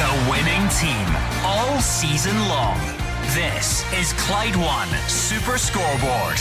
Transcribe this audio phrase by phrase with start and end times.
[0.00, 1.14] The winning team
[1.44, 2.80] all season long.
[3.34, 6.38] This is Clyde One Super Scoreboard.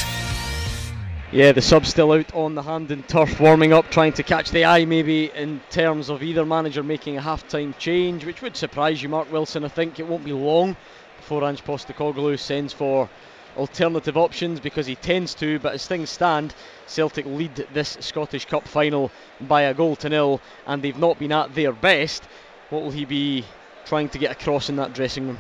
[1.34, 4.64] Yeah, the sub's still out on the Hampden turf, warming up, trying to catch the
[4.64, 9.10] eye maybe in terms of either manager making a half-time change, which would surprise you,
[9.10, 9.66] Mark Wilson.
[9.66, 10.78] I think it won't be long
[11.18, 13.10] before Ange Postecoglou sends for
[13.58, 16.56] alternative options because he tends to, but as things stand,
[16.88, 21.34] Celtic lead this Scottish Cup final by a goal to nil, and they've not been
[21.34, 22.24] at their best.
[22.70, 23.44] What will he be
[23.86, 25.40] trying to get across in that dressing room?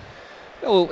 [0.64, 0.88] Well,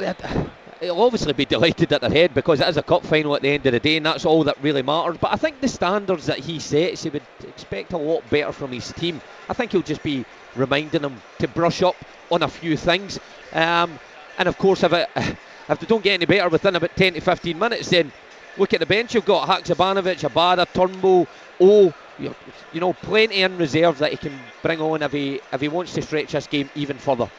[0.79, 3.49] he'll obviously be delighted at their head because it is a cup final at the
[3.49, 5.17] end of the day, and that's all that really matters.
[5.19, 8.71] But I think the standards that he sets, he would expect a lot better from
[8.71, 9.19] his team.
[9.49, 10.25] I think he'll just be
[10.55, 11.95] reminding them to brush up
[12.31, 13.19] on a few things.
[13.53, 13.99] Um,
[14.37, 17.21] and of course, if, it, if they don't get any better within about 10 to
[17.21, 18.11] 15 minutes, then
[18.57, 19.15] look at the bench.
[19.15, 21.27] You've got Haksabanovic, Abada, Turnbull,
[21.59, 21.93] O.
[22.17, 25.93] You know, plenty in reserve that he can bring on if he if he wants
[25.93, 27.29] to stretch this game even further.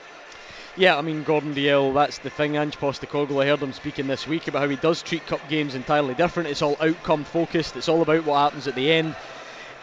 [0.76, 2.56] Yeah, I mean Gordon Dalziel, that's the thing.
[2.56, 5.74] Ange Postecoglou, I heard him speaking this week about how he does treat cup games
[5.74, 6.48] entirely different.
[6.48, 7.76] It's all outcome focused.
[7.76, 9.16] It's all about what happens at the end.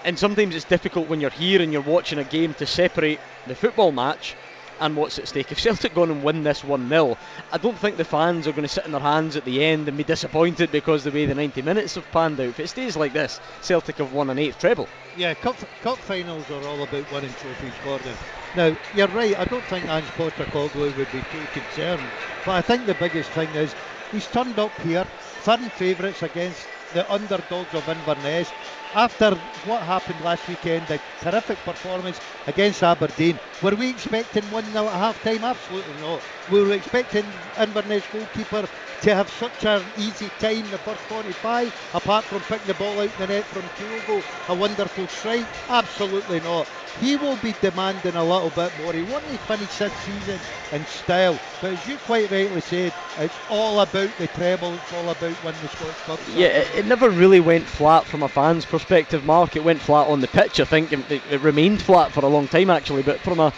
[0.05, 3.55] And sometimes it's difficult when you're here and you're watching a game to separate the
[3.55, 4.35] football match
[4.79, 5.51] and what's at stake.
[5.51, 7.17] If Celtic go on and win this 1 0,
[7.51, 9.87] I don't think the fans are going to sit in their hands at the end
[9.87, 12.47] and be disappointed because the way the 90 minutes have panned out.
[12.47, 14.87] If it stays like this, Celtic have won an eighth treble.
[15.17, 18.15] Yeah, cup, cup finals are all about winning trophies, Gordon.
[18.55, 22.03] Now, you're right, I don't think Ange Postecoglou would be too concerned,
[22.45, 23.73] but I think the biggest thing is
[24.11, 28.51] he's turned up here, firm favourites against the underdogs of Inverness,
[28.95, 33.39] after what happened last weekend, a terrific performance against Aberdeen.
[33.61, 35.43] Were we expecting 1 0 at half time?
[35.43, 36.23] Absolutely not.
[36.47, 38.65] We were expecting Inverness goalkeeper
[39.01, 43.17] to have such an easy time the first 45, apart from picking the ball out
[43.17, 45.61] the net from Kyogo, a wonderful strike?
[45.67, 46.69] Absolutely not.
[47.01, 48.93] He will be demanding a little bit more.
[48.93, 50.39] He wanted to finish this season
[50.71, 55.09] in style, but as you quite rightly said, it's all about the treble, it's all
[55.09, 56.19] about winning the Scottish Cup.
[56.35, 59.55] Yeah, it, it, never really went flat from a fan's perspective, Mark.
[59.55, 60.93] It went flat on the pitch, I think.
[60.93, 63.51] It, it remained flat for a long time, actually, but from a,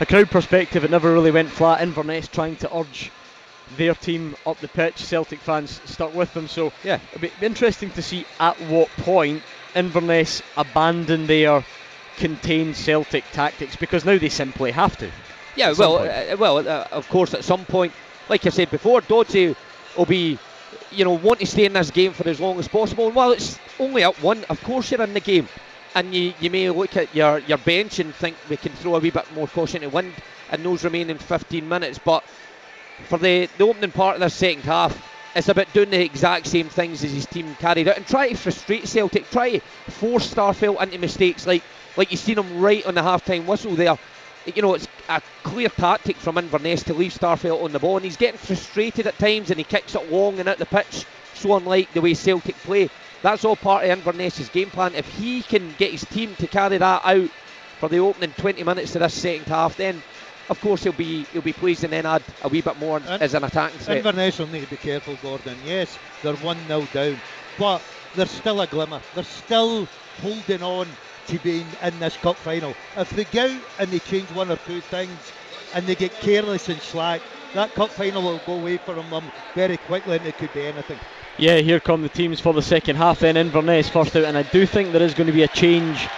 [0.00, 1.82] a crowd perspective, it never really went flat.
[1.82, 3.10] Inverness trying to urge
[3.76, 4.96] their team up the pitch.
[4.96, 6.48] Celtic fans stuck with them.
[6.48, 9.42] So yeah, it'll be interesting to see at what point
[9.74, 11.64] Inverness abandon their
[12.18, 15.10] contain Celtic tactics because now they simply have to.
[15.56, 17.92] Yeah, well, uh, well, uh, of course, at some point,
[18.28, 19.56] like I said before, Doddsy
[19.96, 20.38] will be,
[20.92, 23.06] you know, want to stay in this game for as long as possible.
[23.06, 25.48] And while it's only up one, of course you're in the game,
[25.94, 29.00] and you, you may look at your, your bench and think we can throw a
[29.00, 30.12] wee bit more caution to wind
[30.52, 31.98] in those remaining 15 minutes.
[31.98, 32.22] But
[33.08, 34.96] for the, the opening part of the second half,
[35.34, 38.36] it's about doing the exact same things as his team carried out and try to
[38.36, 41.62] frustrate Celtic, try to force Starfelt into mistakes like
[41.98, 43.98] like you've seen him right on the half-time whistle there.
[44.46, 48.04] You know, it's a clear tactic from Inverness to leave Starfelt on the ball, and
[48.04, 51.04] he's getting frustrated at times, and he kicks it long and out the pitch,
[51.34, 52.88] so unlike the way Celtic play.
[53.20, 54.94] That's all part of Inverness's game plan.
[54.94, 57.30] If he can get his team to carry that out
[57.80, 60.00] for the opening 20 minutes of this second half, then
[60.48, 63.22] of course he'll be he'll be pleased and then add a wee bit more and
[63.22, 63.98] as an attacking threat.
[63.98, 65.58] Inverness will need to be careful, Gordon.
[65.66, 67.18] Yes, they're one 0 down,
[67.58, 67.82] but
[68.14, 69.00] there's still a glimmer.
[69.14, 69.88] They're still
[70.22, 70.86] holding on
[71.28, 72.74] to being in this cup final.
[72.96, 75.32] If they go out and they change one or two things
[75.74, 77.20] and they get careless and slack,
[77.54, 79.24] that cup final will go away from them
[79.54, 80.98] very quickly and it could be anything.
[81.38, 83.36] Yeah, here come the teams for the second half then.
[83.36, 86.08] Inverness first out, and I do think there is going to be a change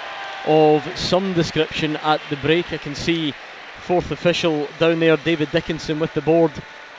[0.47, 2.72] of some description at the break.
[2.72, 3.34] I can see
[3.82, 6.53] fourth official down there, David Dickinson, with the board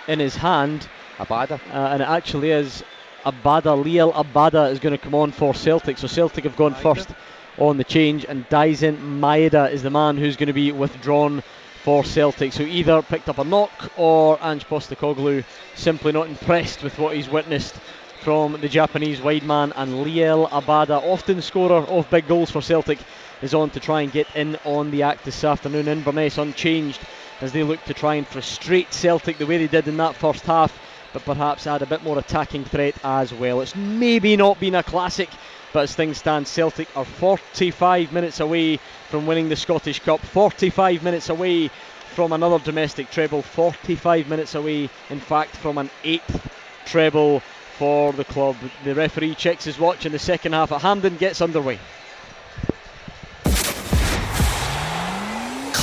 [0.07, 0.88] in his hand.
[1.17, 1.59] Abada.
[1.72, 2.83] Uh, and it actually is
[3.25, 3.81] Abada.
[3.83, 5.97] Liel Abada is going to come on for Celtic.
[5.97, 7.09] So Celtic have gone first
[7.57, 11.41] on the change, and Daizen Maeda is the man who's going to be withdrawn
[11.84, 12.53] for Celtic.
[12.53, 15.44] So either picked up a knock or Ange Postecoglou
[15.75, 17.75] simply not impressed with what he's witnessed
[18.22, 23.00] from the Japanese wide man and Liel Abada, often scorer of big goals for Celtic,
[23.41, 25.88] is on to try and get in on the act this afternoon.
[25.88, 26.99] Inverness unchanged
[27.41, 30.46] as they look to try and frustrate Celtic the way they did in that first
[30.46, 33.61] half, but perhaps add a bit more attacking threat as well.
[33.61, 35.29] It's maybe not been a classic
[35.73, 38.78] but as things stand, Celtic are 45 minutes away
[39.09, 41.69] from winning the Scottish Cup, 45 minutes away
[42.13, 46.49] from another domestic treble, 45 minutes away, in fact, from an eighth
[46.85, 47.40] treble
[47.78, 48.58] for the club.
[48.84, 51.79] The referee checks his watch in the second half at Hampden gets underway.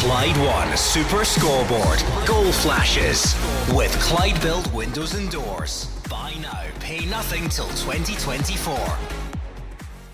[0.01, 2.05] Clyde One Super Scoreboard.
[2.25, 3.35] Goal flashes.
[3.75, 5.87] With Clyde Built Windows and Doors.
[6.09, 8.79] Buy now, pay nothing till 2024.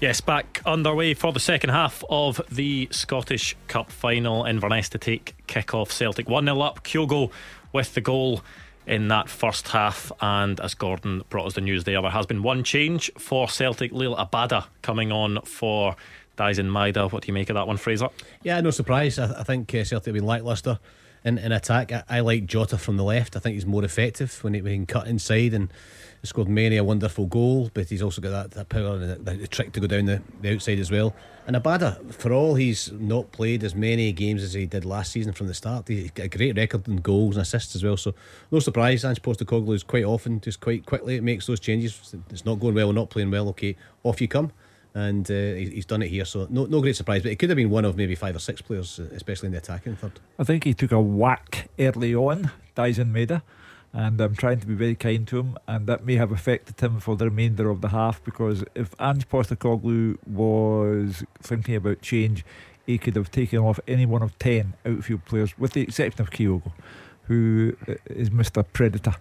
[0.00, 4.46] Yes, back underway for the second half of the Scottish Cup final.
[4.46, 6.82] Inverness to take kick-off Celtic 1 0 up.
[6.82, 7.30] Kyogo
[7.74, 8.40] with the goal
[8.86, 10.10] in that first half.
[10.22, 13.92] And as Gordon brought us the news there, there has been one change for Celtic.
[13.92, 15.94] Liel Abada coming on for
[16.36, 17.10] Daizen Maeda.
[17.10, 18.08] What do you make of that one, Fraser?
[18.42, 19.18] Yeah, no surprise.
[19.18, 20.78] I, I think uh, Celtic have been lacklustre
[21.24, 21.92] in, in attack.
[21.92, 23.36] I, I, like Jota from the left.
[23.36, 25.72] I think he's more effective when he, when he can cut inside and
[26.22, 29.46] scored many a wonderful goal, but he's also got that, that power and the, the,
[29.46, 31.14] trick to go down the, the outside as well.
[31.46, 35.34] And Abada, for all he's not played as many games as he did last season
[35.34, 37.98] from the start, he's got a great record in goals and assists as well.
[37.98, 38.14] So
[38.50, 42.14] no surprise, Ange Postecoglou is quite often just quite quickly it makes those changes.
[42.30, 43.48] It's not going well not playing well.
[43.50, 44.50] Okay, off you come
[44.94, 46.24] and uh, he's done it here.
[46.24, 47.22] So no, no great surprise.
[47.22, 49.58] But it could have been one of maybe five or six players, especially in the
[49.58, 50.20] attacking third.
[50.38, 53.42] I think he took a whack early on, Daizen Maeda,
[53.92, 57.00] and I'm trying to be very kind to him, and that may have affected him
[57.00, 62.44] for the remainder of the half because if Ange Postecoglou was thinking about change,
[62.86, 66.30] he could have taken off any one of ten outfield players, with the exception of
[66.30, 66.72] Kyogo,
[67.24, 67.76] who
[68.06, 68.64] is Mr.
[68.72, 69.14] Predator.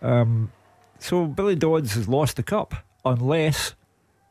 [0.00, 0.50] Um,
[0.98, 3.74] so Billy Dodds has lost the cup unless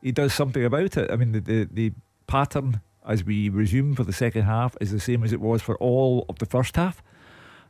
[0.01, 1.12] he does something about it.
[1.12, 1.92] I mean, the, the, the
[2.27, 5.75] pattern as we resume for the second half is the same as it was for
[5.77, 7.01] all of the first half.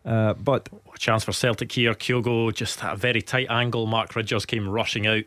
[0.03, 1.93] Uh, but a chance for Celtic here.
[1.93, 3.85] Kyogo just at a very tight angle.
[3.85, 5.23] Mark Ridgers came rushing out,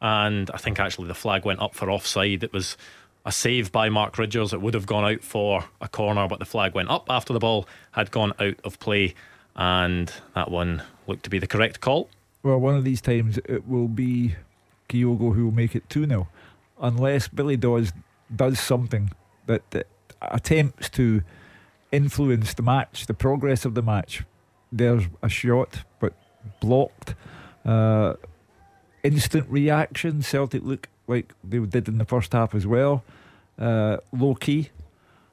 [0.00, 2.44] and I think actually the flag went up for offside.
[2.44, 2.76] It was
[3.24, 4.52] a save by Mark Ridgers.
[4.52, 7.38] It would have gone out for a corner, but the flag went up after the
[7.38, 9.14] ball had gone out of play,
[9.56, 12.08] and that one looked to be the correct call.
[12.42, 14.36] Well, one of these times it will be
[14.88, 16.28] Kyogo who will make it 2 0
[16.80, 17.92] unless Billy Dodds
[18.34, 19.10] does something
[19.46, 19.86] that, that
[20.20, 21.22] attempts to
[21.90, 24.24] influence the match, the progress of the match.
[24.70, 26.12] There's a shot, but
[26.60, 27.14] blocked.
[27.64, 28.14] Uh,
[29.02, 30.22] instant reaction.
[30.22, 33.04] Celtic look like they did in the first half as well.
[33.58, 34.70] Uh, low key.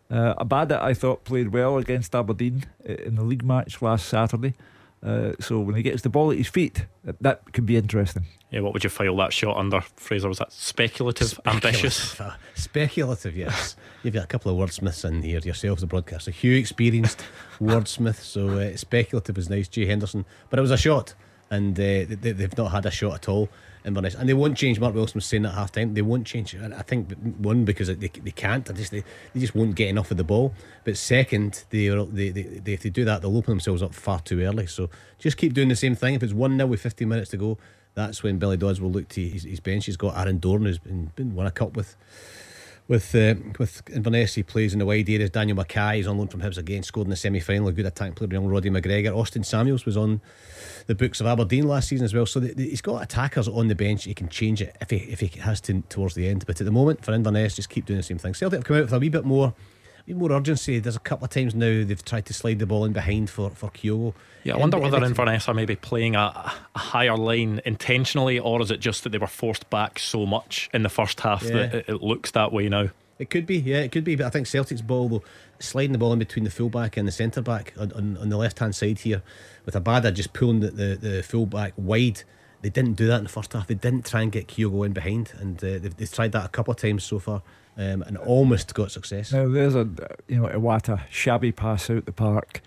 [0.10, 4.54] Uh, Abada, I thought, played well against Aberdeen in the league match last Saturday.
[5.04, 8.26] Uh, so when he gets the ball at his feet, that, that could be interesting.
[8.52, 10.30] Yeah, what would you file that shot under, Fraser?
[10.30, 12.20] Was that speculative, speculative ambitious?
[12.26, 13.76] Uh, speculative, yes.
[14.02, 16.32] You've got a couple of wordsmiths in here yourself, the broadcaster.
[16.32, 17.24] Hugh experienced
[17.60, 19.68] wordsmith, so uh, speculative is nice.
[19.68, 21.14] Jay Henderson, but it was a shot,
[21.50, 23.50] and uh, they, have not had a shot at all.
[23.86, 24.16] Inverness.
[24.16, 24.80] And they won't change.
[24.80, 25.94] Mark Wilson was saying at half time.
[25.94, 26.56] They won't change.
[26.56, 28.66] I think one because they, they can't.
[28.66, 29.04] They just they,
[29.34, 30.54] they just won't get enough of the ball.
[30.84, 34.20] But second, they, they, they, they if they do that, they'll open themselves up far
[34.22, 34.68] too early.
[34.68, 34.90] So
[35.20, 36.16] just keep doing the same thing.
[36.16, 37.58] If it's one 0 with 15 minutes to go,
[37.94, 39.86] that's when Billy Dodds will look to his, his bench.
[39.86, 41.96] He's got Aaron Doran who's been, been won a cup with
[42.88, 45.32] with uh, with Inverness, he plays in the wide areas.
[45.32, 47.68] Daniel Mackay is on loan from Hibs again, scored in the semi final.
[47.68, 49.16] A good attack player, young Roddy McGregor.
[49.16, 50.22] Austin Samuels was on
[50.88, 52.26] the books of Aberdeen last season as well.
[52.26, 54.04] So the, the, he's got attackers on the bench.
[54.04, 56.46] He can change it if he if he has to towards the end.
[56.46, 58.34] But at the moment, for Inverness, just keep doing the same thing.
[58.34, 59.54] Celtic have come out with a wee bit more
[60.14, 60.80] more urgency.
[60.80, 63.50] There's a couple of times now they've tried to slide the ball in behind for,
[63.50, 64.14] for Kyogo.
[64.44, 68.70] Yeah, I wonder whether Inverness are maybe playing a, a, higher line intentionally, or is
[68.70, 71.52] it just that they were forced back so much in the first half yeah.
[71.54, 72.90] that it, it, looks that way now?
[73.18, 74.16] It could be, yeah, it could be.
[74.16, 75.24] But I think Celtic's ball, though,
[75.58, 78.38] sliding the ball in between the fullback and the centre back on, on, on, the
[78.38, 79.24] left hand side here,
[79.66, 82.22] with Abada just pulling the, the, the fullback wide.
[82.62, 83.68] They didn't do that in the first half.
[83.68, 86.50] They didn't try and get Kyogo in behind, and uh, they've, they've tried that a
[86.50, 87.42] couple of times so far
[87.78, 89.32] um, and almost got success.
[89.32, 89.88] Now there's a
[90.28, 92.62] you know Iwata shabby pass out the park.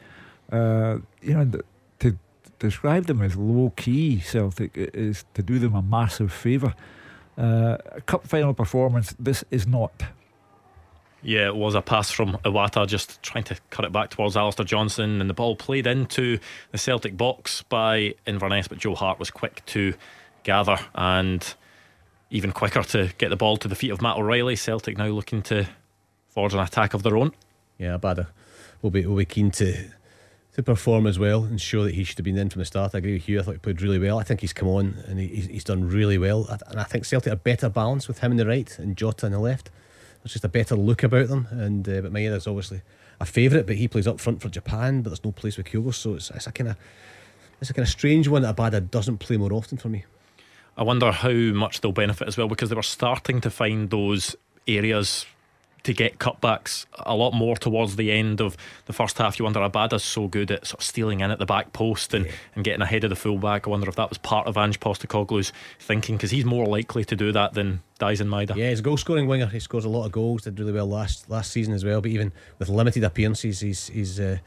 [0.50, 1.60] Uh, you know
[2.00, 2.16] to
[2.58, 6.74] describe them as low key Celtic is to do them a massive favour.
[7.36, 9.14] Uh, a cup final performance.
[9.18, 9.92] This is not.
[11.22, 14.64] Yeah, it was a pass from Iwata just trying to cut it back towards Alistair
[14.64, 16.38] Johnston, and the ball played into
[16.70, 19.94] the Celtic box by Inverness, but Joe Hart was quick to
[20.44, 21.54] gather and
[22.30, 24.56] even quicker to get the ball to the feet of Matt O'Reilly.
[24.56, 25.68] Celtic now looking to
[26.28, 27.32] forge an attack of their own.
[27.78, 28.28] Yeah, Abada
[28.82, 29.90] will be will be keen to
[30.54, 32.94] to perform as well and show that he should have been in from the start.
[32.94, 33.38] I agree with you.
[33.38, 34.18] I thought he played really well.
[34.18, 36.48] I think he's come on and he, he's done really well.
[36.66, 39.32] And I think Celtic are better balance with him in the right and Jota in
[39.32, 39.70] the left.
[40.20, 41.46] There's just a better look about them.
[41.52, 42.82] And uh, but Maeda's obviously
[43.20, 45.02] a favourite, but he plays up front for Japan.
[45.02, 46.76] But there's no place with Kyogo, so it's, it's a kind of
[47.60, 50.04] it's a kind of strange one that Abada doesn't play more often for me.
[50.78, 54.36] I wonder how much they'll benefit as well because they were starting to find those
[54.68, 55.26] areas
[55.82, 58.56] to get cutbacks a lot more towards the end of
[58.86, 59.38] the first half.
[59.38, 62.26] You wonder Abada's so good at sort of stealing in at the back post and,
[62.26, 62.32] yeah.
[62.54, 63.66] and getting ahead of the fullback.
[63.66, 67.16] I wonder if that was part of Ange Postecoglou's thinking because he's more likely to
[67.16, 68.54] do that than Daizen Maeda.
[68.54, 69.46] Yeah, he's a goal scoring winger.
[69.46, 70.42] He scores a lot of goals.
[70.42, 72.00] Did really well last last season as well.
[72.00, 74.20] But even with limited appearances, he's he's.
[74.20, 74.38] Uh,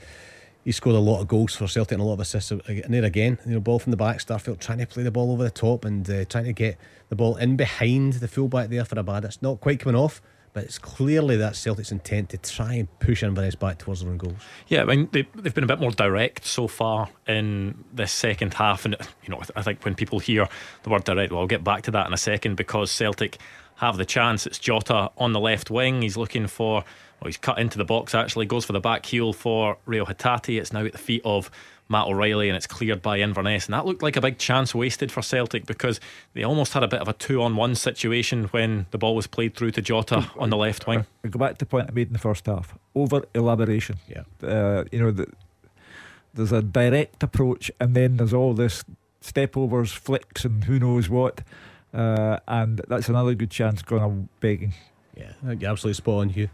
[0.64, 2.52] he scored a lot of goals for Celtic and a lot of assists.
[2.52, 5.32] And there again, you know, ball from the back, Starfelt trying to play the ball
[5.32, 6.78] over the top and uh, trying to get
[7.10, 9.26] the ball in behind the fullback there for Abada.
[9.26, 10.22] It's not quite coming off,
[10.54, 14.18] but it's clearly that Celtic's intent to try and push Inverness back towards their own
[14.18, 14.36] goals.
[14.68, 18.54] Yeah, I mean they, they've been a bit more direct so far in this second
[18.54, 20.48] half, and you know I think when people hear
[20.84, 23.38] the word direct, well, I'll get back to that in a second because Celtic
[23.82, 24.46] have the chance.
[24.46, 26.04] It's Jota on the left wing.
[26.04, 26.84] He's looking for
[27.20, 30.60] well, he's cut into the box actually, goes for the back heel for Reo Hatate.
[30.60, 31.50] It's now at the feet of
[31.90, 33.66] Matt O'Reilly and it's cleared by Inverness.
[33.66, 36.00] And that looked like a big chance wasted for Celtic because
[36.34, 39.26] they almost had a bit of a two on one situation when the ball was
[39.26, 41.08] played through to Jota on the left wing.
[41.24, 43.98] I go back to the point I made in the first half over elaboration.
[44.08, 44.48] Yeah.
[44.48, 45.26] Uh, you know, the,
[46.36, 48.84] there's a direct approach and then there's all this
[49.22, 51.42] step overs, flicks, and who knows what.
[51.94, 54.74] Uh, and that's another good chance going on begging.
[55.16, 56.50] Yeah, you're absolutely spot on, Hugh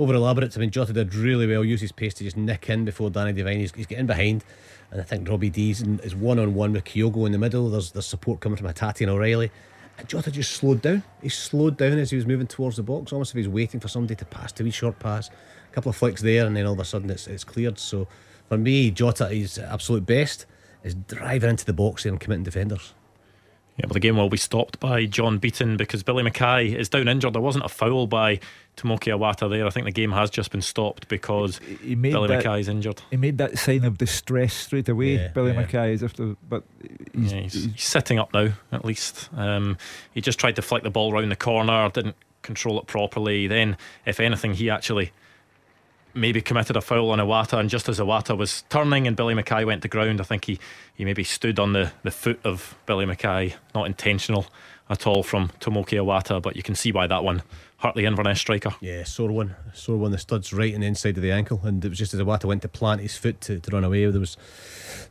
[0.00, 0.56] over elaborate.
[0.56, 3.32] I mean, Jota did really well, use his pace to just nick in before Danny
[3.32, 3.60] Devine.
[3.60, 4.44] He's, he's getting behind,
[4.90, 7.68] and I think Robbie Deas is one on one with Kyogo in the middle.
[7.68, 9.50] There's there's support coming from Hatate and O'Reilly.
[9.98, 11.02] And Jota just slowed down.
[11.20, 13.80] He slowed down as he was moving towards the box, almost if he was waiting
[13.80, 15.28] for somebody to pass to wee short pass.
[15.28, 17.78] A couple of flicks there, and then all of a sudden it's, it's cleared.
[17.78, 18.08] So
[18.48, 20.46] for me, Jota is absolute best
[20.82, 22.94] is driving into the box and committing defenders.
[23.80, 27.08] Yeah, well, the game will be stopped by John Beaton because Billy Mackay is down
[27.08, 27.32] injured.
[27.32, 28.38] There wasn't a foul by
[28.76, 29.66] Tomoki Iwata there.
[29.66, 32.68] I think the game has just been stopped because he made Billy that, Mackay is
[32.68, 33.00] injured.
[33.10, 35.60] He made that sign of distress straight away, yeah, Billy yeah.
[35.60, 36.62] Mackay, as if the, but
[37.14, 39.30] he's, yeah, he's, he's, sitting up now, at least.
[39.34, 39.78] Um,
[40.12, 43.46] he just tried to flick the ball round the corner, didn't control it properly.
[43.46, 45.10] Then, if anything, he actually
[46.14, 49.64] maybe committed a foul on Iwata, and just as Iwata was turning and Billy Mackay
[49.64, 50.58] went to ground, I think he,
[50.94, 53.54] he maybe stood on the, the foot of Billy Mackay.
[53.74, 54.46] Not intentional
[54.88, 57.42] at all from Tomoki Iwata, but you can see why that one
[57.78, 58.74] hurt the Inverness striker.
[58.80, 59.54] Yeah, sore one.
[59.72, 60.10] Sore one.
[60.10, 62.44] The stud's right on the inside of the ankle, and it was just as Iwata
[62.44, 64.04] went to plant his foot to, to run away.
[64.10, 64.36] There was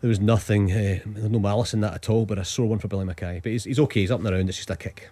[0.02, 2.88] there was nothing, uh, no malice in that at all, but a sore one for
[2.88, 3.40] Billy Mackay.
[3.42, 5.10] But he's, he's okay, he's up and around, it's just a kick.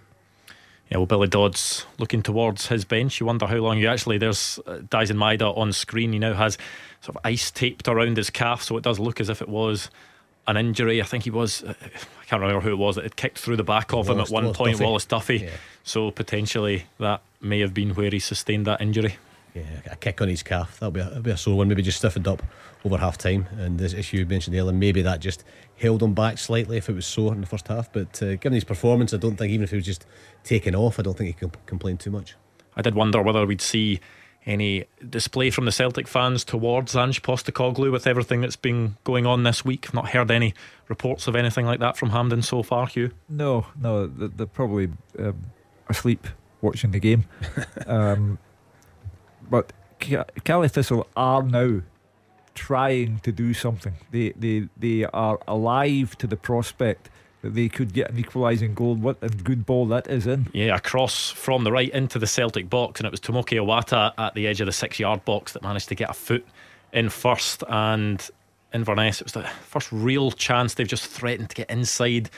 [0.90, 3.20] Yeah, well, Billy Dodds looking towards his bench.
[3.20, 4.18] You wonder how long you actually.
[4.18, 6.12] There's uh, Daizen Maeda on screen.
[6.12, 6.56] He now has
[7.02, 9.90] sort of ice taped around his calf, so it does look as if it was
[10.46, 11.02] an injury.
[11.02, 11.62] I think he was.
[11.62, 14.08] Uh, I can't remember who it was that had kicked through the back of Wallace,
[14.08, 14.72] him at one Wallace point.
[14.72, 14.84] Duffy.
[14.84, 15.36] Wallace Duffy.
[15.36, 15.50] Yeah.
[15.84, 19.16] So potentially that may have been where he sustained that injury.
[19.54, 20.78] Yeah, a kick on his calf.
[20.78, 21.68] That'll be a, that'll be a sore one.
[21.68, 22.42] Maybe just stiffened up
[22.84, 23.46] over half time.
[23.58, 25.44] And this issue you mentioned earlier, maybe that just
[25.80, 27.92] held him back slightly if it was sore in the first half.
[27.92, 30.06] But uh, given his performance, I don't think even if he was just
[30.48, 32.34] taken off, I don't think he can complain too much.
[32.76, 34.00] I did wonder whether we'd see
[34.46, 39.42] any display from the Celtic fans towards Ange Postecoglou with everything that's been going on
[39.42, 39.86] this week.
[39.88, 40.54] I've not heard any
[40.88, 43.10] reports of anything like that from Hampden so far, Hugh.
[43.28, 45.42] No, no, they're probably um,
[45.88, 46.26] asleep
[46.62, 47.24] watching the game.
[47.86, 48.38] um,
[49.50, 51.82] but Caley Thistle are now
[52.54, 53.94] trying to do something.
[54.10, 57.10] They they they are alive to the prospect
[57.42, 58.94] that they could get an equalising goal.
[58.94, 60.48] What a good ball that is in.
[60.52, 64.12] Yeah, a cross from the right into the Celtic box, and it was Tomoki Iwata
[64.18, 66.44] at the edge of the six yard box that managed to get a foot
[66.92, 67.62] in first.
[67.68, 68.28] And
[68.74, 72.28] Inverness, it was the first real chance they've just threatened to get inside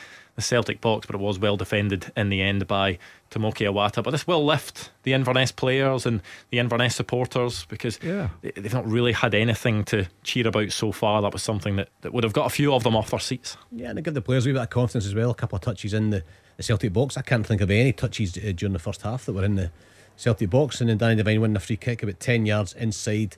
[0.40, 2.98] the Celtic box, but it was well defended in the end by
[3.30, 4.02] Tomoki Iwata.
[4.02, 8.30] But this will lift the Inverness players and the Inverness supporters because yeah.
[8.42, 11.20] they've not really had anything to cheer about so far.
[11.22, 13.56] That was something that, that would have got a few of them off their seats.
[13.70, 15.30] Yeah, and give the players a wee bit of confidence as well.
[15.30, 16.24] A couple of touches in the,
[16.56, 17.16] the Celtic box.
[17.16, 19.70] I can't think of any touches uh, during the first half that were in the
[20.16, 23.36] Celtic box, and then Danny Devine winning a free kick about 10 yards inside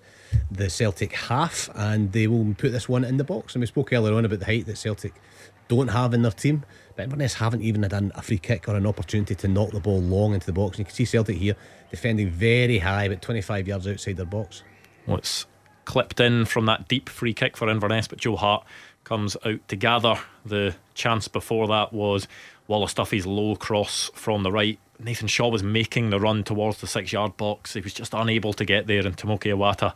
[0.50, 3.54] the Celtic half, and they will put this one in the box.
[3.54, 5.14] And we spoke earlier on about the height that Celtic
[5.68, 6.64] don't have in their team.
[6.97, 10.01] But Inverness haven't even had a free kick or an opportunity to knock the ball
[10.01, 10.77] long into the box.
[10.77, 11.57] And you can see Celtic here
[11.91, 14.63] defending very high, about 25 yards outside their box.
[15.07, 15.47] Well, it's
[15.85, 18.65] clipped in from that deep free kick for Inverness, but Joe Hart
[19.05, 20.19] comes out to gather.
[20.45, 22.29] The chance before that was
[22.69, 24.79] Wallace Duffy's low cross from the right.
[24.99, 27.75] Nathan Shaw was making the run towards the six yard box.
[27.75, 29.95] He was just unable to get there, and Tomoki Iwata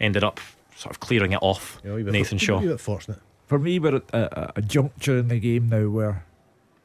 [0.00, 0.40] ended up
[0.74, 1.80] sort of clearing it off.
[1.84, 2.58] Yeah, Nathan Shaw.
[2.58, 3.20] A bit fortunate
[3.52, 6.24] for me, we're at a, a, juncture in the game now where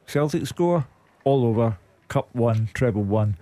[0.04, 0.86] Celtic score
[1.24, 3.38] all over, Cup one, treble one.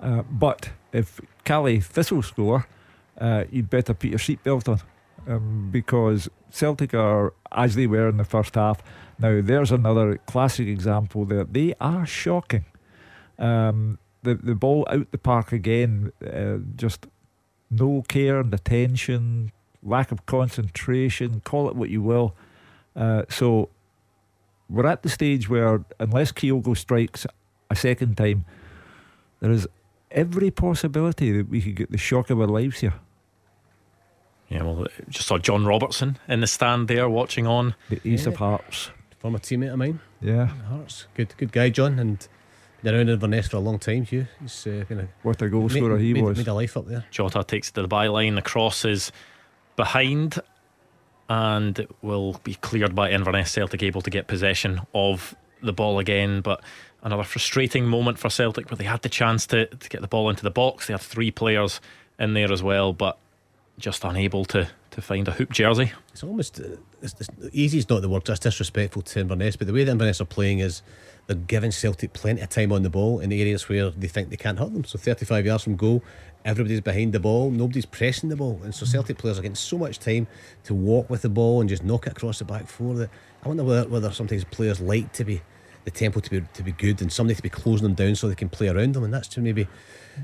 [0.00, 2.66] Uh, but if Caley Thistle score,
[3.20, 4.80] uh, you'd better put your seatbelt on
[5.28, 8.82] um, because Celtic are as they were in the first half.
[9.20, 11.44] Now, there's another classic example there.
[11.44, 12.64] They are shocking.
[13.38, 17.06] Um, the the ball out the park again, uh, just
[17.70, 22.34] no care and attention, lack of concentration, call it what you will.
[22.96, 23.68] Uh, so
[24.68, 27.26] we're at the stage where, unless Kyogo strikes
[27.70, 28.44] a second time,
[29.40, 29.68] there is
[30.10, 32.94] every possibility that we could get the shock of our lives here.
[34.48, 37.74] Yeah, well, Well, just saw John Robertson in the stand there watching on.
[37.90, 38.28] The Ace Yeah.
[38.32, 38.90] of Hearts.
[39.18, 41.06] Former teammate of mine, Yeah, Hearts.
[41.14, 42.26] Good, good guy, John, and
[42.82, 44.04] been around Inverness for a long time.
[44.04, 46.38] Hugh, he's uh, been a what a goal made, scorer he made, was.
[46.38, 47.04] made a life up there.
[47.10, 48.36] Jota takes it to the byline.
[48.36, 49.10] The cross is
[49.76, 50.38] behind
[51.28, 53.50] and will be cleared by Inverness.
[53.50, 56.62] Celtic able to get possession of the ball again, but
[57.02, 60.30] another frustrating moment for Celtic where they had the chance to, to get the ball
[60.30, 60.86] into the box.
[60.86, 61.80] They had three players
[62.18, 63.18] in there as well, but
[63.78, 65.92] just unable to, to find a hoop jersey.
[66.12, 66.64] It's almost uh,
[67.02, 68.24] it's, it's, easy is not the word.
[68.24, 69.56] That's disrespectful to Inverness.
[69.56, 70.82] But the way that Inverness are playing is
[71.26, 74.36] they're giving Celtic plenty of time on the ball in areas where they think they
[74.36, 74.84] can't hurt them.
[74.84, 76.02] So 35 yards from goal,
[76.48, 79.20] everybody's behind the ball, nobody's pressing the ball, and so Celtic mm.
[79.20, 80.26] players are getting so much time
[80.64, 82.94] to walk with the ball and just knock it across the back four.
[82.94, 83.10] That
[83.44, 85.42] I wonder whether, whether sometimes players like to be
[85.84, 88.28] the tempo to be to be good and somebody to be closing them down so
[88.28, 89.68] they can play around them, and that's to maybe.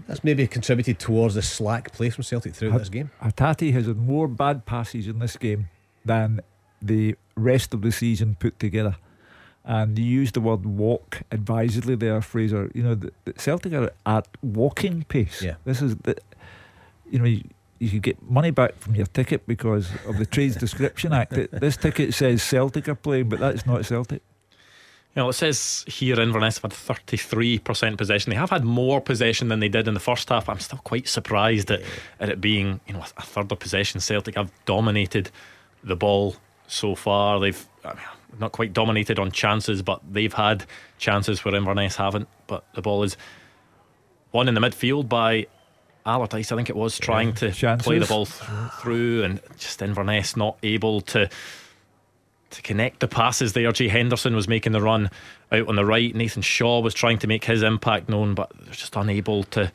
[0.08, 3.12] That's maybe contributed towards the slack play from Celtic throughout this game.
[3.22, 5.68] Hatate has had more bad passes in this game
[6.04, 6.40] than
[6.82, 8.96] the rest of the season put together.
[9.64, 12.70] And you used the word walk advisedly there, Fraser.
[12.74, 15.40] You know, the, the Celtic are at walking pace.
[15.42, 15.54] Yeah.
[15.64, 16.16] This is the,
[17.10, 17.42] you know, you,
[17.78, 21.32] you could get money back from your ticket because of the Trades Description Act.
[21.32, 24.20] It- This ticket says Celtic are playing, but that's not Celtic.
[25.16, 28.30] You know, it says here Inverness have had 33% possession.
[28.30, 30.48] They have had more possession than they did in the first half.
[30.48, 31.82] I'm still quite surprised at,
[32.20, 34.00] at it being, you know, a third of possession.
[34.00, 35.30] Celtic have dominated
[35.84, 37.38] the ball so far.
[37.40, 38.04] They've I mean,
[38.38, 40.64] not quite dominated on chances, but they've had
[40.98, 42.28] chances where Inverness haven't.
[42.46, 43.16] But the ball is
[44.32, 45.46] won in the midfield by
[46.06, 47.50] Allardice, I think it was, trying to
[47.84, 51.28] play the ball th- through, and just Inverness not able to
[52.50, 53.72] to connect the passes there.
[53.72, 55.10] Jay Henderson was making the run
[55.50, 56.14] out on the right.
[56.14, 59.72] Nathan Shaw was trying to make his impact known, but just unable to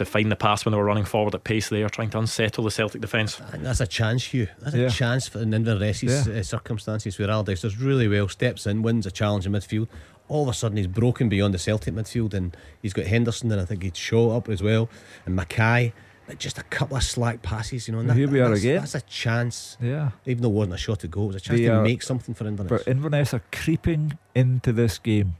[0.00, 2.64] to find the pass when they were running forward at pace there, trying to unsettle
[2.64, 3.40] the Celtic defence.
[3.52, 4.48] I that's a chance, Hugh.
[4.60, 4.86] That's Yeah.
[4.86, 6.40] a chance for in Inverness's Yeah.
[6.40, 9.88] uh, circumstances where Allardice does really well, steps in, wins a challenge in midfield.
[10.28, 13.60] All of a sudden, he's broken beyond the Celtic midfield, and he's got Henderson, and
[13.60, 14.88] I think he'd show up as well,
[15.26, 15.92] and Mackay.
[16.26, 17.98] But just a couple of slack passes, you know.
[17.98, 18.76] And Well, here we are that's, again.
[18.76, 20.10] That's a chance, Yeah.
[20.26, 21.82] even though it wasn't a shot to go, It was a chance They to are-
[21.82, 22.84] make something for Inverness.
[22.84, 25.34] But Inverness are creeping into this game.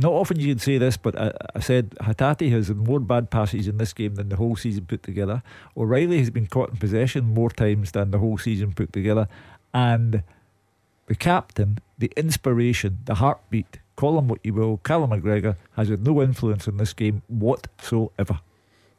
[0.00, 3.66] Not often you can say this, but I, I said Hatate has more bad passes
[3.66, 5.42] in this game than the whole season put together.
[5.76, 9.26] O'Reilly has been caught in possession more times than the whole season put together.
[9.74, 10.22] And
[11.06, 16.06] the captain, the inspiration, the heartbeat, call him what you will, Callum McGregor, has had
[16.06, 18.38] no influence in this game whatsoever.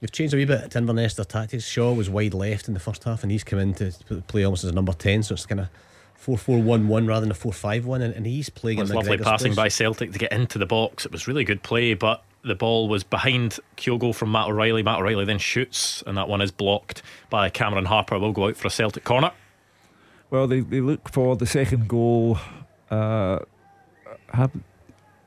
[0.02, 1.66] You've changed a wee bit to Inverness their tactics.
[1.66, 3.94] Shaw was wide left in the first half, and he's come in to
[4.28, 5.70] play almost as a number 10, so it's kind of
[6.20, 8.82] 4 4 1 1 rather than a 4 5 1, and, and he's playing It
[8.82, 9.56] was lovely McGregor's passing place.
[9.56, 11.06] by Celtic to get into the box.
[11.06, 14.84] It was really good play, but the ball was behind Kyogo from Matt O'Reilly.
[14.84, 18.20] Matt O'Reilly then shoots, and that one is blocked by Cameron Harper.
[18.20, 19.32] Will go out for a Celtic corner.
[20.30, 22.38] Well, they, they look for the second goal.
[22.92, 23.40] Uh,
[24.34, 24.52] have,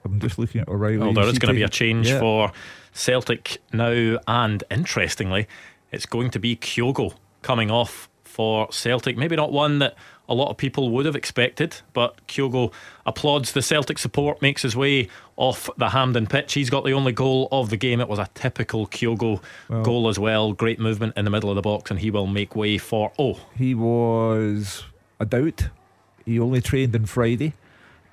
[0.05, 0.99] I'm just looking at O'Reilly.
[0.99, 2.21] Well, there Is is going to be a change Yeah.
[2.21, 2.53] for
[2.93, 5.49] Celtic now, and interestingly,
[5.91, 9.17] it's going to be Kyogo coming off for Celtic.
[9.17, 9.95] Maybe not one that
[10.29, 12.73] a lot of people would have expected, but Kyogo
[13.07, 16.55] applauds the Celtic support, makes his way off the Hampden pitch.
[16.55, 18.01] He's got the only goal of the game.
[18.01, 20.53] It was a typical Kyogo Well- goal as well.
[20.53, 23.41] Great movement in the middle of the box, and he will make way for oh.
[23.57, 24.85] He was
[25.21, 25.69] a doubt.
[26.25, 27.55] He only trained on Friday.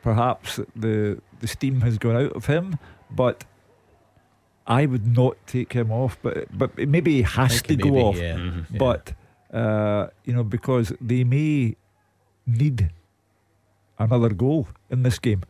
[0.02, 2.80] Perhaps the the steam has gone out of him,
[3.12, 3.44] but
[4.66, 6.18] I would not take him off.
[6.22, 8.18] But but maybe he has to maybe, go off.
[8.18, 8.36] Yeah.
[8.38, 8.78] Mhm.
[8.78, 9.14] But
[9.54, 11.76] uh, you know because they may
[12.58, 12.92] need
[13.98, 15.44] another goal in this game.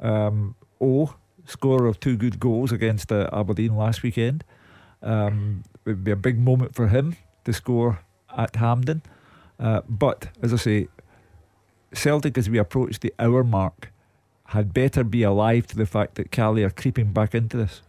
[0.00, 1.14] Um, o
[1.46, 4.44] score of two good goals against uh, Aberdeen last weekend.
[5.02, 8.00] Um, it would be a big moment for him to score
[8.36, 9.02] at Hampden.
[9.58, 10.88] Uh, but as I say,
[11.92, 13.92] Celtic as we approach the hour mark
[14.46, 17.82] had better be alive to the fact that Caley are creeping back into this.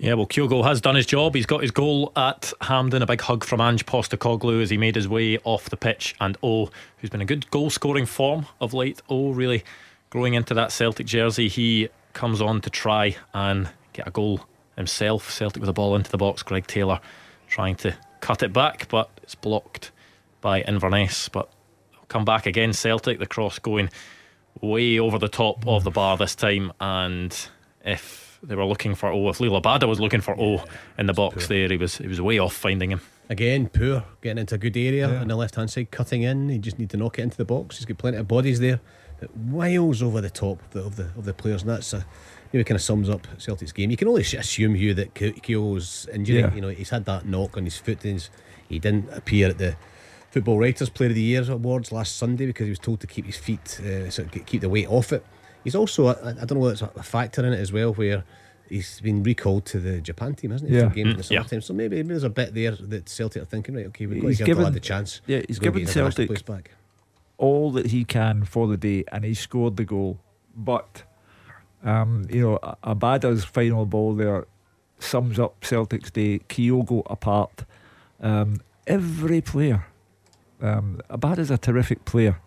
[0.00, 1.34] Yeah, well, Kyogo has done his job.
[1.34, 3.02] He's got his goal at Hampden.
[3.02, 6.14] A big hug from Ange Postecoglou as he made his way off the pitch.
[6.20, 9.64] And O, who's been a good goal scoring form of late, O really
[10.10, 11.48] growing into that Celtic jersey.
[11.48, 15.32] He comes on to try and get a goal himself.
[15.32, 16.44] Celtic with a ball into the box.
[16.44, 17.00] Greg Taylor
[17.48, 19.90] trying to cut it back, but it's blocked
[20.40, 21.28] by Inverness.
[21.28, 21.50] But
[22.06, 23.18] come back again, Celtic.
[23.18, 23.90] The cross going
[24.60, 26.72] way over the top of the bar this time.
[26.78, 27.36] And
[27.84, 30.64] if they were looking for O, if Liel Abada was looking for O
[30.98, 31.56] in the box poor.
[31.56, 33.00] there, he was he was way off finding him.
[33.30, 35.20] Again, poor getting into a good area Yeah.
[35.20, 36.48] on the left hand side, cutting in.
[36.48, 37.76] He just need to knock it into the box.
[37.76, 38.80] He's got plenty of bodies there,
[39.20, 42.06] but miles over the top of the of the, of the players, and that's a,
[42.52, 43.90] maybe kind of sums up Celtic's game.
[43.90, 46.38] You can only assume Hugh that Kyogo's injury.
[46.40, 46.54] Yeah.
[46.54, 48.02] You know, he's had that knock on his foot.
[48.04, 48.30] And he's,
[48.68, 49.76] he didn't appear at the
[50.30, 53.26] Football Writers Player of the Year awards last Sunday because he was told to keep
[53.26, 55.24] his feet, uh, sort of keep the weight off it.
[55.64, 58.24] He's also, I don't know whether it's a factor in it as well, where
[58.68, 60.76] he's been recalled to the Japan team, hasn't he?
[60.76, 60.88] Yeah.
[60.88, 61.38] For games in the Mm, yeah.
[61.40, 61.60] summertime.
[61.62, 64.28] So maybe, maybe there's a bit there that Celtic are thinking, right, okay, we've got
[64.28, 65.20] He's to give the given- lad the chance.
[65.26, 66.70] yeah, he's to go given get international Celtic- place back.
[67.38, 70.18] all that he can for the day, and he scored the goal.
[70.56, 71.02] But
[71.84, 74.46] um, you know, A- Abada's final ball there
[74.98, 76.40] sums up Celtic's day.
[76.48, 77.64] Kyogo apart,
[78.20, 79.86] um, every player.
[80.60, 82.40] Um, Abada's a terrific player.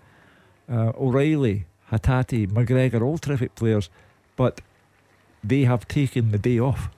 [0.69, 3.89] Uh, O'Reilly, Hatate, McGregor, all terrific players,
[4.35, 4.61] but
[5.43, 6.89] they have taken the day off.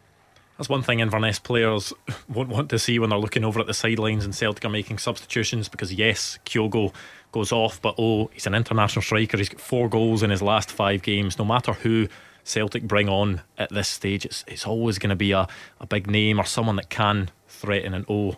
[0.58, 1.94] That's one thing Inverness players
[2.28, 5.00] won't want to see when they're looking over at the sidelines and Celtic are making
[5.00, 6.94] substitutions because, yes, Kyogo
[7.32, 9.38] goes off, but oh, he's an international striker.
[9.38, 11.40] He's got four goals in his last five games.
[11.40, 12.08] No matter who
[12.44, 15.48] Celtic bring on at this stage, it's, it's always going to be a,
[15.80, 17.94] a big name or someone that can threaten.
[17.94, 18.38] And oh,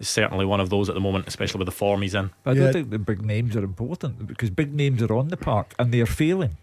[0.00, 2.30] is certainly one of those at the moment, especially with the form he's in.
[2.44, 2.64] I Yeah.
[2.64, 5.92] don't think the big names are important because big names are on the park and
[5.92, 6.56] they're failing.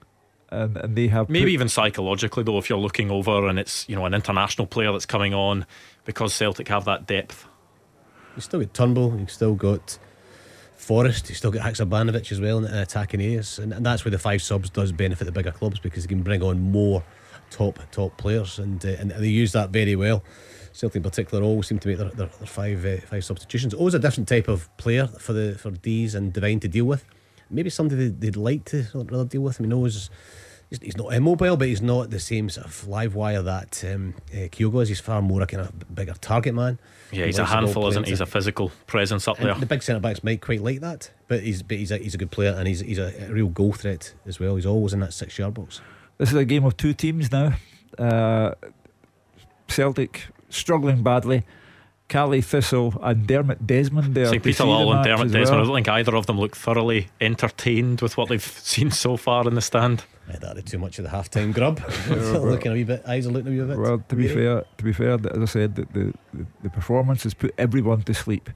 [0.49, 3.95] And, and they have Maybe even psychologically, though, if you're looking over and it's you
[3.95, 5.65] know an international player that's coming on
[6.05, 7.45] because Celtic have that depth.
[8.35, 9.97] You've still got Turnbull, you've still got
[10.75, 13.59] Forrest, you've still got Haksabanovic as well in the attacking areas.
[13.59, 16.23] And, and that's where the five subs does benefit the bigger clubs because they can
[16.23, 17.03] bring on more
[17.49, 20.23] top top players and uh, and they use that very well.
[20.77, 23.73] Celtic in particular always seem to make their, their, their five uh, five substitutions.
[23.73, 27.03] Always a different type of player for the for Deas and Devine to deal with.
[27.49, 29.59] Maybe somebody they'd, they'd like to rather deal with.
[29.59, 30.09] I mean, always
[30.69, 34.13] he's, he's not immobile, but he's not the same sort of live wire that um,
[34.31, 34.89] uh, Kyogo is.
[34.89, 36.77] He's far more a kind of bigger target man.
[37.11, 38.09] Yeah, He he's a likes the ball handful, isn't he?
[38.11, 39.55] He's a physical presence up and there.
[39.55, 42.17] the big centre backs might quite like that, but he's but he's a, he's a
[42.17, 44.55] good player and he's he's a, a real goal threat as well.
[44.55, 45.81] He's always in that six yard box.
[46.17, 47.53] This is a game of two teams now.
[47.97, 48.51] Uh,
[49.67, 51.43] Celtic struggling badly.
[52.07, 54.27] Caley Thistle and Dermot Desmond there.
[54.27, 54.41] St.
[54.41, 55.61] to Peter see and Dermot as Desmond.
[55.61, 59.45] I don't think either of them look thoroughly entertained with what they've seen so far
[59.47, 60.05] in the stand.
[60.29, 61.81] Yeah, that had too much of the half time grub.
[62.09, 63.77] looking a wee bit, eyes are looking a wee bit.
[63.77, 67.23] Well, to be fair, to be fair, as I said, the the, the, the performance
[67.23, 68.49] has put everyone to sleep,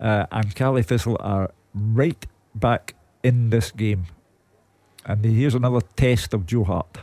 [0.00, 4.06] uh, and Caley Thistle are right back in this game.
[5.04, 6.98] And here's another test of Joe Hart.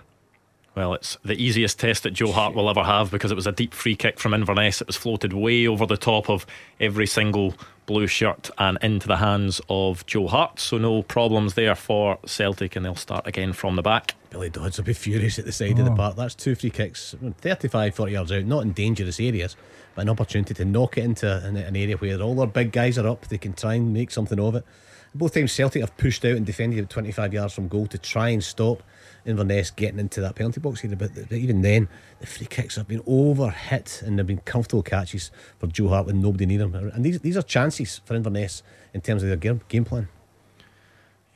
[0.75, 3.51] Well, it's the easiest test that Joe Hart will ever have because it was a
[3.53, 4.81] deep free kick from Inverness.
[4.81, 6.45] It was floated way over the top of
[6.81, 7.53] every single
[7.85, 10.59] blue shirt and into the hands of Joe Hart.
[10.59, 14.15] So no problems there for Celtic, and they'll start again from the back.
[14.31, 15.95] Billy Dodds will be furious at the side of the Oh.
[15.95, 16.17] park.
[16.17, 19.55] That's two free kicks, 35, 40 yards out, not in dangerous areas,
[19.95, 22.97] but an opportunity to knock it into an, an area where all their big guys
[22.97, 23.27] are up.
[23.29, 24.65] They can try and make something of it.
[25.13, 28.29] Both times Celtic have pushed out and defended at 25 yards from goal to try
[28.29, 28.83] and stop
[29.25, 30.95] Inverness getting into that penalty box here.
[30.95, 31.87] But, but even then,
[32.19, 36.05] the free kicks have been over hit and they've been comfortable catches for Joe Hart
[36.05, 36.75] with nobody near him.
[36.75, 40.07] And these, these are chances for Inverness in terms of their game, game plan.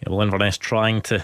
[0.01, 1.23] Yeah, well, Inverness trying to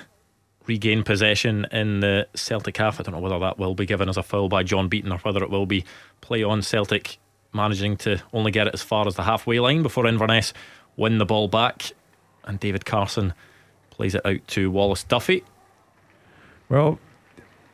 [0.68, 3.00] regain possession in the Celtic half.
[3.00, 5.20] I don't know whether that will be given as a foul by John Beaton or
[5.20, 5.86] whether it will be
[6.22, 7.20] play on Celtic
[7.54, 10.54] managing to only get it as far as the halfway line before Inverness
[10.98, 11.92] win the ball back.
[12.44, 13.34] And David Carson
[13.90, 15.44] plays it out to Wallace Duffy.
[16.70, 17.00] Well,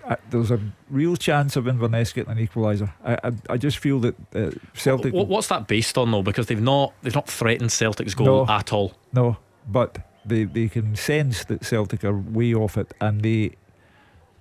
[0.05, 2.91] uh, there's a real chance of Inverness getting an equaliser.
[3.05, 5.13] I, I I just feel that uh, Celtic.
[5.13, 6.23] What, what's that based on though?
[6.23, 8.53] Because they've not they've not threatened Celtic's goal No.
[8.53, 8.93] at all.
[9.13, 13.51] No, but they they can sense that Celtic are way off it, and they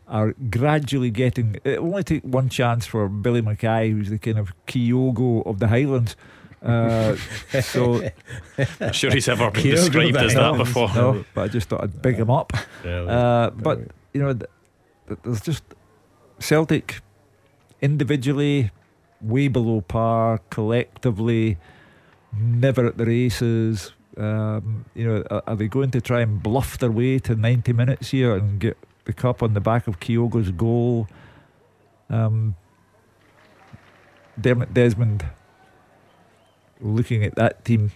[0.09, 1.57] are gradually getting.
[1.63, 5.69] It only take one chance for Billy Mackay, who's the kind of Kyogo of the
[5.69, 6.17] Highlands.
[6.63, 7.17] Uh,
[7.63, 8.03] so
[8.81, 10.89] I'm sure he's ever been Kyogo described the as that before.
[10.95, 12.53] no, but I just thought I'd big him up.
[12.85, 13.79] Uh, but
[14.13, 14.51] you know, th-
[15.09, 15.63] th- there's just
[16.39, 17.01] Celtic
[17.81, 18.71] individually
[19.21, 21.59] way below par, collectively
[22.37, 23.93] never at the races.
[24.17, 27.73] Um, you know, are, are they going to try and bluff their way to 90
[27.73, 31.09] minutes here and get the cup on the back of Kyogo's goal?
[32.09, 32.57] Um,
[34.41, 35.25] Dermot Desmond
[36.81, 37.93] looking at that team.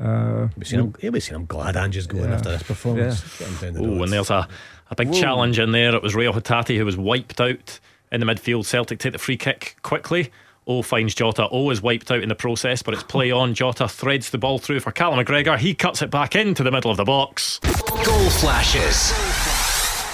[0.00, 2.34] Uh, We've seen him, yeah, we've seen him glad Ange's going Yeah.
[2.34, 3.38] after this performance.
[3.38, 4.02] Get him down the Oh, road.
[4.04, 4.48] and there's a,
[4.92, 5.20] a big Whoa.
[5.20, 5.94] challenge in there.
[5.94, 7.80] It was Reo Hatate who was wiped out
[8.12, 8.66] in the midfield.
[8.66, 10.30] Celtic take the free kick quickly.
[10.66, 11.48] O finds Jota.
[11.50, 13.54] O is wiped out in the process, but it's play on.
[13.54, 15.58] Jota threads the ball through for Callum McGregor.
[15.58, 17.58] He cuts it back into the middle of the box.
[17.58, 19.12] Goal flashes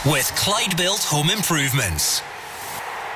[0.07, 2.23] with Clyde Built Home Improvements.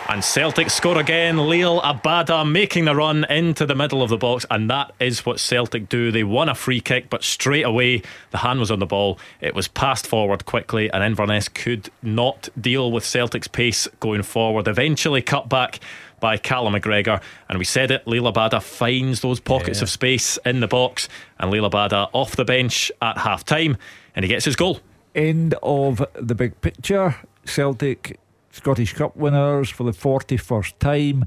[0.09, 1.37] And Celtic score again.
[1.37, 5.41] Liel Abada making the run into the middle of the box, and that is what
[5.41, 6.11] Celtic do.
[6.11, 9.19] They won a free kick, but straight away the hand was on the ball.
[9.41, 14.69] It was passed forward quickly, and Inverness could not deal with Celtic's pace going forward.
[14.69, 15.81] Eventually cut back
[16.21, 17.23] by Callum McGregor.
[17.49, 19.85] And we said it, Liel Abada finds those pockets Yeah.
[19.85, 23.79] of space in the box, and Liel Abada off the bench at half time,
[24.15, 24.81] and he gets his goal.
[25.15, 27.17] End of the big picture.
[27.45, 28.19] Celtic
[28.53, 31.25] Scottish Cup winners for the 41st time.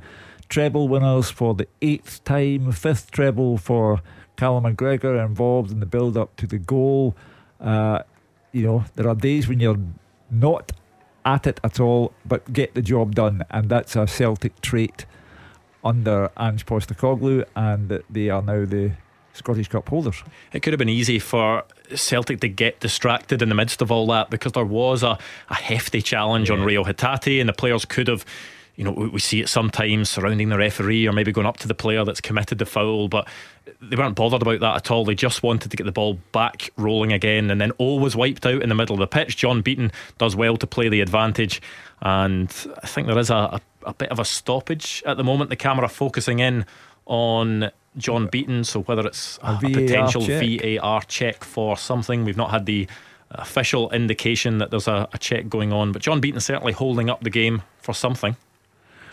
[0.47, 2.71] Treble winners for the eighth time.
[2.71, 4.01] Fifth treble for
[4.37, 7.15] Callum McGregor involved in the build up to the goal.
[7.59, 8.03] Uh,
[8.51, 9.79] you know, there are days when you're
[10.29, 10.71] not
[11.25, 13.43] at it at all, but get the job done.
[13.49, 15.05] And that's a Celtic trait
[15.83, 18.91] under Ange Postecoglou, and they are now the
[19.33, 20.23] Scottish Cup holders.
[20.53, 21.63] It could have been easy for
[21.95, 25.17] Celtic to get distracted in the midst of all that because there was a,
[25.49, 28.25] a hefty challenge on Reo Hatate, and the players could have.
[28.77, 31.67] You know, we we see it sometimes surrounding the referee or maybe going up to
[31.67, 33.25] the player that's committed the foul, but
[33.81, 35.05] they weren't bothered about that at all.
[35.05, 38.45] They just wanted to get the ball back rolling again, and then all was wiped
[38.45, 39.37] out in the middle of the pitch.
[39.37, 41.61] John Beaton does well to play the advantage,
[42.01, 45.49] and I think there is a, a, a bit of a stoppage at the moment.
[45.49, 46.65] The camera focusing in
[47.05, 50.61] on John Beaton, so whether it's a, A a potential check.
[50.61, 52.87] VAR check for something, we've not had the
[53.31, 57.21] official indication that there's a, a check going on, but John Beaton certainly holding up
[57.23, 58.35] the game for something.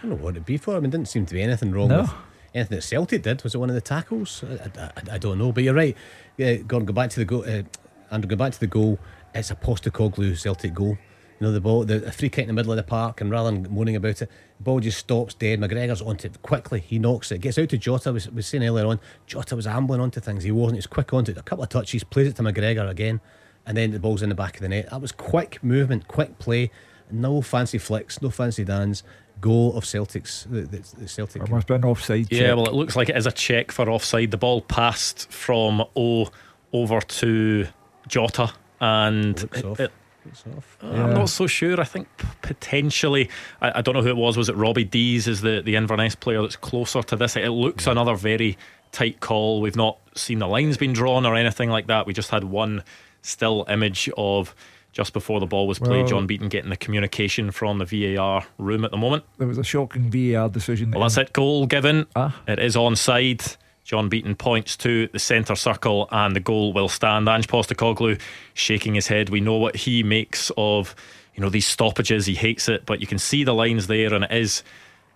[0.02, 0.76] I don't know what it'd be for.
[0.76, 2.02] I mean, didn't seem to be anything wrong No.
[2.02, 2.10] with
[2.54, 3.42] anything that Celtic did.
[3.44, 4.42] Was it one of the tackles?
[4.44, 5.96] I, I, I- I don't know, but you're right.
[6.36, 7.44] Yeah, Gordon, go back to the goal.
[7.46, 7.62] Uh,
[8.10, 8.98] Andrew, go back to the goal.
[9.34, 10.98] It's a Postecoglou Celtic goal.
[11.42, 13.28] You know the ball, the, the free kick in the middle of the park, and
[13.28, 14.28] rather than moaning about it,
[14.59, 15.59] the ball just stops dead.
[15.59, 16.78] McGregor's onto it quickly.
[16.78, 18.12] He knocks it, gets out to Jota.
[18.12, 20.44] Was was saying earlier on, Jota was ambling onto things.
[20.44, 20.74] He wasn't.
[20.74, 21.38] He was quick onto it.
[21.38, 23.20] A couple of touches, plays it to McGregor again,
[23.66, 24.90] and then the ball's in the back of the net.
[24.90, 26.70] That was quick movement, quick play.
[27.11, 29.02] No fancy flicks, no fancy dance.
[29.40, 30.44] Goal of Celtics.
[30.48, 31.42] The, the, the Celtic.
[31.44, 33.90] There must be an offside Yeah, well, it looks like it is a check for
[33.90, 34.31] offside.
[34.31, 36.28] The ball passed from O
[36.72, 37.66] over to
[38.07, 39.92] Jota, and it- it-
[40.26, 40.76] It's off.
[40.82, 41.80] I'm not so sure.
[41.80, 42.08] I think
[42.42, 43.28] potentially,
[43.61, 44.37] I, I don't know who it was.
[44.37, 45.26] Was it Robbie Deas?
[45.26, 47.37] Is the the Inverness player that's closer to this?
[47.37, 48.56] It looks another very
[48.92, 49.61] tight call.
[49.61, 52.06] We've not seen the lines being drawn or anything like that.
[52.06, 52.82] We just had one
[53.22, 54.54] still image of
[54.92, 56.00] just before the ball was played.
[56.02, 59.24] Well- John Beaton getting the communication from the VAR room at the moment.
[59.38, 60.90] There was a shocking VAR decision.
[60.90, 61.32] Well, that's it.
[61.32, 62.06] Goal given.
[62.14, 62.38] Ah.
[62.46, 63.56] It is onside.
[63.84, 67.28] John Beaton points to the centre circle and the goal will stand.
[67.28, 68.20] Ange Postecoglou
[68.54, 69.28] shaking his head.
[69.28, 70.94] We know what he makes of
[71.34, 72.26] you know these stoppages.
[72.26, 74.62] He hates it, but you can see the lines there, and it is.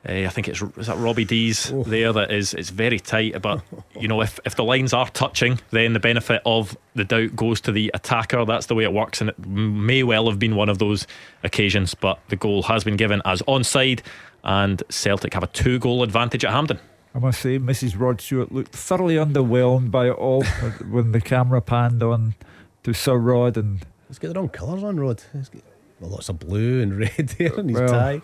[0.09, 3.41] Uh, I think it's is that Robbie Deas there that is it's very tight.
[3.43, 3.63] But
[4.01, 7.61] you know if if the lines are touching, then the benefit of the doubt goes
[7.63, 8.45] to the attacker.
[8.45, 11.07] That's the way it works, and it may well have been one of those
[11.43, 11.95] occasions.
[11.95, 14.01] But the goal has been given as onside,
[14.43, 16.81] and Celtic have a two goal advantage at Hampden.
[17.17, 17.99] I must say, Mrs.
[17.99, 20.45] Rod Stewart looked thoroughly underwhelmed by it all
[20.91, 22.35] when the camera panned on
[22.83, 25.23] to Sir Rod and He's got the wrong colours on, Rod.
[25.33, 25.63] He's got
[25.99, 28.21] well, lots of blue and red there on his Well- tie.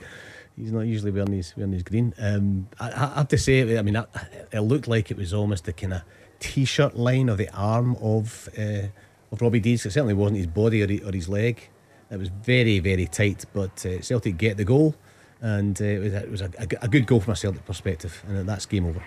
[0.58, 2.12] He's not usually wearing his wearing his green.
[2.18, 4.04] Um, I, I have to say, I mean, I,
[4.52, 6.02] it looked like it was almost the kind of
[6.40, 8.88] t-shirt line of the arm of uh,
[9.32, 9.86] of Robbie Deas.
[9.86, 11.70] It certainly wasn't his body or, he, or his leg.
[12.10, 13.46] It was very very tight.
[13.54, 14.94] But uh, Celtic get the goal,
[15.42, 18.24] and uh, it was, it was a, a, a good goal from a Celtic perspective,
[18.26, 19.02] and that's game over.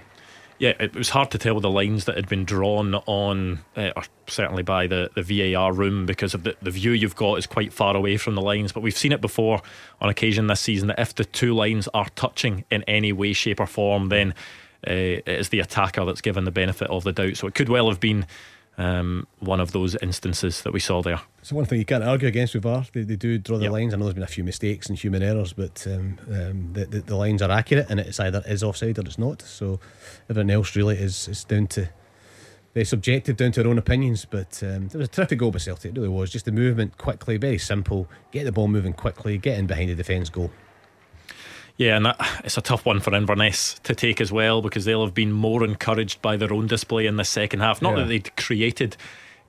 [0.57, 4.03] Yeah, it was hard to tell the lines that had been drawn on, uh, or
[4.27, 5.21] certainly by the, the
[5.53, 8.41] VAR room, because of the, the view you've got is quite far away from the
[8.41, 8.71] lines.
[8.71, 9.61] But we've seen it before
[9.99, 13.59] on occasion this season that if the two lines are touching in any way, shape,
[13.59, 14.33] or form, then
[14.87, 17.35] uh, it is the attacker that's given the benefit of the doubt.
[17.35, 18.25] So it could well have been
[18.77, 21.21] um, one of those instances that we saw there.
[21.41, 22.85] So one thing you can't argue against with VAR.
[22.93, 23.71] They, they do draw the Yep.
[23.71, 23.93] lines.
[23.93, 26.99] I know there's been a few mistakes and human errors, but um, um, the, the,
[27.01, 29.41] the lines are accurate and it's either is offside or it's not.
[29.41, 29.79] So
[30.29, 31.89] everything else really is, is down to
[32.73, 34.25] very subjective, down to our own opinions.
[34.25, 35.91] But um, there was a terrific goal by Celtic.
[35.91, 36.29] It really was.
[36.29, 38.09] Just the movement quickly, very simple.
[38.31, 40.51] Get the ball moving quickly, get in behind the defence goal.
[41.77, 45.03] Yeah, and that, it's a tough one for Inverness to take as well because they'll
[45.03, 47.81] have been more encouraged by their own display in the second half.
[47.81, 48.03] Not Yeah.
[48.03, 48.95] that they'd created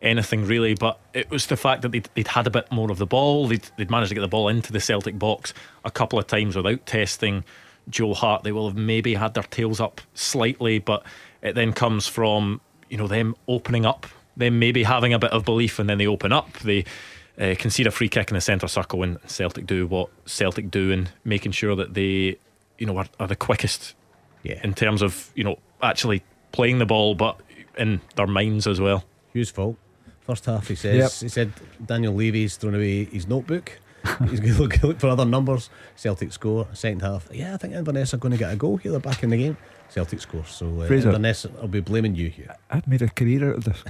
[0.03, 2.99] anything really, but it was the fact that they'd, they'd had a bit more of
[2.99, 3.47] the ball.
[3.47, 6.57] They'd, they'd managed to get the ball into the Celtic box a couple of times
[6.57, 7.45] without testing
[7.89, 8.43] Joe Hart.
[8.43, 11.05] They will have maybe had their tails up slightly, but
[11.43, 12.61] it then comes from
[12.91, 16.07] you know them opening up, them maybe having a bit of belief, and then they
[16.07, 16.53] open up.
[16.59, 16.85] They
[17.41, 20.93] uh, concede a free kick in the centre circle, and Celtic do what Celtic do,
[20.93, 22.39] and making sure that they,
[22.79, 23.95] you know, are, are the quickest
[24.43, 24.61] Yeah.
[24.65, 26.23] in terms of you know actually
[26.53, 27.39] playing the ball, but
[27.77, 29.05] in their minds as well.
[29.35, 29.77] Hugh's fault.
[30.23, 30.97] First half, he says.
[30.97, 31.13] Yep.
[31.21, 31.53] He said
[31.85, 33.79] Daniel Levy's thrown away his notebook.
[34.31, 35.69] He's going to look, look for other numbers.
[35.97, 36.67] Celtic score.
[36.73, 37.29] Second half.
[37.33, 38.93] Yeah, I think Inverness are going to get a goal here.
[38.93, 39.57] They're back in the game.
[39.89, 40.45] Celtic score.
[40.47, 41.09] So uh, Fraser.
[41.09, 42.55] Inverness, I'll be blaming you here.
[42.71, 43.85] I'd made a career out of this.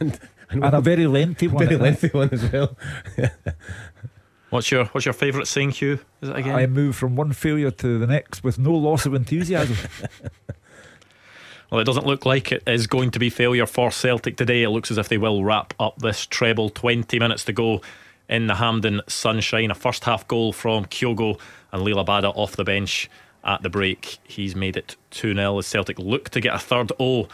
[0.00, 0.18] And,
[0.50, 1.66] And a very lengthy one.
[1.66, 2.76] very lengthy one as well.
[4.50, 6.00] What's your What's your favourite saying, Hugh?
[6.22, 6.54] Is it again?
[6.54, 9.76] I move from one failure to the next with no loss of enthusiasm.
[11.70, 14.62] Well, it doesn't look like it is going to be failure for Celtic today.
[14.62, 16.70] It looks as if they will wrap up this treble.
[16.70, 17.82] 20 minutes to go
[18.26, 19.70] in the Hampden sunshine.
[19.70, 21.38] A first half goal from Kyogo
[21.70, 23.10] and Liel Abada off the bench
[23.44, 24.18] at the break.
[24.24, 26.90] He's made it 2 0 as Celtic look to get a third.
[26.98, 27.28] Oh,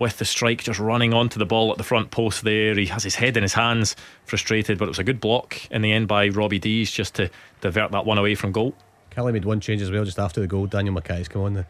[0.00, 2.74] with the strike just running onto the ball at the front post there.
[2.74, 5.82] He has his head in his hands, frustrated, but it was a good block in
[5.82, 8.74] the end by Robbie Deas just to divert that one away from goal.
[9.10, 10.66] Caley made one change as well just after the goal.
[10.66, 11.52] Daniel Mackay's come on.
[11.52, 11.66] The,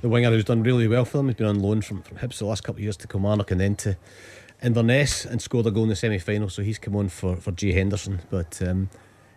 [0.00, 1.28] the winger who's done really well for them.
[1.28, 3.60] He's been on loan from, from Hibs the last couple of years to Kilmarnock and
[3.60, 3.98] then to
[4.62, 6.48] Inverness and scored a goal in the semi final.
[6.48, 8.20] So he's come on for, for Jay Henderson.
[8.30, 8.88] But um,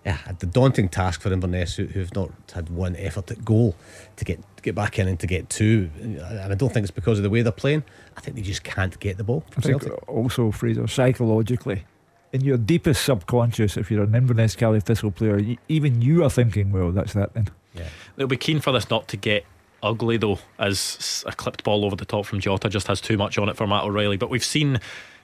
[0.07, 3.75] yeah, the daunting task for Inverness, who, who've not had one effort at goal
[4.15, 5.89] to get to get back in and to get two.
[5.99, 7.83] And I don't think it's because of the way they're playing.
[8.15, 11.83] I think they just can't get the ball I think also, Frazer, psychologically,
[12.31, 16.29] in your deepest subconscious, if you're an Inverness Caley Thistle player, y- even you are
[16.29, 17.49] thinking, well, that's that then.
[17.73, 17.89] Yeah.
[18.15, 19.45] They'll be keen for this not to get
[19.83, 23.37] ugly though, as a clipped ball over the top from Jota just has too much
[23.37, 24.15] on it for Matt O'Reilly.
[24.15, 24.79] But we've seen,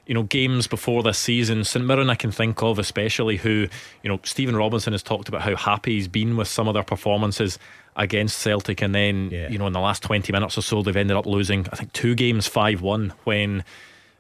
[0.06, 1.64] you know, games before this season.
[1.64, 3.68] St Mirren, I can think of especially, who,
[4.04, 6.84] you know, Stephen Robinson has talked about how happy he's been with some of their
[6.84, 7.58] performances
[7.96, 9.50] against Celtic, and then, Yeah.
[9.50, 11.68] you know, in the last twenty minutes or so, they've ended up losing.
[11.72, 13.64] I think two games, five one when.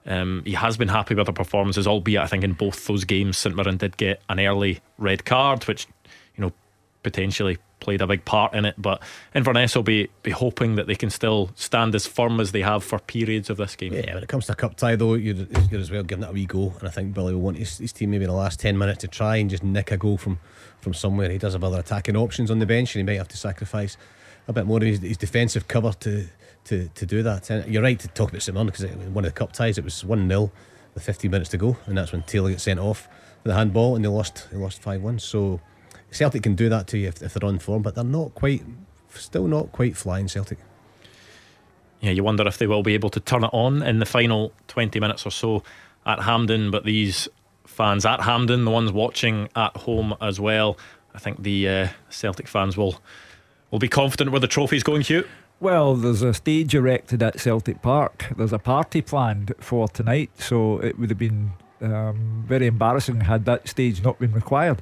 [0.06, 3.38] Um, he has been happy with the performances, albeit I think in both those games,
[3.38, 5.88] St Mirren did get an early red card, which
[6.36, 6.52] you know
[7.04, 8.76] potentially played a big part in it.
[8.78, 9.04] But
[9.36, 12.84] Inverness will be be hoping that they can still stand as firm as they have
[12.84, 13.93] for periods of this game.
[13.93, 16.30] Yeah, when it comes to a cup tie, though, you're, you're as well giving it
[16.30, 16.74] a wee go.
[16.80, 19.02] And I think Billy will want his, his team maybe in the last 10 minutes
[19.02, 20.39] to try and just nick a goal from,
[20.80, 21.30] from somewhere.
[21.30, 23.98] He does have other attacking options on the bench, and he might have to sacrifice
[24.48, 26.28] a bit more of his, his defensive cover to,
[26.65, 27.50] to, to do that.
[27.50, 30.04] And you're right to talk about Simon because one of the cup ties, it was
[30.04, 30.52] 1 0
[30.93, 33.08] with 15 minutes to go, and that's when Taylor gets sent off
[33.43, 35.19] with the handball, and they lost they lost 5 1.
[35.19, 35.60] So
[36.13, 38.63] Celtic can do that to you if, if they're on form, but they're not quite,
[39.13, 40.60] still not quite flying Celtic.
[42.02, 44.52] Yeah, you wonder if they will be able to turn it on in the final
[44.67, 45.63] 20 minutes or so
[46.06, 46.69] at Hampden.
[46.69, 47.30] But these
[47.65, 50.78] fans at Hampden, the ones watching at home as well,
[51.15, 52.99] I think the uh, Celtic fans will
[53.71, 55.28] will be confident where the trophy's going, Hugh.
[55.60, 58.28] Well, there's a stage erected at Celtic Park.
[58.38, 63.45] There's a party planned for tonight, so it would have been um, very embarrassing had
[63.45, 64.82] that stage not been required.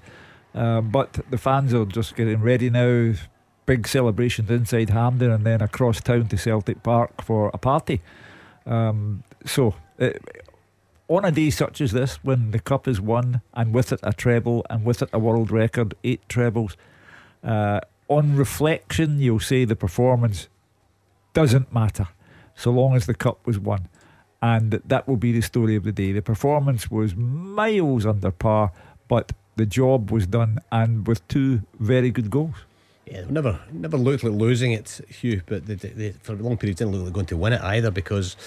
[0.53, 3.13] Um, but the fans are just getting ready now.
[3.65, 8.01] Big celebrations inside Hampden and then across town to Celtic Park for a party.
[8.65, 10.21] Um, so, it,
[11.07, 14.13] on a day such as this, when the cup is won and with it a
[14.13, 16.75] treble and with it a world record, eight trebles,
[17.43, 20.49] uh, on reflection, you'll say the performance
[21.33, 22.07] doesn't matter
[22.55, 23.87] so long as the cup was won.
[24.41, 26.11] And that will be the story of the day.
[26.11, 28.71] The performance was miles under par,
[29.07, 32.55] but the job was done and with two very good goals.
[33.05, 35.41] Yeah, never never looked like losing it, Hugh.
[35.45, 37.61] But they, they, they, for a long period, didn't look like going to win it
[37.61, 38.37] either because,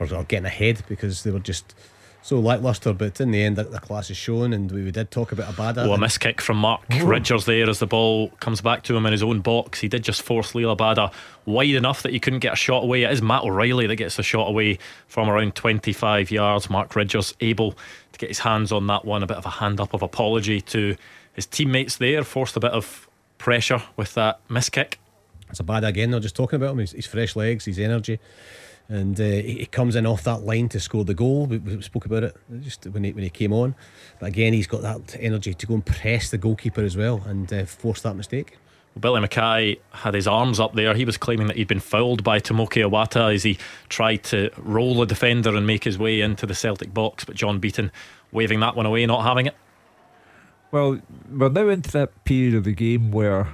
[0.00, 1.74] or, or getting ahead because they were just
[2.22, 2.94] so lackluster.
[2.94, 5.52] But in the end, the, the class is shown, and we, we did talk about
[5.54, 5.84] Abada.
[5.84, 7.04] Oh, a and- miss kick from Mark oh.
[7.04, 9.80] Ridgers there as the ball comes back to him in his own box.
[9.80, 11.12] He did just force Liel Abada
[11.44, 13.02] wide enough that he couldn't get a shot away.
[13.02, 16.70] It is Matt O'Reilly that gets the shot away from around 25 yards.
[16.70, 17.76] Mark Ridgers able
[18.14, 19.22] to get his hands on that one.
[19.22, 20.96] A bit of a hand up of apology to
[21.32, 22.24] his teammates there.
[22.24, 24.98] Forced a bit of pressure with that miss kick.
[25.50, 26.10] It's Abada again.
[26.10, 26.78] They're just talking about him.
[26.78, 28.18] His fresh legs, his energy,
[28.88, 31.46] and uh, he, he comes in off that line to score the goal.
[31.46, 33.74] We, we spoke about it just when he when he came on.
[34.18, 37.52] But again, he's got that energy to go and press the goalkeeper as well and
[37.52, 38.58] uh, force that mistake.
[38.98, 40.94] Billy Mackay had his arms up there.
[40.94, 44.94] He was claiming that he'd been fouled by Tomoki Iwata as he tried to roll
[44.94, 47.24] the defender and make his way into the Celtic box.
[47.24, 47.90] But John Beaton
[48.30, 49.56] waving that one away, not having it.
[50.70, 53.48] Well, we're now into that period of the game where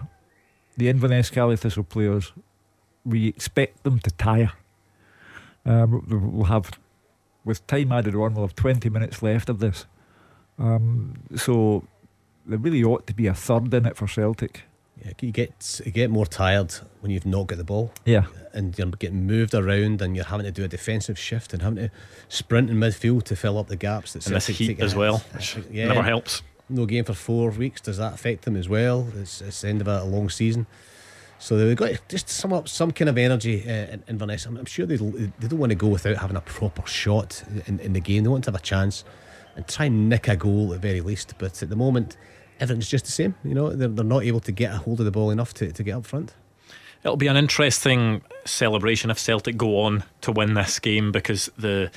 [0.77, 2.33] the Inverness Caley Thistle players,
[3.05, 4.53] we expect them to tire.
[5.65, 6.71] Um, we'll have,
[7.45, 9.87] with time added on, we'll have 20 minutes left of this.
[10.59, 11.85] Um, so
[12.47, 14.63] there really ought to be a third in it for Celtic.
[15.05, 17.93] Yeah, you get you get more tired when you've not got the ball.
[18.05, 18.25] Yeah.
[18.53, 21.77] and you're getting moved around and you're having to do a defensive shift and having
[21.77, 21.91] to
[22.29, 25.57] sprint in midfield to fill up the gaps that And this heat as well, which
[25.71, 26.43] yeah, never helps.
[26.69, 27.81] no game for four weeks.
[27.81, 29.07] Does that affect them as well?
[29.17, 30.67] It's, it's the end of a, long season.
[31.39, 34.59] So they've got to just sum up some kind of energy uh, in Inverness I'm,
[34.59, 37.93] I'm sure they they don't want to go without having a proper shot in, in
[37.95, 38.25] the game.
[38.25, 39.05] They want to have a chance
[39.57, 41.35] and try and nick a goal at the very least.
[41.39, 42.17] But at the moment
[42.61, 45.05] everything's just the same you know they're, they're not able to get a hold of
[45.07, 46.35] the ball enough to, to get up front
[47.03, 51.91] It'll be an interesting celebration if Celtic go on to win this game because the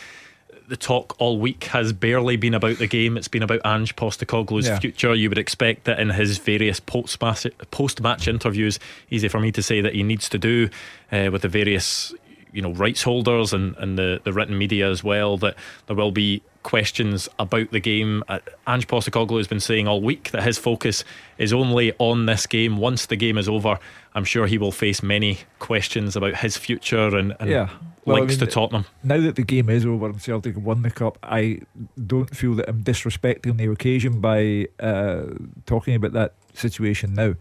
[0.70, 3.18] the talk all week has barely been about the game.
[3.18, 4.80] It's been about Ange Postecoglou's Yeah.
[4.80, 5.14] future.
[5.14, 9.82] You would expect that in his various post-match, post-match interviews, easy for me to say
[9.82, 10.70] that he needs to do
[11.12, 12.14] uh, with the various
[12.54, 15.56] you know rights holders and, and the, the written media as well that
[15.88, 18.24] there will be questions about the game.
[18.28, 21.04] Uh, Ange Postecoglou has been saying all week that his focus
[21.38, 22.78] is only on this game.
[22.78, 23.78] Once the game is over,
[24.16, 27.70] I'm sure he will face many questions about his future and, and Yeah.
[28.06, 28.86] Well, I links mean, to Tottenham.
[29.02, 31.62] now that the game is over and Celtic have won the cup, I
[32.06, 35.28] don't feel that I'm disrespecting the occasion by uh,
[35.66, 37.36] talking about that situation now.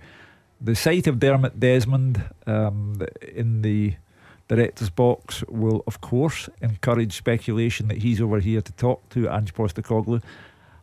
[0.60, 3.02] The sight of Dermot Desmond um,
[3.34, 3.94] in the
[4.56, 9.54] director's box will, of course, encourage speculation that he's over here to talk to Ange
[9.54, 10.22] Postecoglou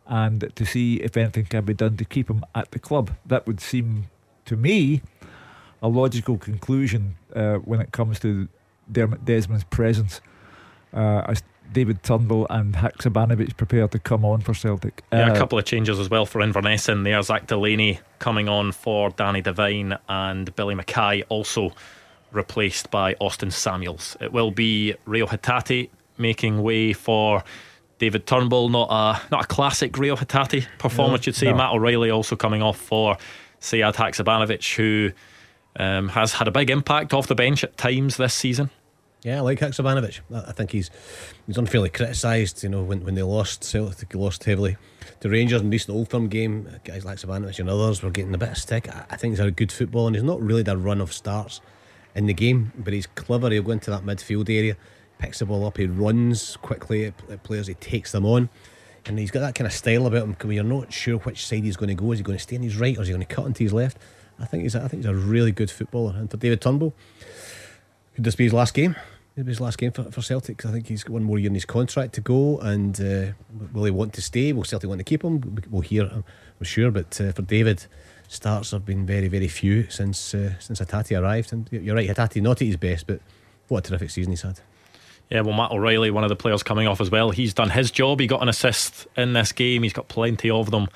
[0.06, 3.12] and to see if anything can be done to keep him at the club.
[3.24, 4.06] That would seem
[4.46, 5.02] to me
[5.80, 8.48] a logical conclusion uh, when it comes to
[8.90, 10.20] Dermot Desmond's presence
[10.92, 15.04] uh, as David Turnbull and Haksabanovic prepare to come on for Celtic.
[15.12, 17.22] Yeah, Uh, a couple of changes as well for Inverness in there.
[17.22, 21.72] Zach Delaney coming on for Danny Devine and Billy Mackay also
[22.32, 24.16] replaced by Austin Samuels.
[24.20, 27.42] It will be Reo Hatate making way for
[27.98, 28.68] David Turnbull.
[28.68, 31.50] Not a not a classic Reo Hatate performance, No, you'd say.
[31.50, 31.56] no.
[31.56, 33.16] Matt O'Reilly also coming off for
[33.60, 35.12] Sead Haksabanovic, who
[35.76, 38.70] um, has had a big impact off the bench at times this season.
[39.22, 40.20] Yeah, I like Haksabanovic.
[40.32, 40.90] I think he's
[41.46, 42.62] he's unfairly criticised.
[42.62, 44.78] You know, when, when they lost Celtic, lost heavily
[45.20, 46.68] to Rangers in the recent Old Firm game.
[46.84, 48.88] Guys like Sabanovic and others were getting a bit of stick.
[48.88, 51.12] I, I think he's had a good football, and he's not really a run of
[51.12, 51.60] starts
[52.14, 53.50] in the game, but he's clever.
[53.50, 54.76] He'll go into that midfield area,
[55.18, 58.48] picks the ball up, he runs quickly at, at players, he takes them on.
[59.06, 61.64] And he's got that kind of style about him where you're not sure which side
[61.64, 62.12] he's going to go.
[62.12, 63.62] Is he going to stay on his right or is he going to cut into
[63.62, 63.96] his left?
[64.38, 66.14] I think he's a, I think he's a really good footballer.
[66.16, 66.94] And for David Turnbull,
[68.14, 68.96] could this be his last game?
[69.36, 71.48] Could be his last game for, for Celtic I think he's got one more year
[71.48, 72.58] in his contract to go.
[72.58, 73.32] And uh,
[73.72, 74.52] will he want to stay?
[74.52, 75.62] Will Celtic want to keep him?
[75.70, 76.24] We'll hear, I'm
[76.62, 76.90] sure.
[76.90, 77.86] But uh, for David,
[78.30, 81.52] starts have been very, very few since uh, since Hatate arrived.
[81.52, 83.20] And you're right, Hatate not at his best, but
[83.68, 84.60] what a terrific season he's had.
[85.30, 87.90] Yeah, well, Matt O'Reilly, one of the players coming off as well, he's done his
[87.90, 88.18] job.
[88.18, 89.82] He got an assist in this game.
[89.84, 90.88] He's got plenty of them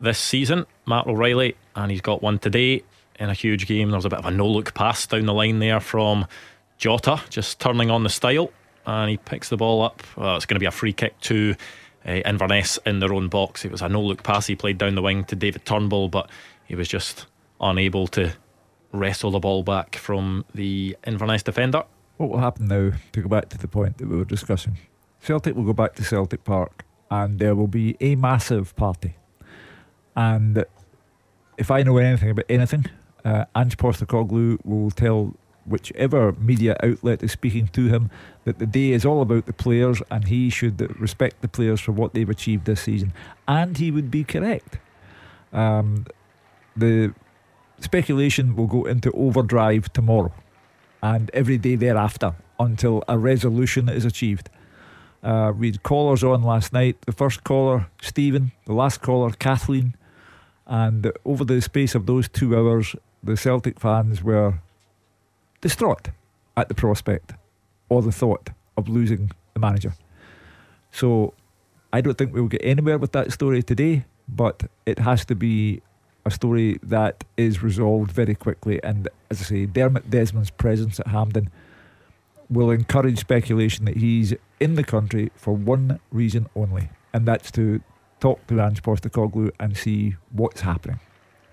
[0.00, 0.66] this season.
[0.86, 2.82] Matt O'Reilly, and he's got one today
[3.18, 3.90] in a huge game.
[3.90, 6.26] There was a bit of a no look pass down the line there from
[6.76, 8.50] Jota, just turning on the style,
[8.86, 10.02] and he picks the ball up.
[10.16, 11.54] Well, it's going to be a free kick to
[12.06, 13.64] uh, Inverness in their own box.
[13.64, 16.28] It was a no look pass he played down the wing to David Turnbull, but
[16.64, 17.26] he was just
[17.60, 18.32] unable to
[18.92, 21.84] wrestle the ball back from the Inverness defender.
[22.16, 24.78] What will happen now, to go back to the point that we were discussing?
[25.20, 29.14] Celtic will go back to Celtic Park and there will be a massive party.
[30.14, 30.64] And
[31.58, 32.86] if I know anything about anything,
[33.24, 35.34] uh, Ange Postecoglou will tell
[35.66, 38.10] whichever media outlet is speaking to him
[38.44, 41.92] that the day is all about the players and he should respect the players for
[41.92, 43.12] what they've achieved this season.
[43.48, 44.78] And he would be correct.
[45.52, 46.06] Um,
[46.76, 47.14] the
[47.80, 50.32] speculation will go into overdrive tomorrow
[51.02, 54.48] and every day thereafter until a resolution is achieved.
[55.22, 56.96] Uh, we had callers on last night.
[57.02, 59.94] The first caller, Stephen, the last caller, Kathleen.
[60.66, 64.60] And over the space of those two hours, the Celtic fans were
[65.60, 66.10] distraught
[66.56, 67.32] at the prospect
[67.88, 69.94] or the thought of losing the manager.
[70.92, 71.34] So
[71.92, 75.82] I don't think we'll get anywhere with that story today, but it has to be
[76.24, 78.82] a story that is resolved very quickly.
[78.82, 81.50] And as I say, Dermot Desmond's presence at Hampden
[82.50, 87.80] will encourage speculation that he's in the country for one reason only, and that's to
[88.20, 91.00] talk to Ange Postecoglou and see what's happening.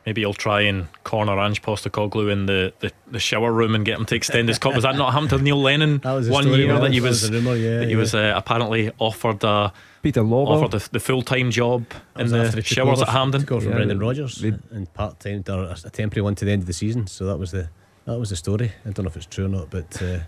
[0.06, 4.00] Maybe he'll try and corner Ange Postecoglou in the, the, the shower room and get
[4.00, 4.78] him to extend his contract.
[4.78, 7.02] Was that not happened to Neil Lennon That was one story, year yeah, that he
[7.02, 7.98] was, was rumour, yeah, that he yeah.
[7.98, 9.72] was uh, apparently offered a,
[10.02, 11.86] Peter Lawwell, offered the, the full time job
[12.16, 13.42] That in the showers over at Hampden.
[13.42, 16.52] Took over from Yeah, Brendan Rodgers and part time or a temporary one to the
[16.52, 17.06] end of the season.
[17.08, 17.70] So that was the
[18.06, 18.72] that was the story.
[18.86, 20.20] I don't know if it's true or not, but uh,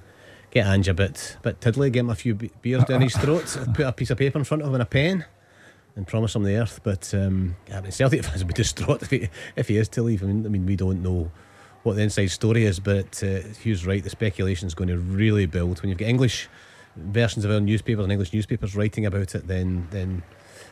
[0.51, 3.87] get Ange a bit bit tiddly, get him a few beers down his throat, put
[3.87, 5.25] a piece of paper in front of him and a pen,
[5.95, 6.79] and promise him the earth.
[6.83, 10.03] But um, I mean, Celtic fans would be distraught if he if he is to
[10.03, 10.23] leave.
[10.23, 11.31] I mean, I mean, we don't know
[11.83, 14.03] what the inside story is, but uh, Hugh's right.
[14.03, 16.47] The speculation is going to really build when you've got English
[16.95, 19.47] versions of our newspapers and English newspapers writing about it.
[19.47, 20.23] Then then.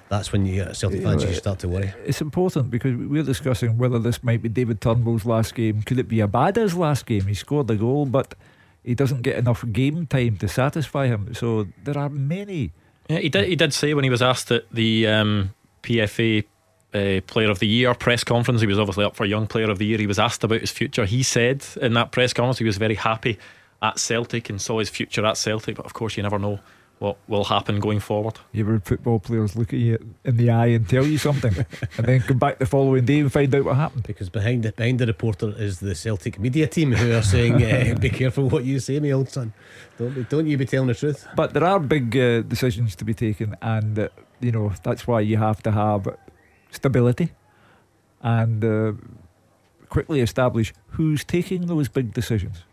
[0.10, 1.94] That's when you Celtic You fans know, you start to worry.
[2.06, 5.84] it's important because we're discussing whether this might be David Turnbull's last game.
[5.84, 7.28] Could it be Abada's last game?
[7.28, 8.36] He scored a goal, but
[8.84, 11.34] he doesn't get enough game time to satisfy him.
[11.34, 12.74] So there are many.
[13.12, 13.48] Yeah, he did.
[13.50, 15.54] He did say when he was asked at the um,
[15.84, 16.46] PFA
[16.94, 19.80] uh, Player of the Year press conference, he was obviously up for Young Player of
[19.80, 19.98] the Year.
[19.98, 21.04] He was asked about his future.
[21.04, 23.38] He said in that press conference he was very happy
[23.82, 25.76] at Celtic and saw his future at Celtic.
[25.76, 26.62] But of course, you never know
[27.02, 28.38] what will happen going forward.
[28.52, 31.54] You ever football players look at you in the eye and tell you something,
[31.98, 34.04] and then come back the following day and find out what happened?
[34.04, 37.96] Because behind the, behind the reporter is the Celtic media team who are saying, uh,
[38.00, 39.52] "Be careful what you say, my old son.
[39.98, 43.04] Don't be, don't you be telling the truth." But there are big uh, decisions to
[43.04, 46.08] be taken, and uh, you know that's why you have to have
[46.70, 47.32] stability
[48.22, 48.94] and uh,
[49.90, 52.64] quickly establish who's taking those big decisions.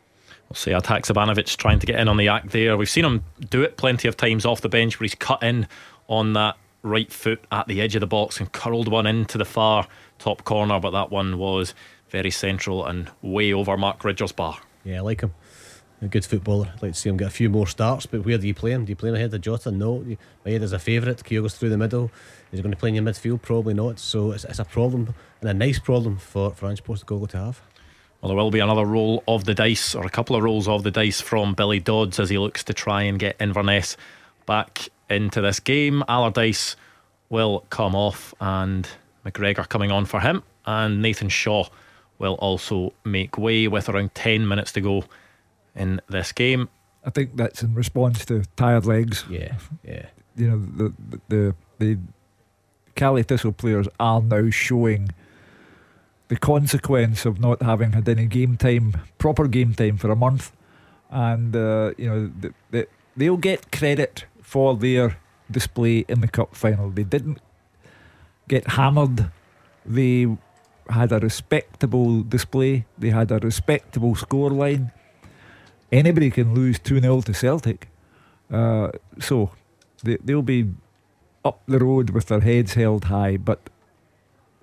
[0.48, 2.76] We'll see Haksabanovic trying to get in on the act there.
[2.76, 5.68] We've seen him do it plenty of times off the bench where he's cut in
[6.08, 9.44] on that right foot at the edge of the box and curled one into the
[9.44, 9.86] far
[10.18, 11.74] top corner, but that one was
[12.08, 14.58] very central and way over Mark Ridger's bar.
[14.84, 15.34] Yeah, I like him.
[16.00, 16.72] A good footballer.
[16.74, 18.70] I'd like to see him get a few more starts, but where do you play
[18.70, 18.84] him?
[18.84, 19.72] Do you play him ahead of Jota?
[19.72, 20.04] No.
[20.44, 21.22] My head is a favourite.
[21.24, 22.04] Kyogo's through the middle.
[22.52, 23.42] Is he going to play in your midfield?
[23.42, 23.98] Probably not.
[23.98, 27.60] So it's, it's a problem and a nice problem for, for Ange Postecoglou to have.
[28.20, 30.82] Well, there will be another roll of the dice, or a couple of rolls of
[30.82, 33.96] the dice from Billy Dodds as he looks to try and get Inverness
[34.44, 36.02] back into this game.
[36.08, 36.74] Allardice
[37.28, 38.88] will come off, and
[39.24, 41.66] McGregor coming on for him, and Nathan Shaw
[42.18, 45.04] will also make way with around 10 minutes to go
[45.76, 46.68] in this game.
[47.04, 49.24] I think that's in response to tired legs.
[49.30, 49.54] Yeah,
[49.84, 50.06] yeah.
[50.36, 51.98] You know, the the the, the
[52.96, 55.10] Caley Thistle players are now showing
[56.28, 60.52] the consequence of not having had any game time, proper game time for a month,
[61.10, 65.18] and uh, you know the, the, they'll get credit for their
[65.50, 66.90] display in the cup final.
[66.90, 67.40] They didn't
[68.46, 69.30] get hammered.
[69.84, 70.36] They
[70.88, 72.86] had a respectable display.
[72.98, 74.92] They had a respectable scoreline.
[75.90, 77.88] Anybody can lose 2 0 to Celtic.
[78.50, 79.50] Uh, so
[80.02, 80.70] they, they'll be
[81.44, 83.36] up the road with their heads held high.
[83.36, 83.70] But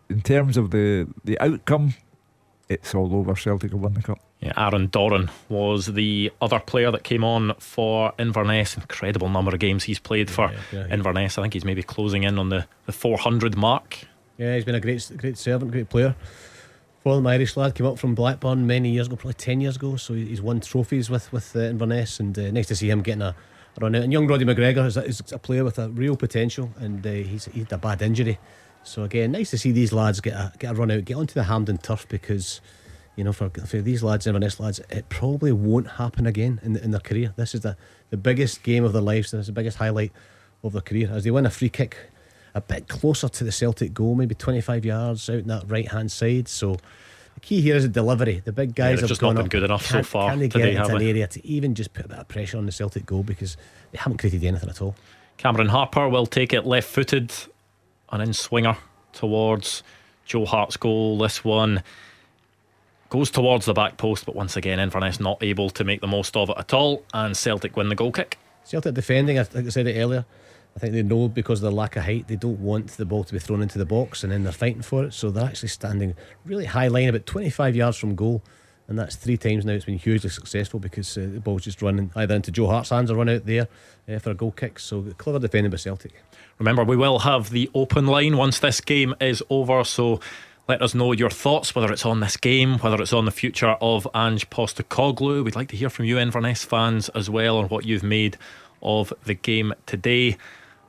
[0.09, 1.93] in terms of the, the outcome,
[2.69, 3.35] it's all over.
[3.35, 4.19] Celtic have won the cup.
[4.39, 8.75] Yeah, Aaron Doran was the other player that came on for Inverness.
[8.75, 10.87] Incredible number of games he's played for yeah, yeah.
[10.93, 11.37] Inverness.
[11.37, 13.99] I think he's maybe closing in on the, the 400 mark.
[14.37, 16.15] Yeah, he's been a great, great servant, great player.
[17.03, 19.95] Former Irish lad came up from Blackburn many years ago, probably ten years ago.
[19.95, 23.21] So he's won trophies with with uh, Inverness, and uh, nice to see him getting
[23.21, 23.35] a,
[23.77, 24.01] a run out.
[24.01, 27.11] And young Roddy McGregor is a, is a player with a real potential, and uh,
[27.11, 28.39] he's he had a bad injury.
[28.85, 31.33] So again, nice to see these lads get a get a run out, get onto
[31.33, 32.61] the Hampden turf because.
[33.17, 36.91] You know, for, for these lads, Inverness lads, it probably won't happen again in, in
[36.91, 37.33] their career.
[37.37, 37.77] This is the,
[38.09, 39.31] the biggest game of their lives.
[39.31, 40.11] This is the biggest highlight
[40.65, 41.09] of their career.
[41.09, 41.95] As they win a free kick
[42.55, 46.11] a bit closer to the Celtic goal, maybe 25 yards out in that right hand
[46.11, 46.47] side.
[46.47, 46.77] So
[47.35, 48.41] the key here is the delivery.
[48.43, 49.51] The big guys they've just gone not been up.
[49.51, 51.93] good enough so far Can they today, get have into an area to even just
[51.93, 53.57] put a bit of pressure on the Celtic goal because
[53.91, 54.95] they haven't created anything at all.
[55.37, 57.33] Cameron Harper will take it left footed,
[58.15, 58.77] an in swinger
[59.13, 59.83] towards
[60.25, 61.17] Joe Hart's goal.
[61.17, 61.83] This one
[63.09, 66.35] goes towards the back post, but once again, Inverness not able to make the most
[66.35, 68.37] of it at all, and Celtic win the goal kick.
[68.63, 70.25] Celtic defending, I think I said it earlier.
[70.75, 73.23] I think they know because of their lack of height, they don't want the ball
[73.23, 75.13] to be thrown into the box, and then they're fighting for it.
[75.13, 78.41] So they're actually standing really high line, about 25 yards from goal,
[78.87, 82.11] and that's three times now it's been hugely successful because uh, the ball's just running
[82.15, 83.67] either into Joe Hart's hands or run out there
[84.09, 84.79] uh, for a goal kick.
[84.79, 86.13] So clever defending by Celtic.
[86.57, 90.21] Remember, we will have the open line once this game is over, so
[90.69, 93.75] let us know your thoughts, whether it's on this game, whether it's on the future
[93.81, 95.43] of Ange Postecoglou.
[95.43, 98.37] We'd like to hear from you, Inverness fans, as well, on what you've made
[98.81, 100.37] of the game today.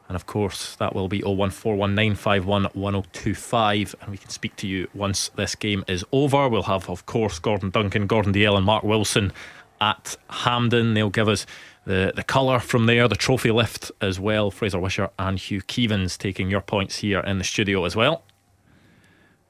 [0.08, 5.56] And of course, that will be 01419511025, and we can speak to you once this
[5.56, 6.48] game is over.
[6.48, 9.32] We'll have, of course, Gordon Duncan, Gordon Dalziel, and Mark Wilson
[9.80, 10.94] at Hampden.
[10.94, 11.44] They'll give us
[11.86, 14.50] the, the colour from there, the trophy lift as well.
[14.50, 18.22] Frazer Wishart and Hugh Keevins taking your points here in the studio as well.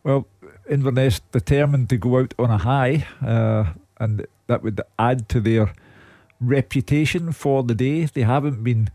[0.05, 0.29] Well,
[0.69, 5.73] Inverness determined to go out on a high, uh, and that would add to their
[6.41, 8.05] reputation for the day.
[8.05, 8.91] They haven't been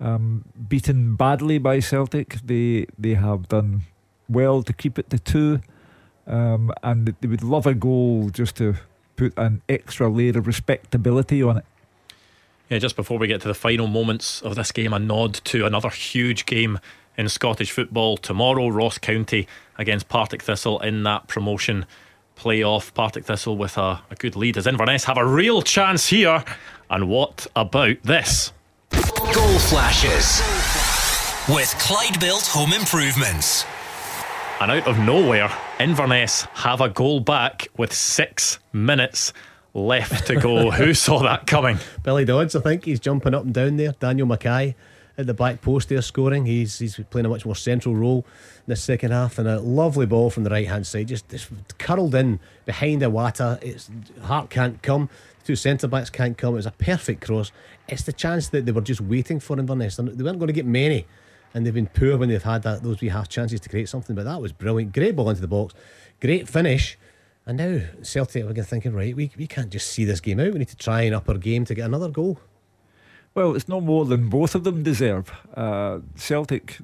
[0.00, 2.38] um, beaten badly by Celtic.
[2.44, 3.82] They they have done
[4.28, 5.60] well to keep it to two,
[6.26, 8.76] um, and they would love a goal just to
[9.16, 11.64] put an extra layer of respectability on it.
[12.72, 15.66] Yeah, just before we get to the final moments of this game, a nod to
[15.66, 16.80] another huge game
[17.18, 18.68] in Scottish football tomorrow.
[18.68, 19.46] Ross County
[19.76, 21.84] against Partick Thistle in that promotion
[22.34, 22.94] playoff.
[22.94, 26.42] Partick Thistle with a, a good lead as Inverness have a real chance here.
[26.88, 28.54] And what about this?
[28.90, 30.40] Goal flashes
[31.54, 33.66] with Clyde Built Home Improvements.
[34.62, 39.34] And out of nowhere, Inverness have a goal back with six minutes
[39.74, 40.70] left to go.
[40.72, 41.78] Who saw that coming?
[42.02, 43.92] Billy Dodds, I think he's jumping up and down there.
[43.92, 44.74] Daniel Mackay
[45.18, 46.46] at the back post there scoring.
[46.46, 48.26] He's he's playing a much more central role
[48.66, 51.50] in the second half, and a lovely ball from the right hand side, just, just
[51.78, 53.62] curled in behind Iwata.
[53.62, 53.90] It's
[54.22, 55.08] Hart can't come.
[55.44, 56.54] Two centre backs can't come.
[56.54, 57.50] It was a perfect cross.
[57.88, 59.96] It's the chance that they were just waiting for Inverness.
[59.96, 61.06] They weren't going to get many,
[61.52, 64.14] and they've been poor when they've had that those wee half chances to create something.
[64.14, 64.94] But that was brilliant.
[64.94, 65.74] Great ball into the box.
[66.20, 66.96] Great finish.
[67.46, 70.52] And now Celtic are thinking, right, we, we can't just see this game out.
[70.52, 72.38] We need to try and up our game to get another goal.
[73.34, 75.32] Well, it's no more than both of them deserve.
[75.54, 76.78] Uh, Celtic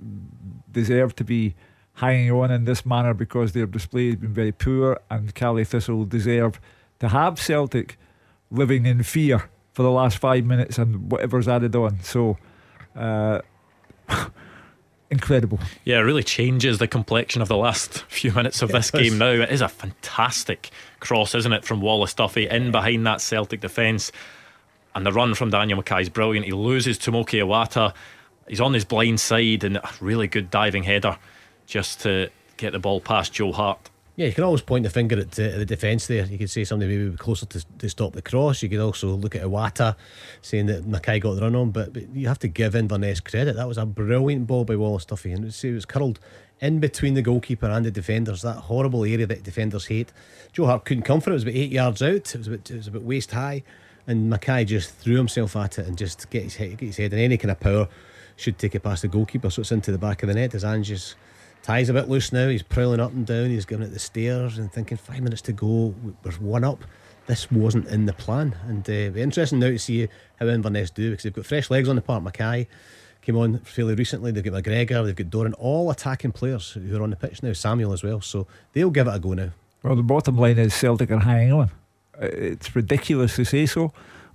[0.72, 1.54] deserve to be
[1.94, 6.04] hanging on in this manner because their display has been very poor, and Caley Thistle
[6.04, 6.60] deserve
[7.00, 7.98] to have Celtic
[8.50, 12.00] living in fear for the last five minutes and whatever's added on.
[12.02, 12.38] So,
[12.96, 13.40] uh,
[15.10, 15.58] incredible.
[15.84, 19.30] Yeah, it really changes the complexion of the last few minutes of this game now.
[19.30, 24.12] It is a fantastic cross, isn't it, from Wallace Duffy in behind that Celtic defence.
[24.94, 26.46] And the run from Daniel Mackay is brilliant.
[26.46, 27.94] He loses Tomoki Iwata.
[28.48, 31.18] He's on his blind side and a really good diving header
[31.66, 33.90] just to get the ball past Joe Hart.
[34.18, 36.26] Yeah, you can always point the finger at the defence there.
[36.26, 38.64] You could say somebody maybe closer to, to stop the cross.
[38.64, 39.94] You could also look at Iwata
[40.42, 43.54] saying that Mackay got the run on, but, but you have to give Inverness credit.
[43.54, 46.18] That was a brilliant ball by Wallace Duffy, and it was curled
[46.60, 48.42] in between the goalkeeper and the defenders.
[48.42, 50.12] That horrible area that defenders hate.
[50.52, 51.34] Joe Hart couldn't come for it.
[51.34, 52.34] It was about eight yards out.
[52.34, 53.62] It was about, it was about waist high,
[54.08, 57.12] and Mackay just threw himself at it and just get his head, get his head
[57.12, 57.86] in any kind of power
[58.34, 59.48] should take it past the goalkeeper.
[59.48, 61.14] So it's into the back of the net as Ange's
[61.68, 62.48] Tie's a bit loose now.
[62.48, 63.50] He's prowling up and down.
[63.50, 65.94] He's giving it the stairs and thinking five minutes to go.
[66.24, 66.82] We're one up.
[67.26, 70.08] This wasn't in the plan, and uh, be interesting now to see
[70.40, 72.22] how Inverness do because they've got fresh legs on the park.
[72.22, 72.66] Mackay
[73.20, 74.30] came on fairly recently.
[74.30, 77.52] They've got McGregor, they've got Doran, all attacking players who are on the pitch now.
[77.52, 79.50] Samuel as well, so they'll give it a go now.
[79.82, 81.70] Well, the bottom line is Celtic are hanging on.
[82.18, 83.92] It's ridiculous to say so,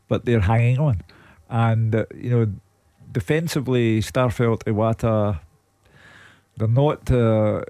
[0.08, 1.02] but they're hanging on,
[1.50, 2.54] and uh, you know,
[3.12, 5.40] defensively, Starfelt, Iwata,
[6.58, 7.64] they're not uh,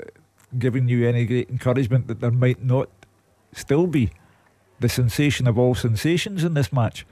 [0.57, 2.89] giving you any great encouragement that there might not
[3.53, 4.11] still be
[4.79, 7.05] the sensation of all sensations in this match.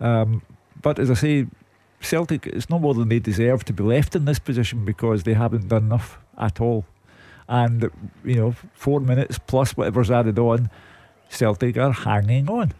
[0.00, 0.42] Um,
[0.80, 1.46] but as I say,
[2.00, 5.34] Celtic, it's no more than they deserve to be left in this position because they
[5.34, 6.86] haven't done enough at all.
[7.48, 7.90] And,
[8.24, 10.70] you know, four minutes plus whatever's added on,
[11.28, 12.72] Celtic are hanging on.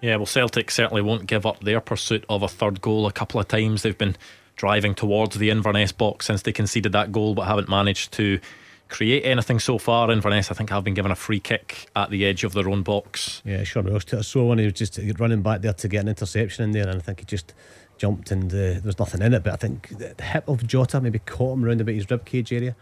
[0.00, 3.06] Yeah, well, Celtic certainly won't give up their pursuit of a third goal.
[3.06, 4.16] A couple of times they've been
[4.56, 8.40] driving towards the Inverness box since they conceded that goal, but haven't managed to
[8.88, 10.10] create anything so far.
[10.10, 12.82] Inverness, I think, have been given a free kick at the edge of their own
[12.82, 13.42] box.
[13.44, 13.84] Yeah, sure.
[13.94, 14.58] I saw one.
[14.58, 17.20] He was just running back there to get an interception in there, and I think
[17.20, 17.54] he just
[17.98, 19.42] jumped and uh, there was nothing in it.
[19.42, 22.52] But I think the hip of Jota maybe caught him round about his rib cage
[22.52, 22.76] area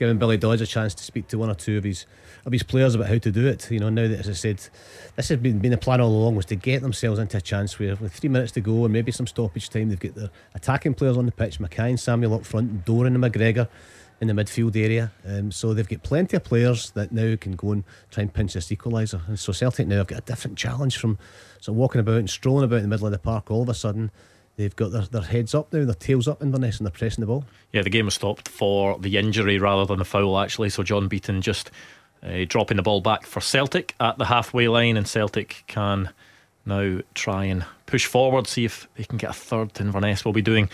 [0.00, 2.06] giving Billy Dodds a chance to speak to one or two of his
[2.44, 3.70] of his players about how to do it.
[3.70, 4.60] You know, now that as I said,
[5.16, 7.78] this has been been the plan all along was to get themselves into a chance
[7.78, 10.94] where with three minutes to go and maybe some stoppage time, they've got their attacking
[10.94, 13.68] players on the pitch, Mackay and Samuel up front, Doran and McGregor
[14.20, 15.12] in the midfield area.
[15.26, 18.52] Um, so they've got plenty of players that now can go and try and pinch
[18.52, 19.26] this equaliser.
[19.28, 21.18] And so Celtic now have got a different challenge from
[21.60, 23.68] sort of walking about and strolling about in the middle of the park all of
[23.68, 24.10] a sudden
[24.60, 27.26] they've got their, their heads up now, their tails up Inverness, and they're pressing the
[27.26, 27.44] ball.
[27.72, 30.68] Yeah, the game was stopped for the injury rather than the foul, actually.
[30.68, 31.70] So John Beaton just
[32.22, 36.10] uh, dropping the ball back for Celtic at the halfway line, and Celtic can
[36.66, 39.80] now try and push forward, see if they can get a third.
[39.80, 40.68] Inverness will be doing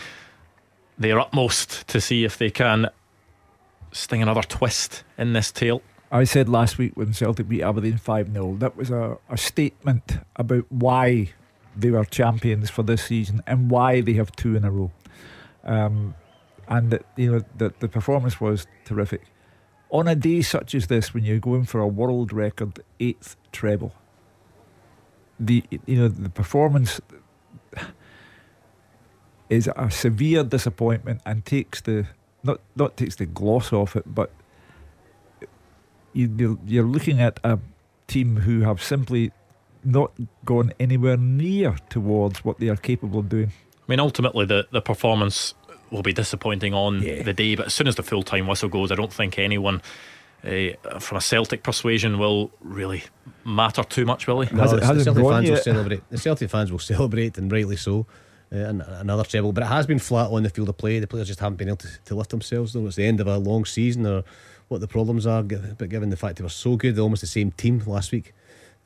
[0.97, 2.89] their utmost to see if they can
[3.91, 5.81] sting another twist in this tail.
[6.11, 10.19] I said last week when Celtic beat Aberdeen 5 0, that was a, a statement
[10.35, 11.33] about why
[11.75, 14.91] they were champions for this season and why they have two in a row.
[15.63, 16.15] Um,
[16.69, 19.23] and you know the the performance was terrific.
[19.89, 23.93] On a day such as this, when you're going for a world record eighth treble,
[25.39, 26.99] the you know the performance
[29.49, 32.07] is a severe disappointment and takes the
[32.43, 34.31] not not takes the gloss off it, but
[36.13, 37.59] you, you're looking at a
[38.07, 39.31] team who have simply
[39.83, 40.11] not
[40.43, 43.51] gone anywhere near towards what they are capable of doing.
[43.87, 45.53] I mean, ultimately, the, the performance
[45.91, 47.23] will be disappointing on yeah.
[47.23, 49.81] the day, but as soon as the full time whistle goes, I don't think anyone.
[50.43, 53.03] Uh, from a Celtic persuasion will really
[53.43, 54.55] matter too much, will he?
[54.55, 55.53] No, the, the Celtic fans yet?
[55.53, 56.09] will celebrate.
[56.11, 58.05] The Celtic fans will celebrate, and rightly so.
[58.49, 60.99] Uh, another treble, but it has been flat on the field of play.
[60.99, 62.71] The players just haven't been able to, to lift themselves.
[62.71, 64.23] Though it's the end of a long season, or
[64.67, 65.41] what the problems are.
[65.43, 68.33] But given the fact they were so good, they're almost the same team last week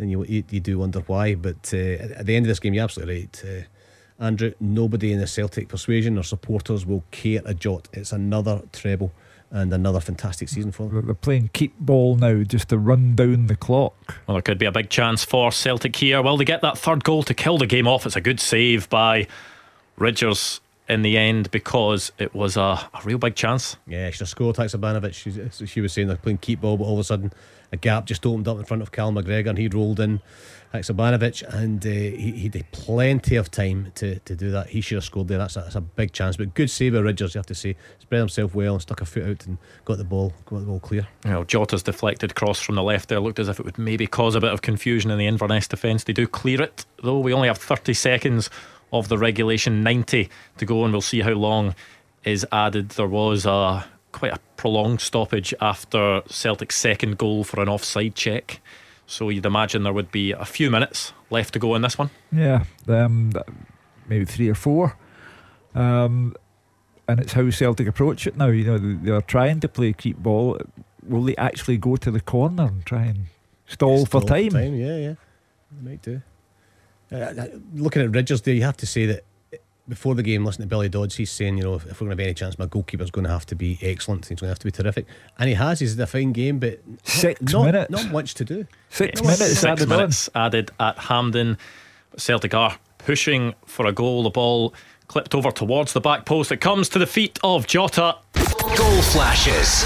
[0.01, 1.35] then you, you, you do wonder why.
[1.35, 1.77] But uh,
[2.17, 3.67] at the end of this game, you're absolutely right.
[4.21, 7.87] Andrew, nobody in the Celtic persuasion or supporters will care a jot.
[7.91, 9.11] It's another treble
[9.49, 11.07] and another fantastic season for them.
[11.07, 13.95] They're playing keep ball now just to run down the clock.
[14.27, 16.21] Well, there could be a big chance for Celtic here.
[16.21, 18.05] Will they get that third goal to kill the game off?
[18.05, 19.27] It's a good save by
[19.97, 22.61] Ridgers in the end because it was a,
[22.93, 23.75] a real big chance.
[23.87, 25.13] Yeah, she scored Haksabanovic.
[25.13, 27.33] She, she was saying they're playing keep ball, but all of a sudden
[27.71, 30.21] a gap just opened up in front of Cal McGregor and he rolled in
[30.73, 34.69] Haksabanovic and uh, he, he had plenty of time to, to do that.
[34.69, 35.37] He should have scored there.
[35.37, 36.37] That's a, that's a big chance.
[36.37, 37.75] But good save by Ridgers, you have to say.
[37.99, 40.79] Spread himself well and stuck a foot out and got the ball, got the ball
[40.79, 41.07] clear.
[41.25, 44.35] Well, Jota's deflected cross from the left there looked as if it would maybe cause
[44.35, 46.05] a bit of confusion in the Inverness defence.
[46.05, 47.19] They do clear it, though.
[47.19, 48.49] We only have 30 seconds
[48.93, 51.75] of the regulation, 90 to go, and we'll see how long
[52.23, 52.89] is added.
[52.89, 58.61] There was a quite a prolonged stoppage after Celtic's second goal for an offside check.
[59.05, 62.09] So you'd imagine there would be a few minutes left to go in this one.
[62.31, 63.33] Yeah, um,
[64.07, 64.97] maybe three or four.
[65.75, 66.35] Um,
[67.07, 68.47] and it's how Celtic approach it now.
[68.47, 70.59] You know, they're trying to play keep ball.
[71.03, 73.25] Will they actually go to the corner and try and
[73.65, 74.51] stall, for time?
[74.51, 74.75] time?
[74.75, 75.13] Yeah, yeah,
[75.71, 76.21] they might do.
[77.11, 79.25] Uh, uh looking at Ridgers there, you have to say that
[79.91, 82.15] before the game, listening to Billy Dodds, he's saying, you know, if, if we're going
[82.15, 84.25] to have any chance, my goalkeeper's going to have to be excellent.
[84.25, 85.05] He's going to have to be terrific.
[85.37, 85.81] And he has.
[85.81, 87.91] He's had a fine game, but six not, minutes.
[87.91, 88.65] Not much to do.
[88.89, 89.39] Six yes.
[89.39, 90.43] minutes Six added minutes on.
[90.43, 91.57] added at Hampden.
[92.15, 94.23] Celtic are pushing for a goal.
[94.23, 94.73] The ball
[95.07, 96.53] clipped over towards the back post.
[96.53, 98.15] It comes to the feet of Jota.
[98.33, 99.83] Goal flashes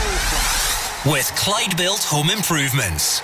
[1.03, 3.24] with Clyde Built Home Improvements.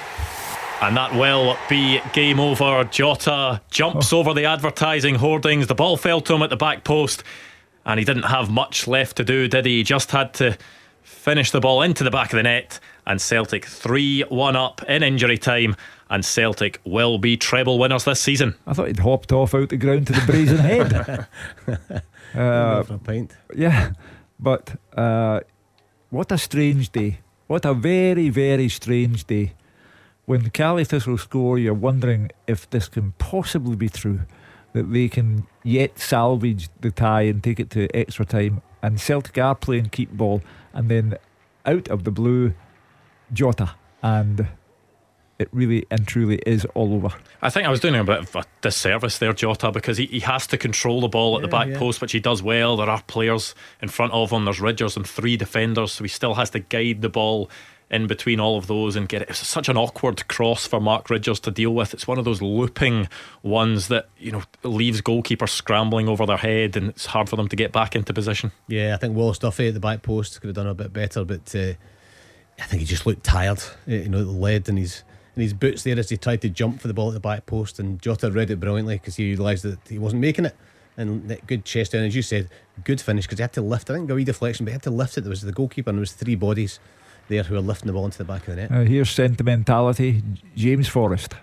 [0.81, 2.83] And that will be game over.
[2.85, 5.67] Jota jumps over the advertising hoardings.
[5.67, 7.23] The ball fell to him at the back post,
[7.85, 9.77] and he didn't have much left to do, did he?
[9.77, 10.57] He just had to
[11.03, 15.03] finish the ball into the back of the net, and Celtic 3 1 up in
[15.03, 15.75] injury time.
[16.09, 18.55] And Celtic will be treble winners this season.
[18.65, 20.93] I thought he'd hopped off out the ground to the brazen head.
[22.35, 23.37] uh, for a pint.
[23.55, 23.91] Yeah,
[24.39, 25.41] but uh,
[26.09, 27.19] what a strange day.
[27.45, 29.53] What a very, very strange day
[30.31, 34.21] when Caley Thistle score, you're wondering if this can possibly be true,
[34.71, 38.61] that they can yet salvage the tie and take it to extra time.
[38.81, 41.17] And Celtic are playing keep ball, and then
[41.65, 42.53] out of the blue,
[43.33, 43.71] Jota,
[44.01, 44.47] and
[45.37, 47.09] it really and truly is all over.
[47.41, 50.21] I think I was doing a bit of a disservice there, Jota, because he, he
[50.21, 51.77] has to control the ball at yeah, the back yeah.
[51.77, 52.77] post, which he does well.
[52.77, 54.45] There are players in front of him.
[54.45, 57.49] There's Ridgers and three defenders, so he still has to guide the ball
[57.91, 59.29] in between all of those and get it.
[59.29, 61.93] It's such an awkward cross for Mark Ridgers to deal with.
[61.93, 63.09] It's one of those looping
[63.43, 67.49] ones that you know leaves goalkeepers scrambling over their head, and it's hard for them
[67.49, 68.51] to get back into position.
[68.67, 71.25] Yeah, I think Wallace Duffy at the back post could have done a bit better,
[71.25, 71.73] but uh,
[72.59, 73.59] I think he just looked tired.
[73.87, 75.03] uh, You know, the lead in his
[75.35, 77.45] in his boots there as he tried to jump for the ball at the back
[77.45, 80.55] post, and Jota read it brilliantly because he realised that he wasn't making it.
[80.97, 82.49] And that good chest down, as you said,
[82.83, 83.89] good finish because he had to lift.
[83.89, 85.21] I think a wee deflection, but he had to lift it.
[85.21, 86.79] There was the goalkeeper and there was three bodies
[87.27, 88.71] there who are lifting the ball into the back of the net.
[88.71, 90.21] Uh, here's sentimentality.
[90.55, 91.35] James Forrest,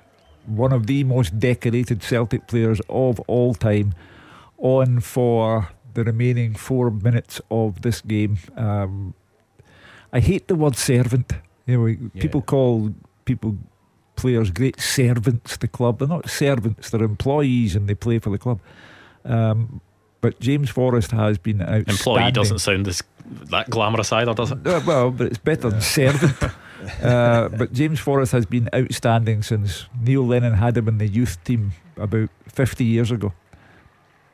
[0.47, 3.95] one of the most decorated Celtic players of all time,
[4.59, 8.39] on for the remaining four minutes of this game.
[8.57, 9.14] Um,
[10.12, 11.33] I hate the word servant.
[11.66, 12.22] You know, Yeah.
[12.22, 13.57] people call people
[14.16, 15.99] players great servants to the club.
[15.99, 18.61] They're not servants; they're employees, and they play for the club.
[19.24, 19.81] Um,
[20.20, 21.89] but James Forrest has been outstanding.
[21.95, 23.03] Employee doesn't sound as
[23.51, 24.66] that glamorous either, does it?
[24.66, 26.53] Uh, well, but it's better than servant.
[27.03, 31.43] Uh, but James Forrest has been outstanding since Neil Lennon had him in the youth
[31.43, 33.33] team about 50 years ago.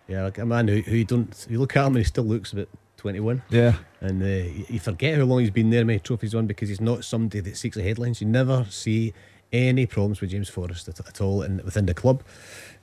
[0.09, 2.25] Yeah, like a man who, who you don't you look at him and he still
[2.25, 2.69] looks about
[2.99, 3.43] 21.
[3.49, 3.77] Yeah.
[4.01, 6.69] And uh, you you forget how long he's been there, how many trophies won, because
[6.69, 8.21] he's not somebody that seeks the headlines.
[8.21, 9.15] You never see
[9.53, 12.23] any problems with James Forrest at, at all in, within the club.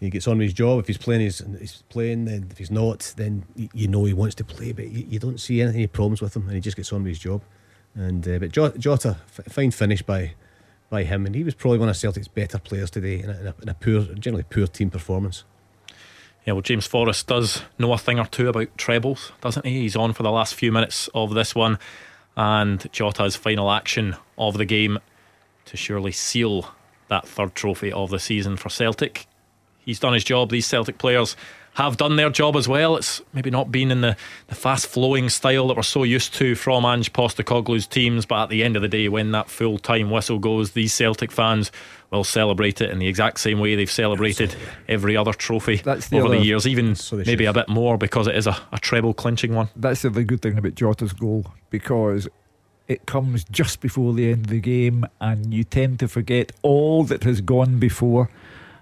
[0.02, 0.80] He gets on with his job.
[0.80, 2.26] If he's playing, he's, he's playing.
[2.26, 4.72] Then if he's not, then you, know he wants to play.
[4.72, 7.12] But you, you don't see any, problems with him, and he just gets on with
[7.12, 7.44] his job.
[7.94, 10.34] And uh, but Jota, Jota fine finish by
[10.90, 13.48] by him, and he was probably one of Celtic's better players today in a, in
[13.48, 15.44] a, in a poor, generally poor team performance.
[16.46, 19.82] Yeah, well, James Forrest does know a thing or two about trebles, doesn't he?
[19.82, 21.78] He's on for the last few minutes of this one,
[22.36, 24.98] and Jota's final action of the game
[25.66, 26.74] to surely seal
[27.08, 29.28] that third trophy of the season for Celtic.
[29.86, 30.50] He's done his job.
[30.50, 31.36] These Celtic players
[31.74, 32.98] have done their job as well.
[32.98, 34.18] It's maybe not been in the,
[34.48, 38.50] the fast flowing style that we're so used to from Ange Postecoglou's teams, but at
[38.50, 41.72] the end of the day, when that full time whistle goes, these Celtic fans
[42.10, 44.54] will celebrate it in the exact same way they've celebrated
[44.90, 48.48] every other trophy the over the years, even maybe a bit more because it is
[48.48, 49.70] a, a treble clinching one.
[49.78, 52.28] That's the other good thing about Jota's goal because
[52.90, 57.06] it comes just before the end of the game and you tend to forget all
[57.06, 58.30] that has gone before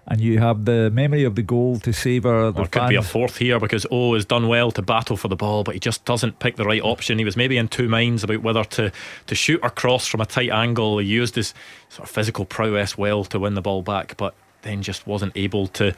[0.10, 2.96] and you have the memory of the goal to savour the Or it could be
[2.96, 5.80] a fourth here because O has done well to battle for the ball, but he
[5.80, 7.20] just doesn't pick the right option.
[7.20, 8.92] He was maybe in two minds about whether to,
[9.28, 10.98] to shoot or cross from a tight angle.
[10.98, 11.54] He used his
[11.90, 14.34] sort of physical prowess well to win the ball back, but
[14.64, 15.94] then just wasn't able to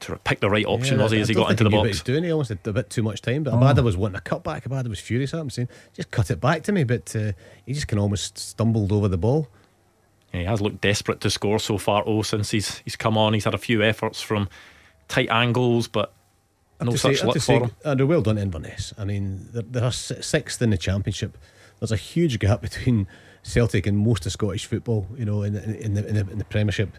[0.00, 1.70] to pick the right option Yeah, was he as he don't got think into the
[1.70, 1.96] knew what box.
[1.98, 2.24] He was doing.
[2.24, 3.44] He almost had a bit too much time.
[3.44, 3.58] But Oh.
[3.58, 4.64] Abada was wanting a cut back.
[4.64, 7.32] Abada was furious at him, saying, "Just cut it back to me." But uh,
[7.64, 9.48] he just can almost stumbled over the ball.
[10.32, 12.02] He has looked desperate to score so far.
[12.06, 14.48] Oh, since he's he's come on, he's had a few efforts from
[15.08, 16.12] tight angles, but
[16.80, 17.70] no such say, luck for him.
[17.84, 18.92] Andrew, well done, Inverness.
[18.98, 21.38] I mean, they're, they're sixth in the championship.
[21.78, 23.06] There's a huge gap between
[23.42, 25.06] Celtic and most of Scottish football.
[25.16, 26.90] You know, in the, in the, in the, in the Premiership,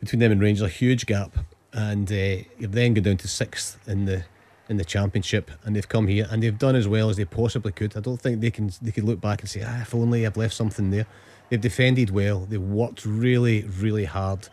[0.00, 1.36] between them and Rangers, a huge gap.
[1.72, 4.24] And uh, you've then gone down to sixth in the
[4.68, 7.72] in the championship, and they've come here and they've done as well as they possibly
[7.72, 7.96] could.
[7.96, 10.36] I don't think they can they could look back and say, ah, if only I've
[10.36, 11.06] left something there.
[11.48, 12.40] They've defended well.
[12.40, 14.48] They've worked really, really hard,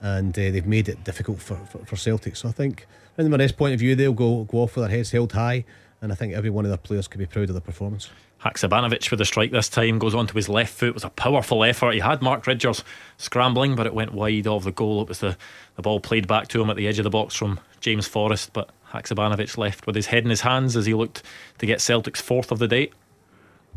[0.00, 2.36] and uh, they've made it difficult for, for, for Celtic.
[2.36, 4.96] So I think, from the Inverness point of view, they'll go go off with their
[4.96, 5.64] heads held high,
[6.00, 8.10] and I think every one of their players could be proud of their performance.
[8.44, 10.90] Haksabanovic with the strike this time goes on to his left foot.
[10.90, 11.94] It was a powerful effort.
[11.94, 12.84] He had Mark Ridgers
[13.16, 15.02] scrambling, but it went wide of the goal.
[15.02, 15.36] It was the,
[15.74, 18.52] the ball played back to him at the edge of the box from James Forrest,
[18.52, 21.24] but Haksabanovic left with his head in his hands as he looked
[21.58, 22.92] to get Celtic's fourth of the day.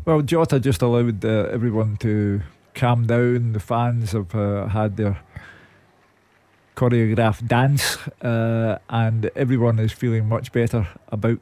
[0.04, 2.42] Well, Jota just allowed uh, everyone to
[2.74, 3.52] calm down.
[3.52, 5.18] The fans have uh, had their
[6.76, 11.38] choreographed dance, uh, and everyone is feeling much better about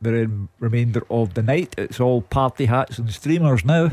[0.00, 1.74] the rem- remainder of the night.
[1.76, 3.92] It's all party hats and streamers now.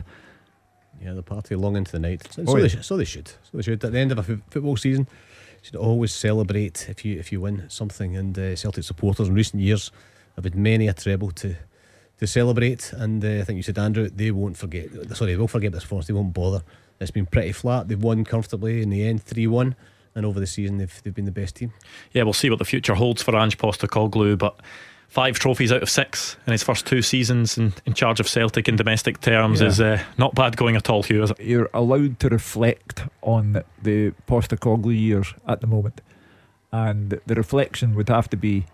[1.02, 2.32] Yeah, the party long into the night.
[2.32, 2.62] So, Oh, so, yeah.
[2.64, 3.28] they, sh- so they should.
[3.28, 3.84] So they should.
[3.84, 7.42] At the end of a football season, you should always celebrate if you if you
[7.42, 8.16] win something.
[8.16, 9.92] And uh, Celtic supporters in recent years
[10.36, 11.56] have had many a treble to
[12.20, 12.92] to celebrate.
[12.94, 14.90] And uh, I think you said Andrew, they won't forget.
[15.16, 16.08] Sorry, they will forget this performance.
[16.08, 16.64] They won't bother.
[17.00, 17.88] It's been pretty flat.
[17.88, 19.76] They've won comfortably in the end, three one.
[20.18, 21.74] And over the season, they've they've been the best team.
[22.14, 24.58] Yeah, we'll see what the future holds for Ange Postecoglou, but
[25.10, 28.70] five trophies out of six in his first two seasons in, in charge of Celtic
[28.70, 29.68] in domestic terms Yeah.
[29.68, 31.40] is uh, not bad going at all, Hugh, is it?
[31.42, 36.00] You're allowed to reflect on the Postecoglou years at the moment,
[36.72, 38.66] and the reflection would have to be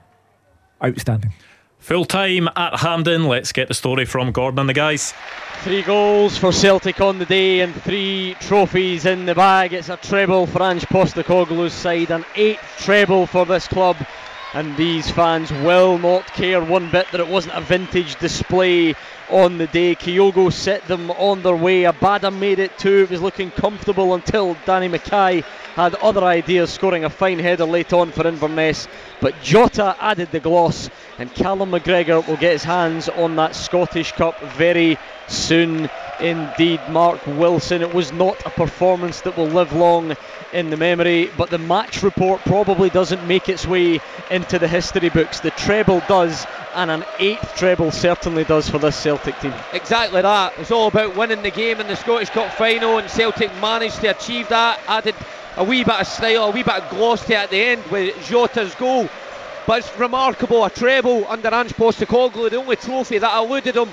[0.84, 1.34] outstanding.
[1.82, 3.26] Full time at Hampden.
[3.26, 5.16] Let's get the story from Gordon and the guys.
[5.64, 9.74] Three goals for Celtic on the day and three trophies in the bag.
[9.74, 13.98] It's a treble for Ange Postecoglou's side, an eighth treble for this club.
[14.54, 18.96] And these fans will not care one bit that it wasn't a vintage display
[19.30, 19.96] on the day.
[19.96, 21.84] Kyogo set them on their way.
[21.84, 23.04] Abada made it too.
[23.04, 25.44] It was looking comfortable until Danny Mackay
[25.76, 28.90] had other ideas, scoring a fine header late on for Inverness.
[29.22, 30.90] But Jota added the gloss,
[31.22, 34.98] and Callum McGregor will get his hands on that Scottish Cup very
[35.28, 35.88] soon
[36.20, 36.82] indeed.
[36.90, 40.16] Mark Wilson, it was not a performance that will live long
[40.52, 44.00] in the memory, but the match report probably doesn't make its way
[44.32, 45.40] into the history books.
[45.40, 49.54] The treble does, and an eighth treble certainly does for this Celtic team.
[49.74, 50.54] Exactly that.
[50.58, 54.08] It's all about winning the game in the Scottish Cup final, and Celtic managed to
[54.08, 54.80] achieve that.
[54.88, 55.14] Added
[55.56, 58.16] a wee bit of style, a wee bit of gloss to at the end with
[58.26, 59.08] Jota's goal.
[59.68, 63.90] But it's remarkable, a treble under Ange Postecoglou, the only trophy that eluded him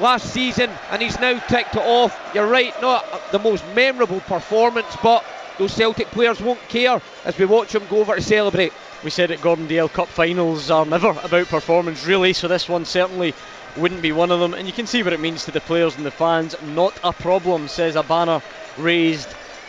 [0.00, 2.18] last season, and he's now ticked it off.
[2.34, 5.24] You're right, not the most memorable performance, but
[5.58, 8.72] those Celtic players won't care as we watch them go over to celebrate.
[9.04, 12.84] We said at Gordon Dalziel Cup finals are never about performance, really, so this one
[12.84, 13.32] certainly
[13.76, 14.54] wouldn't be one of them.
[14.54, 16.56] And you can see what it means to the players and the fans.
[16.62, 18.42] Not a problem, says a banner
[18.76, 19.28] raised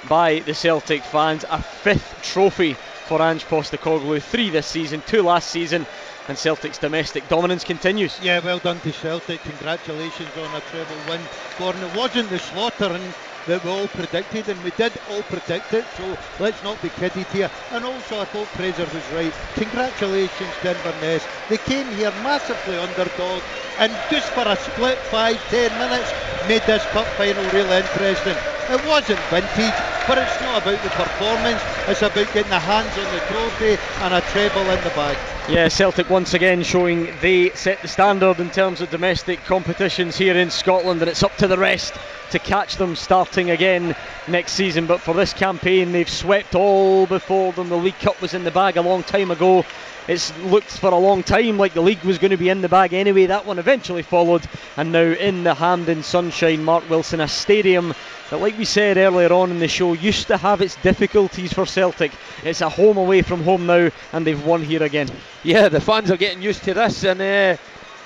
[0.09, 1.45] by the Celtic fans.
[1.49, 2.75] A fifth trophy
[3.07, 5.85] for Ange Postecoglou, three this season, two last season,
[6.27, 8.19] and Celtic's domestic dominance continues.
[8.21, 9.41] Yeah, well done to Celtic.
[9.43, 11.21] Congratulations on a treble win.
[11.57, 13.13] Gordon, it wasn't the slaughtering
[13.47, 17.25] that we all predicted, and we did all predict it, so let's not be kidded
[17.27, 17.49] here.
[17.71, 19.33] And also, I thought Frazer was right.
[19.55, 21.25] Congratulations to Inverness.
[21.49, 23.41] They came here massively underdog,
[23.79, 26.11] and just for a split five, ten minutes,
[26.47, 28.35] made this cup final real interesting.
[28.69, 33.07] It wasn't vintage, but it's not about the performance, it's about getting the hands on
[33.15, 35.36] the trophy and a treble in the bag.
[35.49, 40.35] Yeah, Celtic once again showing they set the standard in terms of domestic competitions here
[40.35, 41.93] in Scotland, and it's up to the rest
[42.31, 43.95] to catch them starting again
[44.27, 44.87] next season.
[44.87, 47.69] But for this campaign, they've swept all before them.
[47.69, 49.63] The League Cup was in the bag a long time ago.
[50.09, 52.67] It's looked for a long time like the league was going to be in the
[52.67, 53.27] bag anyway.
[53.27, 54.45] That one eventually followed,
[54.75, 57.93] and now in the Hampden sunshine, Mark Wilson, a stadium
[58.29, 61.65] that, like we said earlier on in the show, used to have its difficulties for
[61.65, 62.11] Celtic.
[62.43, 65.09] It's a home away from home now, and they've won here again.
[65.43, 67.57] Yeah, the fans are getting used to this, and uh,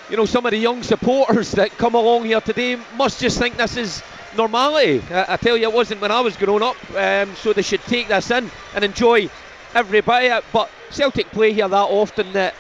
[0.10, 3.58] you know some of the young supporters that come along here today must just think
[3.58, 4.04] this is
[4.38, 5.02] normality.
[5.12, 7.82] I, I tell you, it wasn't when I was growing up, um, so they should
[7.84, 9.30] take this in and enjoy
[9.74, 10.46] every bit of it.
[10.54, 12.54] But Celtic play here that often that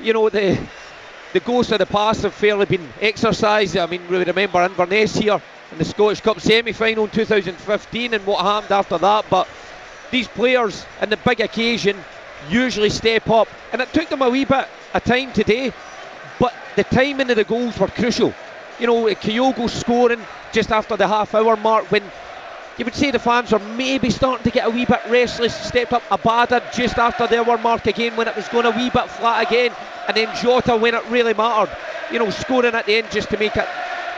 [0.00, 0.58] you know the
[1.32, 3.76] the ghosts of the past have fairly been exercised.
[3.76, 8.44] I mean, we remember Inverness here in the Scottish Cup semi-final in 2015 and what
[8.44, 9.26] happened after that.
[9.28, 9.48] But
[10.10, 11.96] these players in the big occasion
[12.48, 15.72] usually step up, and it took them a wee bit of time today,
[16.38, 18.32] but the timing of the goals were crucial.
[18.78, 20.20] You know, Kyogo scoring
[20.52, 22.02] just after the half hour mark when
[22.78, 25.54] you would say the fans were maybe starting to get a wee bit restless.
[25.54, 28.88] Stepped up Abada just after the hour mark again when it was going a wee
[28.88, 29.72] bit flat again,
[30.08, 31.74] and then Jota when it really mattered.
[32.10, 33.68] You know, scoring at the end just to make it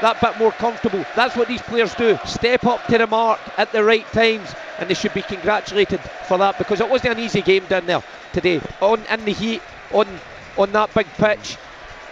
[0.01, 1.05] that bit more comfortable.
[1.14, 2.18] That's what these players do.
[2.24, 6.38] Step up to the mark at the right times, and they should be congratulated for
[6.38, 8.61] that because it wasn't an easy game down there today.
[8.80, 9.61] On in the heat,
[9.93, 10.07] on
[10.57, 11.57] on that big pitch.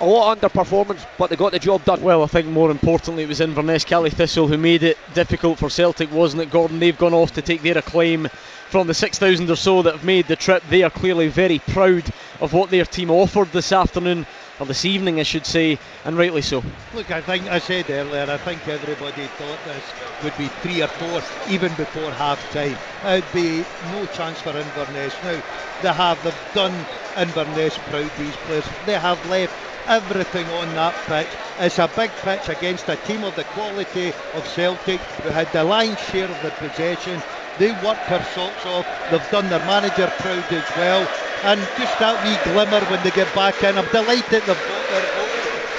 [0.00, 2.00] A lot of underperformance, but they got the job done.
[2.02, 5.68] Well, I think more importantly, it was Inverness Caley Thistle who made it difficult for
[5.68, 6.78] Celtic, wasn't it, Gordon?
[6.78, 8.28] They've gone off to take their acclaim
[8.70, 10.62] from the 6,000 or so that have made the trip.
[10.70, 12.04] They are clearly very proud
[12.40, 14.24] of what their team offered this afternoon
[14.60, 16.62] or this evening, I should say, and rightly so.
[16.94, 19.82] Look, I think I said earlier, I think everybody thought this
[20.22, 21.22] would be three or four
[21.52, 22.76] even before half time.
[23.04, 25.14] It'd be no chance for Inverness.
[25.24, 25.42] Now,
[25.82, 26.74] they have, they've done
[27.16, 28.64] Inverness proud, these players.
[28.86, 29.54] They have left
[29.88, 31.28] everything on that pitch.
[31.58, 35.64] It's a big pitch against a team of the quality of Celtic who had the
[35.64, 37.20] lion's share of the possession.
[37.58, 38.86] They worked their socks off.
[39.10, 41.08] They've done their manager proud as well.
[41.42, 43.76] And just that wee glimmer when they get back in.
[43.76, 45.18] I'm delighted they've got their.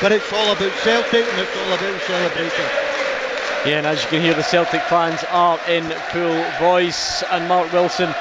[0.02, 2.66] But it's all about Celtic and it's all about celebration.
[3.66, 7.22] Yeah, and as you can hear, the Celtic fans are in full voice.
[7.32, 8.14] And Mark Wilson,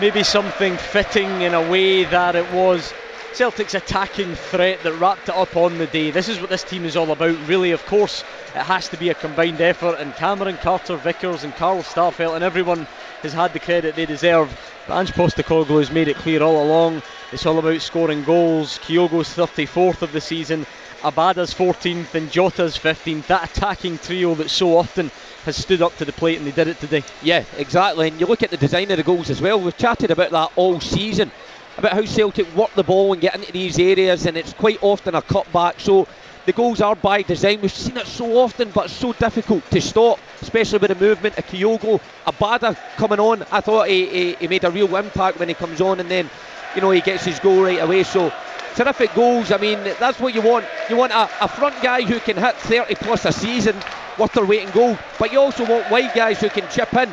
[0.00, 2.94] maybe something fitting in a way that it was
[3.32, 6.10] Celtic's attacking threat that wrapped it up on the day.
[6.10, 7.70] This is what this team is all about, really.
[7.70, 8.22] Of course,
[8.54, 12.44] it has to be a combined effort, and Cameron Carter Vickers and Carl Starfelt and
[12.44, 12.86] everyone
[13.22, 14.50] has had the credit they deserve.
[14.86, 17.02] But Ange Postecoglou has made it clear all along
[17.32, 18.78] it's all about scoring goals.
[18.78, 20.66] Kyogo's 34th of the season,
[21.02, 23.28] Abada's 14th, and Jota's 15th.
[23.28, 25.12] That attacking trio that so often
[25.44, 27.04] has stood up to the plate, and they did it today.
[27.22, 28.08] Yeah, exactly.
[28.08, 29.60] And you look at the design of the goals as well.
[29.60, 31.30] We've chatted about that all season
[31.76, 35.14] about how Celtic work the ball and get into these areas, and it's quite often
[35.14, 35.80] a cutback.
[35.80, 36.06] So
[36.46, 37.60] the goals are by design.
[37.60, 41.46] We've seen it so often, but so difficult to stop, especially with the movement of
[41.46, 42.00] Kyogo.
[42.26, 45.80] Abada coming on, I thought he, he, he made a real impact when he comes
[45.80, 46.28] on, and then
[46.74, 48.02] you know he gets his goal right away.
[48.02, 48.32] So
[48.74, 49.52] terrific goals.
[49.52, 50.64] I mean, that's what you want.
[50.88, 53.76] You want a, a front guy who can hit 30 plus a season
[54.18, 57.10] worth their weight in gold, but you also want wide guys who can chip in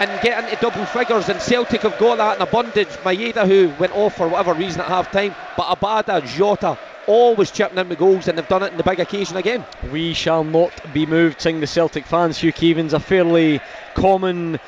[0.00, 1.28] and get into double figures.
[1.28, 2.96] And Celtic have got that in abundance.
[2.98, 7.78] Maeda, who went off for whatever reason at half time, but Abada, Jota, always chipping
[7.78, 9.64] in the goals, and they've done it in the big occasion again.
[9.90, 12.38] We shall not be moved, sing the Celtic fans.
[12.38, 13.60] Hugh Keevins, a fairly
[13.94, 14.60] common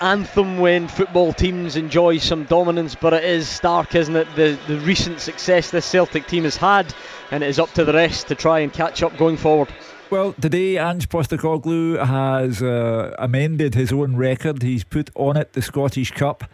[0.00, 4.28] anthem when football teams enjoy some dominance, but it is stark, isn't it?
[4.36, 6.94] The, the recent success this Celtic team has had,
[7.30, 9.72] and it is up to the rest to try and catch up going forward.
[10.10, 14.62] Well, today Ange Postecoglou has uh, amended his own record.
[14.62, 16.44] He's put on it the Scottish Cup,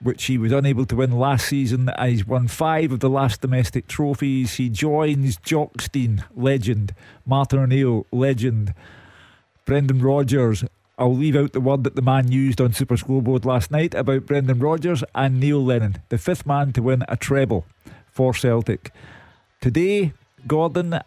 [0.00, 1.92] which he was unable to win last season.
[2.00, 4.54] He's won five of the last domestic trophies.
[4.54, 6.92] He joins Jock Stein, legend,
[7.24, 8.74] Martin O'Neill, legend,
[9.64, 10.64] Brendan Rodgers.
[10.98, 14.26] I'll leave out the word that the man used on Super Scoreboard last night about
[14.26, 17.64] Brendan Rodgers and Neil Lennon, the fifth man to win a treble
[18.10, 18.90] for Celtic.
[19.60, 20.14] Today,
[20.48, 20.98] Gordon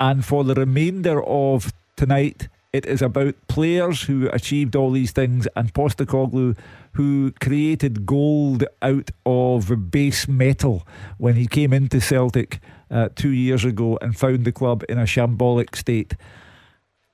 [0.00, 5.48] and for the remainder of tonight, it is about players who achieved all these things
[5.56, 6.56] and Postecoglou
[6.92, 10.86] who created gold out of base metal
[11.16, 15.04] when he came into Celtic uh, two years ago and found the club in a
[15.04, 16.14] shambolic state.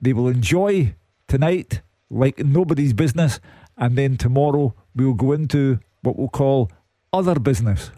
[0.01, 0.95] They will enjoy
[1.28, 1.80] tonight
[2.11, 3.41] like nobody's business,
[3.76, 6.70] and then tomorrow we'll go into what we'll call
[7.12, 7.91] other business.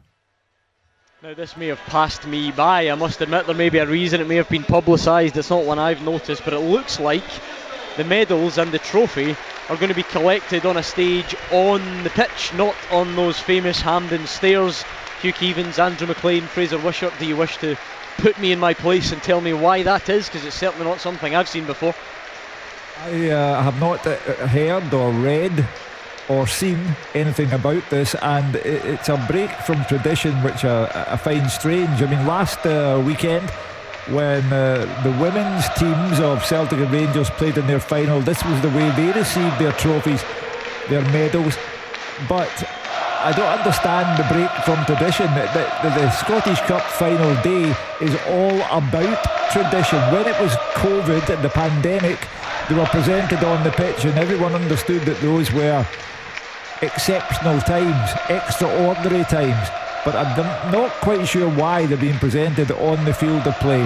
[1.22, 2.90] Now, this may have passed me by.
[2.90, 5.34] I must admit, there may be a reason it may have been publicised.
[5.38, 7.24] It's not one I've noticed, but it looks like
[7.96, 9.34] the medals and the trophy
[9.70, 13.80] are going to be collected on a stage on the pitch, not on those famous
[13.80, 14.84] Hampden stairs.
[15.22, 17.78] Hugh Keevins, Andrew Maclean, Frazer Wishart, do you wish to
[18.18, 20.28] put me in my place and tell me why that is?
[20.28, 21.94] Because it's certainly not something I've seen before.
[23.04, 24.16] I uh, have not uh,
[24.48, 25.66] heard or read
[26.28, 26.78] or seen
[27.14, 32.02] anything about this, and it's a break from tradition, which I, I find strange.
[32.02, 33.50] I mean, last uh, weekend
[34.10, 38.60] when uh, the women's teams of Celtic and Rangers played in their final, this was
[38.62, 40.22] the way they received their trophies,
[40.88, 41.56] their medals.
[42.28, 42.50] But
[43.22, 45.26] I don't understand the break from tradition.
[45.34, 45.50] The,
[45.82, 49.18] the, the, Scottish Cup final day is all about
[49.50, 49.98] tradition.
[50.12, 52.28] When it was COVID and the pandemic,
[52.68, 55.84] they were presented on the pitch, and everyone understood that those were
[56.82, 59.68] exceptional times, extraordinary times.
[60.04, 63.82] But I'm not quite sure why they're being presented on the field of play.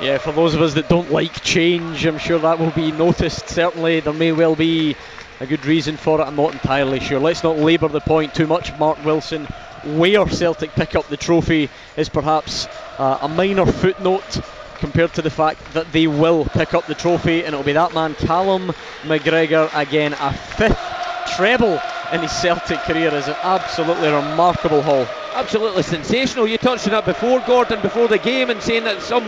[0.00, 3.48] Yeah, for those of us that don't like change, I'm sure that will be noticed.
[3.48, 4.96] Certainly, there may well be
[5.40, 6.24] a good reason for it.
[6.24, 7.20] I'm not entirely sure.
[7.20, 8.76] Let's not labour the point too much.
[8.78, 9.46] Mark Wilson
[9.84, 12.66] where Celtic pick up the trophy is perhaps
[12.98, 14.40] uh, a minor footnote
[14.78, 17.94] compared to the fact that they will pick up the trophy, and it'll be that
[17.94, 18.72] man, Callum
[19.02, 21.80] McGregor, again, a fifth treble
[22.12, 25.06] in his Celtic career is an absolutely remarkable haul.
[25.34, 26.46] Absolutely sensational.
[26.46, 29.24] You touched on it before, Gordon, before the game, and saying that some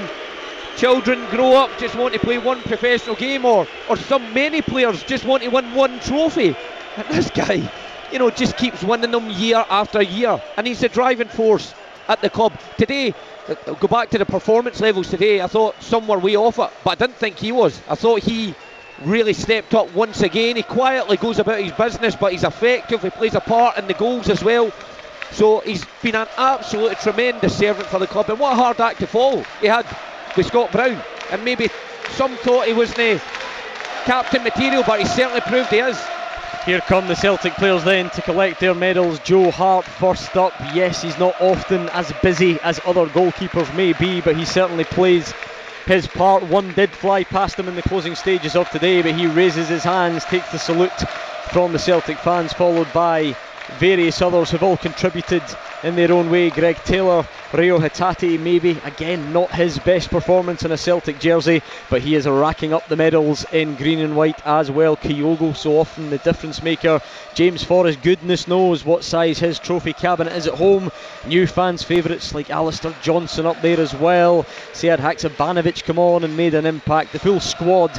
[0.76, 5.02] children grow up just want to play one professional game, or or some many players
[5.04, 6.54] just want to win one trophy.
[6.96, 7.70] And this guy,
[8.12, 11.74] you know, just keeps winning them year after year, and he's the driving force
[12.08, 12.52] at the club.
[12.78, 13.14] Today,
[13.48, 15.40] uh, go back to the performance levels today.
[15.40, 17.80] I thought some were way off it, but I didn't think he was.
[17.88, 18.54] I thought he
[19.04, 20.56] really stepped up once again.
[20.56, 23.02] He quietly goes about his business, but he's effective.
[23.02, 24.72] He plays a part in the goals as well.
[25.32, 29.00] So he's been an absolutely tremendous servant for the club, and what a hard act
[29.00, 29.86] to follow he had
[30.36, 31.00] with Scott Brown.
[31.30, 31.68] And maybe
[32.10, 33.18] some thought he wasn't eh,
[34.04, 36.00] captain material, but he certainly proved he is.
[36.64, 39.20] Here come the Celtic players then to collect their medals.
[39.20, 40.52] Joe Hart first up.
[40.74, 45.32] Yes, he's not often as busy as other goalkeepers may be, but he certainly plays
[45.86, 46.42] his part.
[46.42, 49.84] One did fly past him in the closing stages of today, but he raises his
[49.84, 50.90] hands, takes the salute
[51.52, 53.36] from the Celtic fans, followed by
[53.78, 55.42] various others who've all contributed
[55.82, 56.50] in their own way.
[56.50, 62.02] Greg Taylor, Reo Hatate, maybe again not his best performance in a Celtic jersey, but
[62.02, 64.96] he is racking up the medals in green and white as well.
[64.96, 67.00] Kyogo, so often the difference maker.
[67.34, 70.90] James Forrest, goodness knows what size his trophy cabinet is at home.
[71.26, 74.44] New fans' favourites like Alistair Johnston up there as well.
[74.72, 77.12] Sead Haksabanovic come on and made an impact.
[77.12, 77.90] The full squad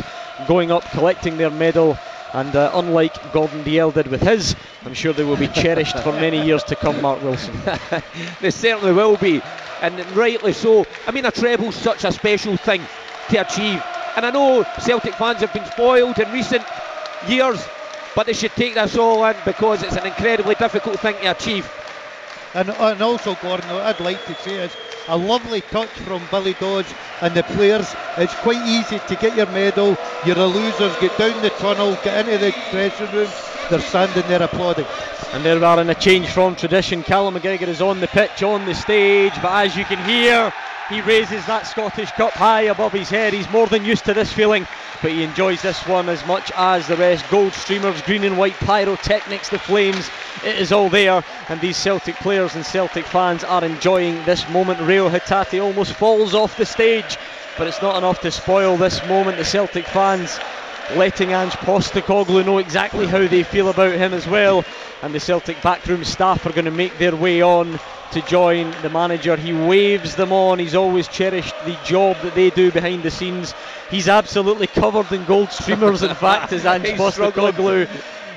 [0.47, 1.97] going up collecting their medal.
[2.33, 4.55] And uh, unlike Gordon Dalziel did with his,
[4.85, 7.55] I'm sure they will be cherished for many years to come, Mark Wilson.
[8.41, 9.41] they certainly will be,
[9.81, 10.85] and rightly so.
[11.07, 12.81] I mean, a treble's such a special thing
[13.29, 13.81] to achieve.
[14.15, 16.63] And I know Celtic fans have been spoiled in recent
[17.27, 17.65] years,
[18.15, 21.71] but they should take this all in because it's an incredibly difficult thing to achieve.
[22.53, 24.75] And, and also, Gordon, what I'd like to say is
[25.07, 27.95] a lovely touch from Billy Dodds and the players.
[28.17, 29.97] It's quite easy to get your medal.
[30.25, 30.93] You're a loser.
[30.99, 33.29] Get down the tunnel, get into the dressing room.
[33.69, 34.85] They're standing there applauding.
[35.33, 37.03] And there are in a change from tradition.
[37.03, 40.53] Callum McGregor is on the pitch, on the stage, but as you can hear,
[40.89, 43.33] he raises that Scottish Cup high above his head.
[43.33, 44.65] He's more than used to this feeling,
[45.01, 47.29] but he enjoys this one as much as the rest.
[47.29, 50.09] Gold streamers, green and white pyrotechnics, the flames,
[50.45, 51.23] it is all there.
[51.49, 54.79] And these Celtic players and Celtic fans are enjoying this moment.
[54.79, 57.17] Reo Hatate almost falls off the stage,
[57.57, 59.37] but it's not enough to spoil this moment.
[59.37, 60.39] The Celtic fans
[60.95, 64.63] letting Ange Postecoglou know exactly how they feel about him as well.
[65.03, 67.79] And the Celtic backroom staff are going to make their way on
[68.11, 69.35] to join the manager.
[69.35, 70.59] He waves them on.
[70.59, 73.53] He's always cherished the job that they do behind the scenes.
[73.89, 77.87] He's absolutely covered in gold streamers, in fact, as Ange Postecoglou.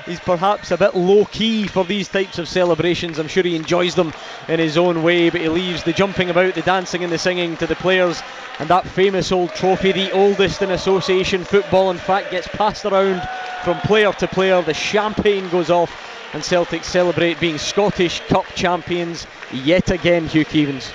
[0.05, 3.19] He's perhaps a bit low key for these types of celebrations.
[3.19, 4.13] I'm sure he enjoys them
[4.47, 7.57] in his own way, but he leaves the jumping about, the dancing, and the singing
[7.57, 8.21] to the players.
[8.59, 13.21] And that famous old trophy, the oldest in association football, in fact, gets passed around
[13.63, 14.61] from player to player.
[14.61, 15.91] The champagne goes off,
[16.33, 20.91] and Celtic celebrate being Scottish Cup champions yet again, Hugh Keevins.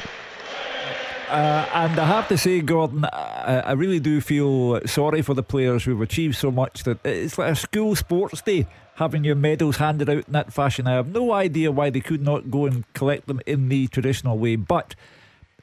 [1.29, 5.43] Uh, and I have to say, Gordon, I, I, really do feel sorry for the
[5.43, 9.79] players who've achieved so much that it's like a school sports day having your medals
[9.79, 10.87] handed out in that fashion.
[10.87, 14.39] I have no idea why they could not go and collect them in the traditional
[14.39, 14.95] way, but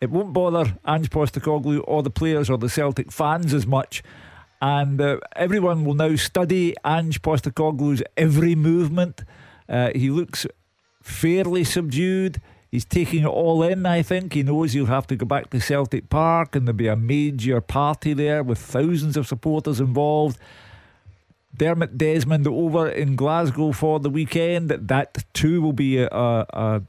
[0.01, 4.03] it won't bother Ange Postecoglou or the players or the Celtic fans as much.
[4.61, 9.23] And uh, everyone will now study Ange Postecoglou's every movement.
[9.69, 10.45] Uh, he looks
[11.01, 12.41] fairly subdued.
[12.73, 14.33] He's taking it all in, I think.
[14.33, 17.61] He knows he'll have to go back to Celtic Park and there'll be a major
[17.61, 20.39] party there with thousands of supporters involved.
[21.55, 24.71] Dermot Desmond over in Glasgow for the weekend.
[24.71, 26.81] That too will be a, a, a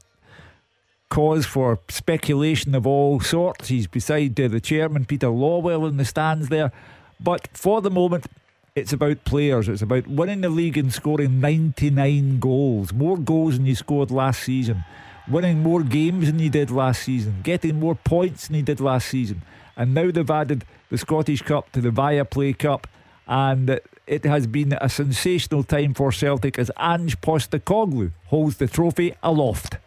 [1.09, 3.67] cause for speculation of all sorts.
[3.67, 6.71] He's beside uh, the chairman, Peter Lawwell, in the stands there.
[7.19, 8.25] But for the moment,
[8.73, 9.69] it's about players.
[9.69, 14.41] It's about winning the league and scoring 99 goals, more goals than you scored last
[14.41, 14.83] season
[15.27, 19.07] winning more games than he did last season, getting more points than he did last
[19.07, 19.41] season.
[19.75, 22.87] And now they've added the Scottish Cup to the Viaplay Cup,
[23.27, 29.15] and it has been a sensational time for Celtic as Ange Postecoglou holds the trophy
[29.23, 29.77] aloft.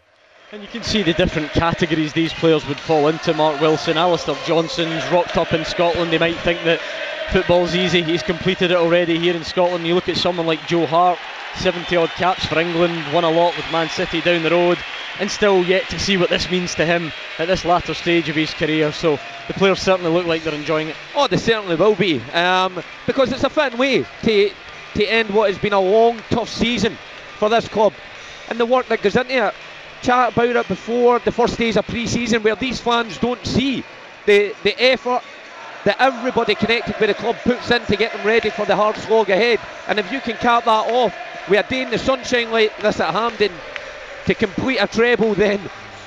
[0.51, 3.35] And you can see the different categories these players would fall into.
[3.35, 6.11] Mark Wilson, Alistair Johnston's rocked up in Scotland.
[6.11, 6.81] They might think that
[7.31, 8.03] football's easy.
[8.03, 9.87] He's completed it already here in Scotland.
[9.87, 11.19] You look at someone like Joe Hart,
[11.57, 14.79] 70 odd caps for England, won a lot with Man City down the road
[15.21, 18.37] and still yet to see what this means to him at this latter stage of
[18.37, 18.91] his career.
[18.91, 19.19] So
[19.49, 20.97] the players certainly look like they're enjoying it.
[21.15, 24.51] Oh, they certainly will be, um, because it's a fitting way to
[24.95, 26.97] to end what has been a long, tough season
[27.37, 27.93] for this club,
[28.49, 29.55] and the work that goes into it.
[30.03, 33.83] Chat about it before the first days of pre-season, where these fans don't see
[34.27, 35.23] the the effort
[35.85, 38.97] that everybody connected with the club puts in to get them ready for the hard
[38.97, 39.59] slog ahead.
[39.87, 43.01] And if you can cap that off with a day in the sunshine like this
[43.01, 43.53] at Hampden
[44.27, 45.61] to complete a treble, then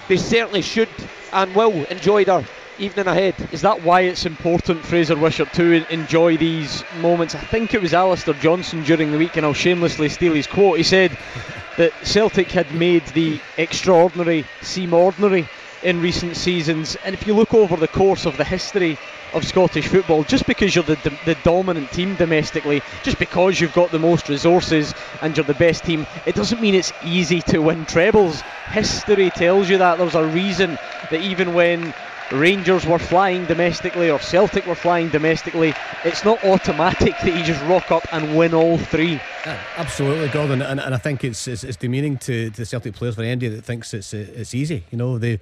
[0.08, 0.90] they certainly should
[1.34, 2.44] and will enjoy their
[2.80, 3.36] evening ahead.
[3.52, 7.36] Is that why it's important, Frazer Wishart, to enjoy these moments?
[7.36, 10.78] I think it was Alistair Johnston during the week, and I'll shamelessly steal his quote.
[10.78, 11.12] He said
[11.78, 15.48] that Celtic had made the extraordinary seem ordinary
[15.84, 16.96] in recent seasons.
[17.04, 18.98] And if you look over the course of the history
[19.34, 23.92] of Scottish football, just because you're the, the dominant team domestically, just because you've got
[23.92, 27.86] the most resources and you're the best team, it doesn't mean it's easy to win
[27.86, 28.42] trebles.
[28.72, 29.98] History tells you that.
[29.98, 30.78] There's a reason
[31.10, 31.94] that even when
[32.32, 35.74] Rangers were flying domestically or Celtic were flying domestically,
[36.06, 39.20] it's not automatic that you just rock up and win all three.
[39.46, 42.94] Yeah, absolutely, Gordon, and, and I think it's, it's, it's demeaning to, to the Celtic
[42.94, 44.86] players for anybody that thinks it's it's easy.
[44.92, 45.40] You know, they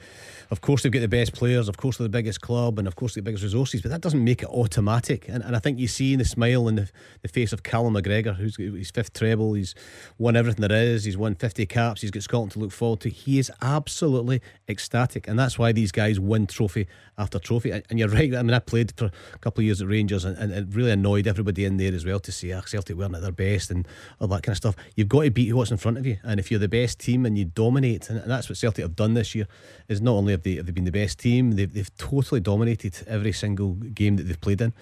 [0.52, 2.96] of course they've got the best players, of course they're the biggest club, and of
[2.96, 5.28] course the biggest resources, but that doesn't make it automatic.
[5.30, 6.90] And, and I think you see in the smile in the,
[7.22, 9.76] the face of Callum McGregor, who's his fifth treble, he's
[10.18, 13.10] won everything there is, he's won 50 caps, he's got Scotland to look forward to.
[13.10, 17.72] He is absolutely ecstatic, and that's why these guys win trophy after trophy.
[17.72, 20.38] And you're right, I mean, I played for a couple of years at Rangers, and,
[20.38, 23.32] and it really annoyed everybody in there as well to see Celtic weren't at their
[23.32, 23.88] best and
[24.20, 24.76] all that kind of stuff.
[24.96, 27.26] You've got to beat what's in front of you, and if you're the best team
[27.26, 29.48] and you dominate, and that's what Celtic have done this year,
[29.88, 33.32] is not only have they, have been the best team, they've, they've totally dominated every
[33.32, 34.74] single game that they've played in,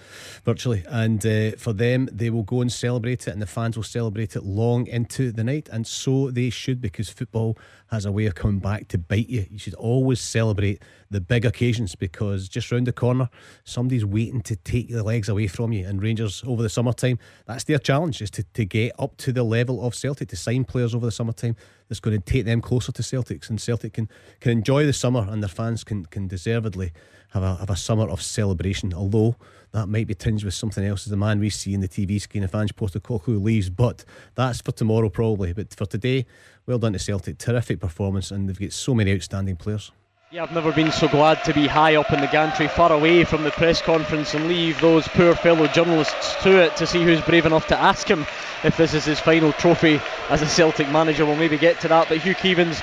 [0.44, 0.84] virtually.
[0.88, 4.36] And uh, for them, they will go and celebrate it, and the fans will celebrate
[4.36, 7.56] it long into the night, and so they should, because football
[7.90, 9.46] has a way of coming back to bite you.
[9.50, 13.30] You should always celebrate the big occasions because just round the corner,
[13.64, 15.86] somebody's waiting to take the legs away from you.
[15.86, 19.42] And Rangers over the summertime, that's their challenge is to, to get up to the
[19.42, 21.56] level of Celtic, to sign players over the summertime
[21.88, 23.48] that's going to take them closer to Celtics.
[23.48, 24.08] And Celtic can,
[24.40, 26.92] can enjoy the summer and their fans can, can deservedly
[27.30, 28.92] have a, have a summer of celebration.
[28.92, 29.36] Although
[29.72, 32.20] that might be tinged with something else as the man we see in the TV
[32.20, 33.70] screen if Ange Postecoglou leaves.
[33.70, 34.04] But
[34.34, 35.52] that's for tomorrow probably.
[35.52, 36.26] But for today,
[36.66, 37.38] well done to Celtic.
[37.38, 39.92] Terrific performance and they've got so many outstanding players.
[40.30, 43.24] Yeah, I've never been so glad to be high up in the gantry, far away
[43.24, 47.22] from the press conference, and leave those poor fellow journalists to it to see who's
[47.22, 48.26] brave enough to ask him
[48.62, 51.24] if this is his final trophy as a Celtic manager.
[51.24, 52.82] We'll maybe get to that, but Hugh Keevins,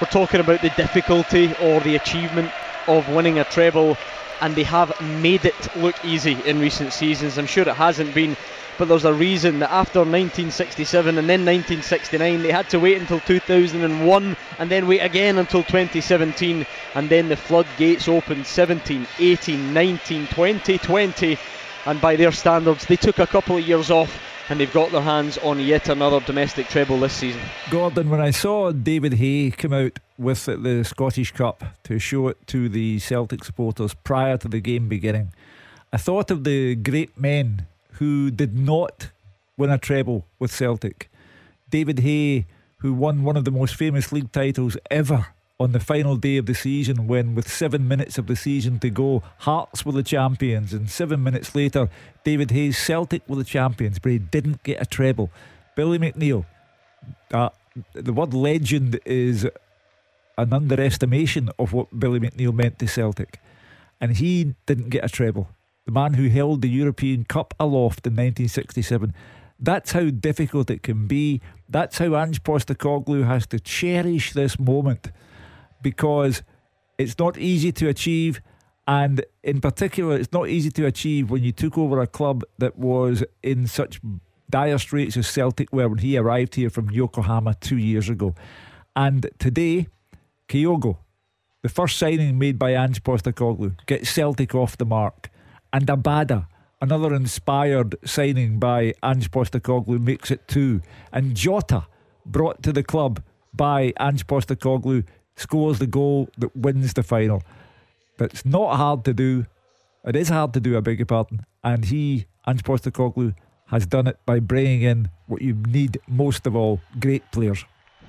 [0.00, 2.52] we're talking about the difficulty or the achievement
[2.86, 3.96] of winning a treble,
[4.40, 7.38] and they have made it look easy in recent seasons.
[7.38, 8.36] I'm sure it hasn't been
[8.78, 13.20] but there's a reason that after 1967 and then 1969 they had to wait until
[13.20, 20.26] 2001 and then wait again until 2017 and then the floodgates opened 17 18 19
[20.26, 21.38] 20 20
[21.86, 25.02] and by their standards they took a couple of years off and they've got their
[25.02, 27.40] hands on yet another domestic treble this season.
[27.70, 32.46] Gordon, when I saw David Hay come out with the Scottish Cup to show it
[32.48, 35.32] to the Celtic supporters prior to the game beginning,
[35.92, 39.10] I thought of the great men who did not
[39.56, 41.10] win a treble with Celtic.
[41.70, 42.46] David Hay,
[42.78, 45.28] who won one of the most famous league titles ever
[45.60, 48.90] on the final day of the season, when with seven minutes of the season to
[48.90, 51.88] go, Hearts were the champions, and seven minutes later,
[52.24, 55.30] David Hay's Celtic were the champions, but he didn't get a treble.
[55.76, 56.44] Billy McNeill,
[57.32, 57.50] uh,
[57.92, 59.46] the word legend is
[60.36, 63.40] an underestimation of what Billy McNeill meant to Celtic,
[64.00, 65.48] and he didn't get a treble
[65.84, 69.14] the man who held the European Cup aloft in 1967.
[69.60, 71.40] That's how difficult it can be.
[71.68, 75.10] That's how Ange Postecoglou has to cherish this moment
[75.82, 76.42] because
[76.98, 78.40] it's not easy to achieve.
[78.86, 82.78] And in particular, it's not easy to achieve when you took over a club that
[82.78, 84.00] was in such
[84.50, 88.34] dire straits as Celtic were when he arrived here from Yokohama two years ago.
[88.96, 89.88] And today,
[90.48, 90.98] Kyogo,
[91.62, 95.30] the first signing made by Ange Postecoglou, gets Celtic off the mark.
[95.72, 96.46] And Abada,
[96.80, 100.82] another inspired signing by Ange Postecoglou, makes it two.
[101.12, 101.86] And Jota,
[102.26, 103.22] brought to the club
[103.52, 105.04] by Ange Postecoglou,
[105.36, 107.42] scores the goal that wins the final.
[108.18, 109.46] That's not hard to do.
[110.04, 111.44] It is hard to do, I beg your pardon.
[111.62, 113.34] And he, Ange Postecoglou,
[113.68, 117.64] has done it by bringing in what you need most of all great players.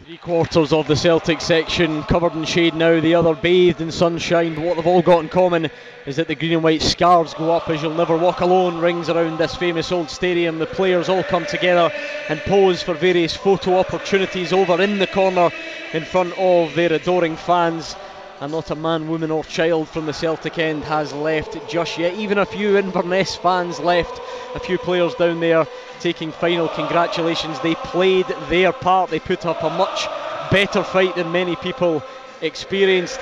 [0.06, 4.54] Three quarters of the Celtic section covered in shade now, the other bathed in sunshine.
[4.54, 5.72] But what they've all got in common
[6.06, 9.10] is that the green and white scarves go up as You'll Never Walk Alone rings
[9.10, 10.60] around this famous old stadium.
[10.60, 11.92] The players all come together
[12.30, 15.50] and pose for various photo opportunities over in the corner
[15.92, 17.96] in front of their adoring fans
[18.42, 22.14] and not a man, woman, or child from the Celtic end has left just yet.
[22.16, 24.22] Even a few Inverness fans left,
[24.56, 25.66] a few players down there
[26.00, 27.60] taking final congratulations.
[27.60, 30.08] They played their part, they put up a much
[30.52, 32.04] better fight than many people
[32.42, 33.20] experienced.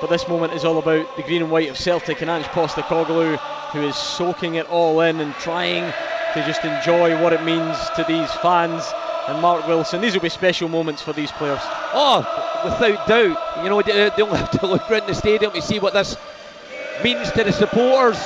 [0.00, 3.36] But this moment is all about the green and white of Celtic and Ange Postecoglou,
[3.72, 5.92] who is soaking it all in and trying
[6.34, 8.84] to just enjoy what it means to these fans.
[9.28, 11.60] And Mark Wilson, these will be special moments for these players.
[11.92, 12.20] Oh,
[12.64, 13.62] without doubt.
[13.62, 16.16] You know, they, they only have to look around the stadium to see what this
[17.04, 18.18] means to the supporters.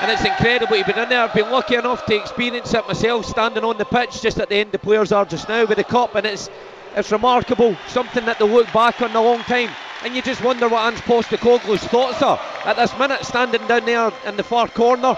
[0.00, 0.76] And it's incredible.
[0.76, 1.22] You've been in there.
[1.22, 4.56] I've been lucky enough to experience it myself, standing on the pitch just at the
[4.56, 6.50] end the players are just now with the cup, and it's
[6.94, 7.74] it's remarkable.
[7.88, 9.70] Something that they'll look back on a long time.
[10.04, 14.12] And you just wonder what Ange Postecoglou's thoughts are at this minute, standing down there
[14.26, 15.16] in the far corner.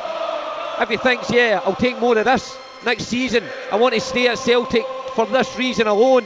[0.80, 3.42] If he thinks, yeah, I'll take more of this next season,
[3.72, 4.84] I want to stay at Celtic
[5.18, 6.24] for this reason alone,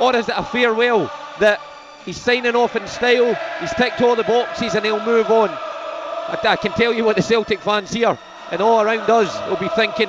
[0.00, 1.60] or is it a farewell that
[2.06, 5.50] he's signing off in style, he's ticked all the boxes and he'll move on?
[5.50, 8.18] I, I can tell you what the Celtic fans here
[8.50, 10.08] and all around us will be thinking.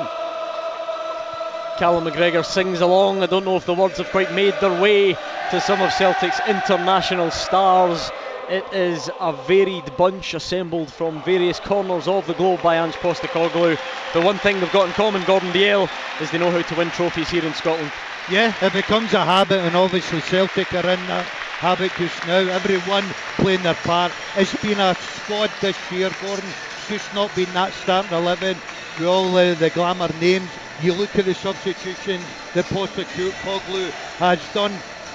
[1.77, 3.23] Callum McGregor sings along.
[3.23, 5.17] I don't know if the words have quite made their way
[5.49, 8.09] to some of Celtic's international stars.
[8.51, 13.79] It is a varied bunch assembled from various corners of the globe by Ange Postecoglou.
[14.11, 16.89] The one thing they've got in common, Gordon Dalziel, is they know how to win
[16.91, 17.93] trophies here in Scotland.
[18.29, 21.23] Yeah, it becomes a habit, and obviously Celtic are in that
[21.63, 22.39] habit just now.
[22.39, 23.05] Everyone
[23.37, 24.11] playing their part.
[24.35, 26.43] It's been a squad this year, Gordon.
[26.43, 28.57] It's just not been that starting 11
[28.99, 30.49] with all uh, the glamour names.
[30.81, 34.73] You look at the substitutions that Postecoglou has done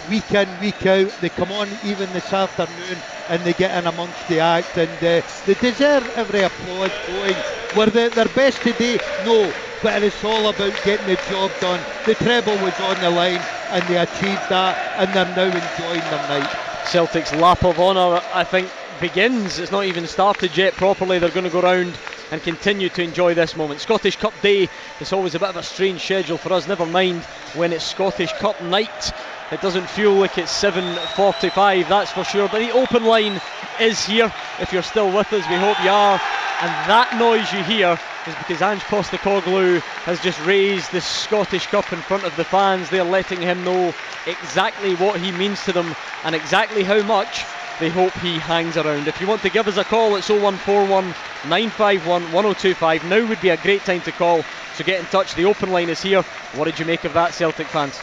[0.09, 1.11] week in, week out.
[1.20, 5.27] They come on even this afternoon and they get in amongst the act and uh,
[5.47, 7.37] they deserve every applause going.
[7.77, 8.99] Were they their best today?
[9.24, 9.53] No,
[9.83, 11.81] but it's all about getting the job done.
[12.07, 16.28] The treble was on the line and they achieved that and they're now enjoying their
[16.28, 16.87] night.
[16.87, 18.70] Celtic's lap of honour, I think,
[19.01, 19.59] begins.
[19.59, 21.19] It's not even started yet properly.
[21.19, 21.99] They're going to go round
[22.31, 23.81] and continue to enjoy this moment.
[23.81, 24.69] Scottish Cup Day,
[25.01, 27.23] it's always a bit of a strange schedule for us, never mind
[27.55, 29.12] when it's Scottish Cup night.
[29.52, 32.48] It doesn't feel like it's 7.45, that's for sure.
[32.48, 33.40] But the open line
[33.81, 34.32] is here.
[34.59, 36.20] If you're still with us, we hope you are.
[36.62, 37.97] And that noise you hear
[38.27, 42.90] is because Ange Postecoglou has just raised the Scottish Cup in front of the fans.
[42.90, 43.94] They're letting him know
[44.27, 45.94] exactly what he means to them
[46.24, 47.44] and exactly how much
[47.81, 49.07] they hope he hangs around.
[49.07, 51.07] If you want to give us a call, it's 0141
[51.48, 53.05] 951 1025.
[53.05, 54.43] Now would be a great time to call,
[54.74, 55.35] so get in touch.
[55.35, 56.23] The open line is here.
[56.55, 58.01] What did you make of that, Celtic fans?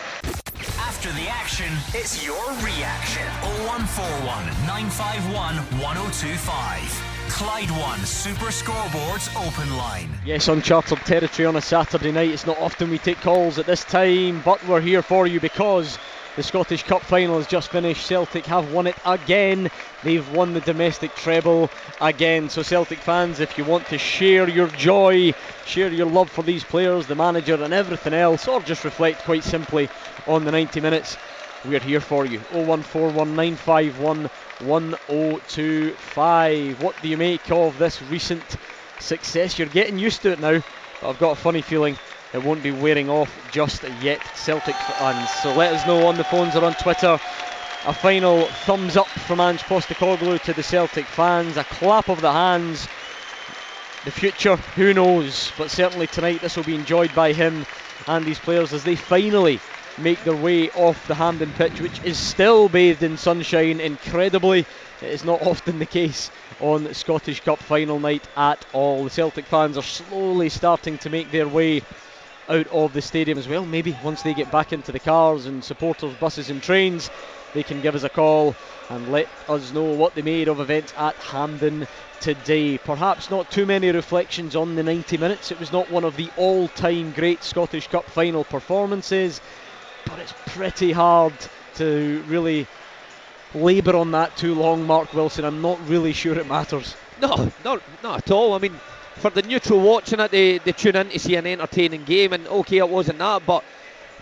[0.77, 3.25] After the action, it's your reaction.
[3.65, 7.13] 0141 951 1025.
[7.29, 10.09] Clyde One Super Scoreboards Open Line.
[10.23, 12.29] Yes, uncharted territory on a Saturday night.
[12.29, 15.97] It's not often we take calls at this time, but we're here for you because
[16.35, 18.05] the Scottish Cup final has just finished.
[18.07, 19.69] Celtic have won it again.
[20.03, 21.69] They've won the domestic treble
[22.01, 22.49] again.
[22.49, 25.33] So, Celtic fans, if you want to share your joy,
[25.65, 29.43] share your love for these players, the manager, and everything else, or just reflect quite
[29.43, 29.89] simply
[30.25, 31.17] on the 90 minutes,
[31.65, 32.39] we're here for you.
[32.51, 34.29] 0141951
[34.59, 36.81] 1025.
[36.81, 38.43] What do you make of this recent
[38.99, 39.59] success?
[39.59, 40.63] You're getting used to it now,
[40.99, 41.97] but I've got a funny feeling
[42.33, 45.29] it won't be wearing off just yet, Celtic fans.
[45.41, 47.19] So let us know on the phones or on Twitter.
[47.85, 52.31] A final thumbs up from Ange Postecoglou to the Celtic fans, a clap of the
[52.31, 52.87] hands.
[54.05, 55.51] The future, who knows?
[55.57, 57.65] But certainly tonight, this will be enjoyed by him
[58.07, 59.59] and these players as they finally
[59.97, 63.79] make their way off the Hampden pitch, which is still bathed in sunshine.
[63.79, 64.65] Incredibly,
[65.01, 69.03] it is not often the case on Scottish Cup final night at all.
[69.03, 71.81] The Celtic fans are slowly starting to make their way
[72.49, 73.65] out of the stadium as well.
[73.65, 77.09] Maybe once they get back into the cars and supporters, buses, and trains,
[77.53, 78.55] they can give us a call
[78.89, 81.87] and let us know what they made of events at Hampden
[82.19, 82.77] today.
[82.77, 85.51] Perhaps not too many reflections on the 90 minutes.
[85.51, 89.41] It was not one of the all time great Scottish Cup final performances,
[90.05, 91.33] but it's pretty hard
[91.75, 92.67] to really
[93.53, 95.45] labour on that too long, Mark Wilson.
[95.45, 96.95] I'm not really sure it matters.
[97.21, 98.53] No, not, not at all.
[98.53, 98.79] I mean,
[99.15, 102.47] for the neutral watching it, they, they tune in to see an entertaining game, and
[102.47, 103.63] okay, it wasn't that, but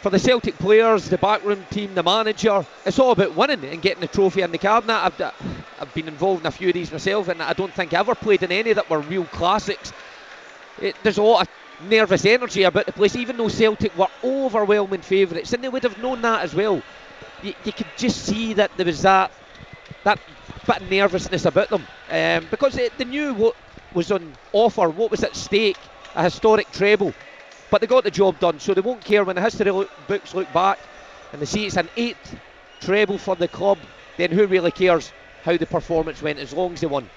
[0.02, 4.02] for the Celtic players, the backroom team, the manager, it's all about winning and getting
[4.02, 4.94] the trophy in the cabinet.
[4.96, 5.22] I've,
[5.80, 8.16] I've been involved in a few of these myself, and I don't think I ever
[8.16, 9.94] played in any that were real classics.
[10.82, 15.02] It, there's a lot of nervous energy about the place, even though Celtic were overwhelming
[15.02, 16.82] favourites, and they would have known that as well.
[17.44, 19.32] You, you could just see that there was that
[20.04, 20.20] that
[20.66, 23.56] bit of nervousness about them um, because they, they knew what
[23.94, 25.78] was on offer, what was at stake,
[26.16, 27.14] a historic treble.
[27.70, 29.72] But they got the job done, so they won't care when the history
[30.08, 30.78] books look back
[31.32, 32.36] and they see it's an eighth
[32.82, 33.78] treble for the club.
[34.18, 35.14] Then who really cares
[35.44, 37.10] how the performance went as long as they won?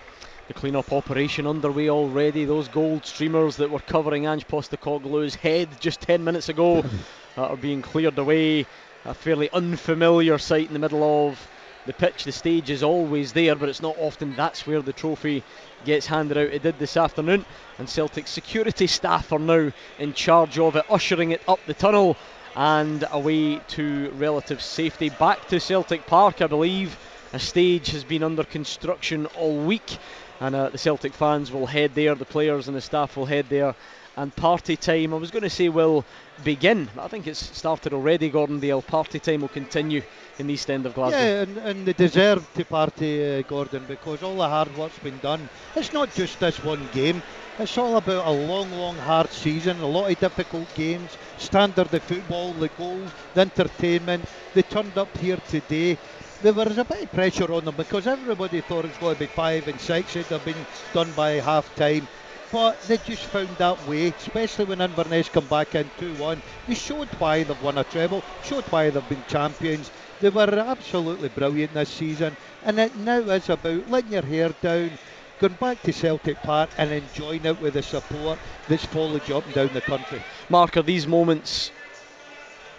[0.47, 2.45] The clean-up operation underway already.
[2.45, 6.85] Those gold streamers that were covering Ange Postecoglou's head just 10 minutes ago
[7.37, 8.67] are being cleared away.
[9.05, 11.47] a fairly unfamiliar sight in the middle of
[11.87, 12.25] the pitch.
[12.25, 15.43] The stage is always there, but it's not often that's where the trophy
[15.85, 16.53] gets handed out.
[16.53, 17.45] It did this afternoon,
[17.79, 22.17] and Celtic security staff are now in charge of it, ushering it up the tunnel
[22.57, 25.11] and away to relative safety.
[25.11, 26.97] Back to Celtic Park, I believe.
[27.33, 29.99] A stage has been under construction all week,
[30.41, 33.47] and uh, the Celtic fans will head there, the players and the staff will head
[33.49, 33.75] there
[34.17, 35.13] and party time.
[35.13, 36.05] I was going to say will
[36.45, 36.89] begin.
[36.99, 38.87] I think it's started already, Gordon Dalziel.
[38.87, 40.03] Party time will continue
[40.39, 41.19] in the East End of Glasgow.
[41.19, 45.19] Yeah, and, and they deserve to party, uh, Gordon, because all the hard work's been
[45.19, 45.49] done.
[45.75, 47.23] It's not just this one game.
[47.59, 52.03] It's all about a long, long, hard season, a lot of difficult games, standard of
[52.03, 54.25] football, the goals, the entertainment.
[54.55, 55.99] They turned up here today.
[56.43, 59.21] There was a bit of pressure on them because everybody thought it was going to
[59.21, 60.17] be five and six.
[60.17, 62.09] It'd have been done by half time
[62.51, 66.43] but they just found that way, especially when Inverness come back in 2-1.
[66.67, 69.91] They showed why they've won a treble, showed why they've been champions.
[70.21, 74.99] They were absolutely brilliant this season, and it now is about letting your hair down,
[75.39, 79.47] going back to Celtic Park and enjoying it with the support that's followed you up
[79.47, 80.25] and down the country.
[80.49, 81.73] Mark, are these moments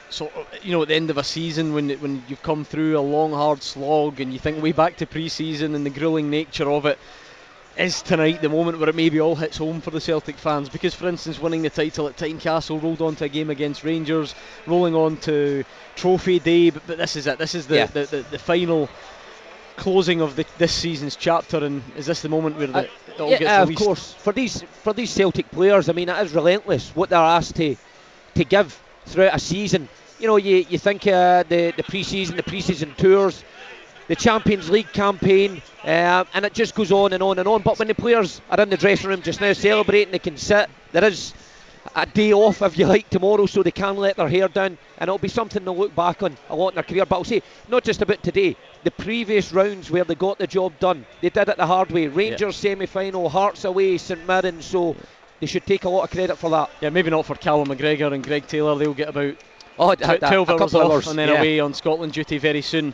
[0.07, 3.01] so you know at the end of a season when when you've come through a
[3.01, 6.85] long hard slog and you think way back to pre-season and the grueling nature of
[6.85, 6.99] it
[7.77, 10.93] is tonight the moment where it maybe all hits home for the Celtic fans because,
[10.93, 14.33] for instance, winning the title at Tynecastle rolled on to a game against Rangers,
[14.65, 15.63] rolling on to
[15.95, 17.37] Trophy Day, but, but this is it.
[17.37, 17.85] This is the, yeah.
[17.87, 18.89] the, the, the, final
[19.75, 23.19] closing of the, this season's chapter, and is this the moment where the, uh, it
[23.19, 23.81] all yeah, gets uh, released?
[23.81, 27.19] Of course, for these for these Celtic players, I mean, it is relentless what they're
[27.19, 27.75] asked to
[28.35, 29.89] to give throughout a season.
[30.17, 33.43] You know, you, you think uh, the the pre-season, the pre-season tours
[34.07, 37.61] the Champions League campaign, uh, and it just goes on and on and on.
[37.61, 40.69] But when the players are in the dressing room just now celebrating, they can sit.
[40.91, 41.33] There is
[41.95, 45.07] a day off, if you like, tomorrow, so they can let their hair down, and
[45.07, 47.05] it'll be something they'll look back on a lot in their career.
[47.05, 50.73] But I'll say, not just about today, the previous rounds where they got the job
[50.79, 52.07] done, they did it the hard way.
[52.07, 52.71] Rangers yeah.
[52.71, 54.95] semi final, Hearts away, St Mirren, so
[55.39, 56.69] they should take a lot of credit for that.
[56.81, 59.35] Yeah, maybe not for Callum McGregor and Greg Taylor, they'll get about
[59.79, 61.39] oh, 12 hours off hours, and then yeah.
[61.39, 62.93] away on Scotland duty very soon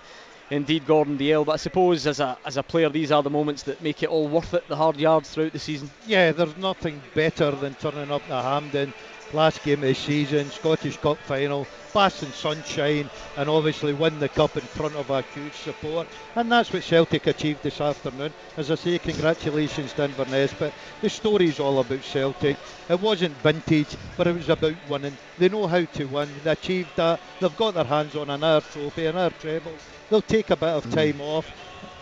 [0.51, 1.45] indeed Gordon Dalziel.
[1.45, 4.09] But I suppose as a as a player, these are the moments that make it
[4.09, 4.67] all worth it.
[4.67, 5.89] The hard yards throughout the season.
[6.05, 8.93] Yeah, there's nothing better than turning up to Hampden
[9.33, 14.29] last game of the season, Scottish Cup final, bask in sunshine, and obviously win the
[14.29, 16.07] cup in front of a huge support.
[16.35, 18.33] And that's what Celtic achieved this afternoon.
[18.57, 20.53] As I say, congratulations to Inverness.
[20.57, 22.57] But the story's all about Celtic.
[22.89, 25.17] It wasn't vintage, but it was about winning.
[25.37, 26.29] They know how to win.
[26.43, 27.19] They achieved that.
[27.39, 29.73] They've got their hands on an another trophy, another treble.
[30.09, 31.21] They'll take a bit of time mm.
[31.21, 31.51] off.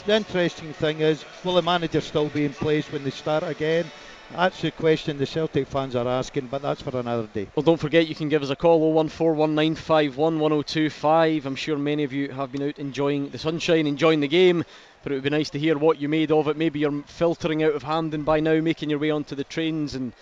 [0.06, 3.86] The interesting thing is, will the manager still be in place when they start again?
[4.32, 7.48] That's the question the Celtic fans are asking, but that's for another day.
[7.56, 11.46] Well, don't forget you can give us a call 01419511025.
[11.46, 14.64] I'm sure many of you have been out enjoying the sunshine, enjoying the game,
[15.02, 16.58] but it would be nice to hear what you made of it.
[16.58, 20.14] Maybe you're filtering out of Hampden by now, making your way onto the trains and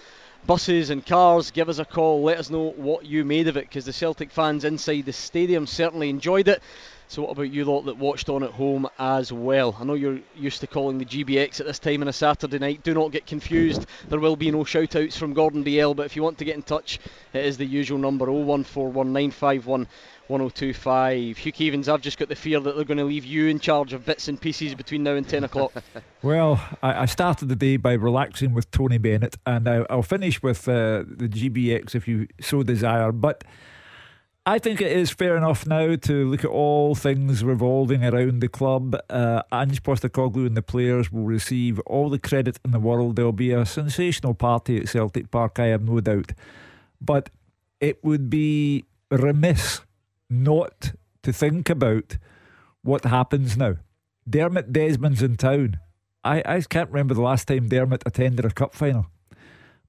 [0.45, 1.51] buses and cars.
[1.51, 4.31] Give us a call, let us know what you made of it, because the Celtic
[4.31, 6.63] fans inside the stadium certainly enjoyed it.
[7.09, 9.77] So what about you lot that watched on at home as well?
[9.79, 12.83] I know you're used to calling the GBX at this time on a Saturday night.
[12.83, 13.85] Do not get confused.
[14.09, 16.55] There will be no shout outs from Gordon Dalziel, but if you want to get
[16.55, 16.99] in touch,
[17.31, 19.87] it is the usual number 0141951
[20.27, 21.37] 1025.
[21.37, 23.93] Hugh Keevins, I've just got the fear that they're going to leave you in charge
[23.93, 25.71] of bits and pieces between now and 10 o'clock.
[26.21, 30.43] well, I, I, started the day by relaxing with Tony Bennett, and I, will finish
[30.43, 33.13] with uh, the GBX if you so desire.
[33.13, 33.45] But
[34.47, 38.47] I think it is fair enough now to look at all things revolving around the
[38.47, 38.95] club.
[39.09, 43.17] Uh, Ange Postecoglou and the players will receive all the credit in the world.
[43.17, 46.31] There'll be a sensational party at Celtic Park, I have no doubt.
[47.01, 47.29] But
[47.81, 49.81] it would be remiss
[50.29, 50.93] not
[51.23, 52.17] to think about
[52.83, 53.75] what happens now.
[54.29, 55.81] Dermot Desmond's in town.
[56.23, 59.07] I, I can't remember the last time Dermot attended a cup final.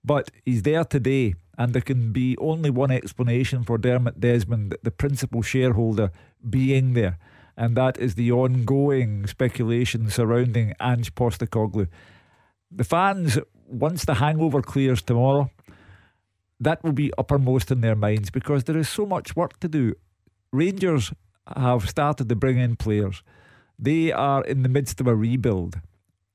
[0.05, 4.93] But he's there today, and there can be only one explanation for Dermot Desmond, the
[4.93, 6.13] principal shareholder,
[6.49, 7.19] being there,
[7.57, 11.89] and that is the ongoing speculation surrounding Ange Postecoglou.
[12.71, 15.51] The fans, once the hangover clears tomorrow,
[16.61, 19.95] that will be uppermost in their minds because there is so much work to do.
[20.53, 21.13] Rangers
[21.57, 23.23] have started to bring in players.
[23.79, 25.81] They are in the midst of a rebuild.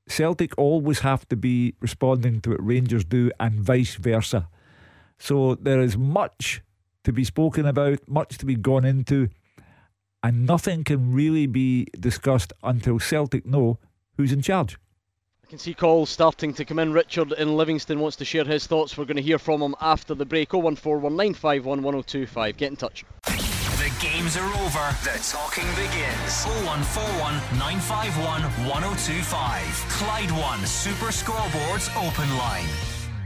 [0.07, 4.49] Celtic always have to be responding to what Rangers do and vice versa.
[5.23, 6.61] So there is much
[7.05, 9.29] to be spoken about, much to be gone into,
[10.21, 13.79] and nothing can really be discussed until Celtic know
[14.17, 14.77] who's in charge.
[15.45, 16.91] I can see calls starting to come in.
[16.91, 18.97] Richard in Livingston wants to share his thoughts.
[18.97, 20.49] We're going to hear from him after the break.
[20.49, 22.57] 01419511025.
[22.57, 23.05] Get in touch.
[23.23, 24.93] The games are over.
[25.05, 26.43] The talking begins.
[26.67, 29.85] 0141 951 1025.
[29.87, 32.67] Clyde One Super Scoreboards Open Line.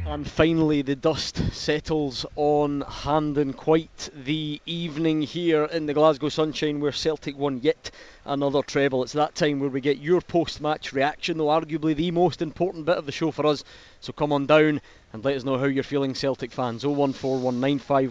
[0.07, 3.51] And finally, the dust settles on Hampden.
[3.51, 7.91] Quite the evening here in the Glasgow sunshine where Celtic won yet
[8.23, 9.03] another treble.
[9.03, 12.85] It's that time where we get your post match reaction, though arguably the most important
[12.85, 13.65] bit of the show for us.
[13.99, 14.79] So come on down
[15.11, 16.85] and let us know how you're feeling, Celtic fans.
[16.85, 18.09] 0141951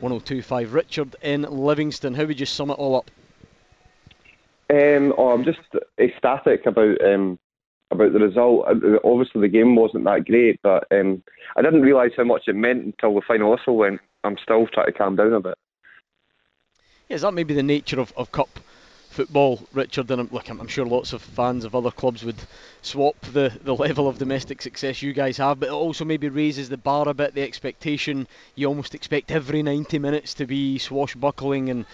[0.00, 0.74] 1025.
[0.74, 3.12] Richard in Livingston, how would you sum it all up?
[4.70, 5.60] Um, oh, I'm just
[6.00, 7.38] ecstatic about um,
[7.90, 8.66] about the result.
[8.68, 11.22] Uh, obviously, the game wasn't that great, but um,
[11.56, 14.00] I didn't realise how much it meant until the final whistle went.
[14.24, 15.54] I'm still trying to calm down a bit.
[17.08, 18.60] Yeah, is that maybe the nature of, of cup
[19.08, 20.10] football, Richard?
[20.10, 22.36] And I'm, look, I'm, I'm sure lots of fans of other clubs would
[22.82, 26.68] swap the, the level of domestic success you guys have, but it also maybe raises
[26.68, 28.28] the bar a bit, the expectation.
[28.54, 31.86] You almost expect every 90 minutes to be swashbuckling and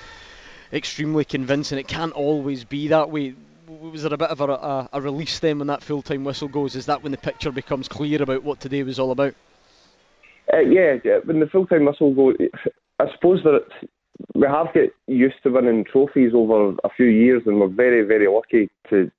[0.72, 1.78] extremely convincing.
[1.78, 3.34] It can't always be that way
[3.66, 6.48] was there a bit of a, a, a release then when that full time whistle
[6.48, 6.76] goes?
[6.76, 9.34] Is that when the picture becomes clear about what today was all about?
[10.52, 12.36] Uh, yeah, yeah, when the full time whistle goes,
[13.00, 13.66] I suppose that
[14.34, 18.28] we have got used to winning trophies over a few years, and we're very, very
[18.28, 19.10] lucky to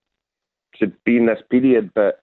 [0.80, 1.91] to be in this period.
[1.93, 2.22] But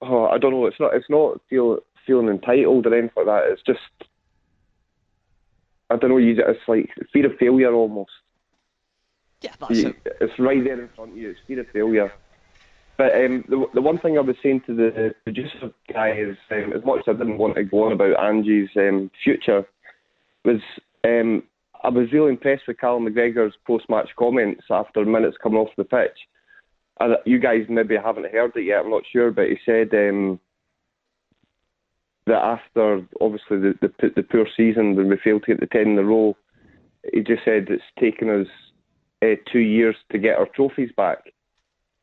[0.00, 0.66] oh, I don't know.
[0.66, 0.94] It's not.
[0.94, 3.52] It's not feel, feeling entitled or anything like that.
[3.52, 4.10] It's just
[5.90, 6.18] I don't know.
[6.18, 8.12] It's like fear of failure almost.
[9.42, 10.16] Yeah, that's you, it.
[10.20, 11.30] It's right there in front of you.
[11.30, 12.12] It's fear of failure.
[12.96, 16.72] But um, the, the one thing I was saying to the producer guy is, um,
[16.72, 19.66] as much as I didn't want to go on about Angie's um, future,
[20.44, 20.60] was
[21.04, 21.42] um,
[21.82, 26.18] I was really impressed with Callum McGregor's post-match comments after minutes coming off the pitch.
[27.24, 28.84] You guys maybe haven't heard it yet.
[28.84, 30.38] I'm not sure, but he said um,
[32.26, 35.92] that after obviously the, the the poor season when we failed to get the ten
[35.92, 36.36] in a row,
[37.12, 38.46] he just said it's taken us
[39.22, 41.32] uh, two years to get our trophies back.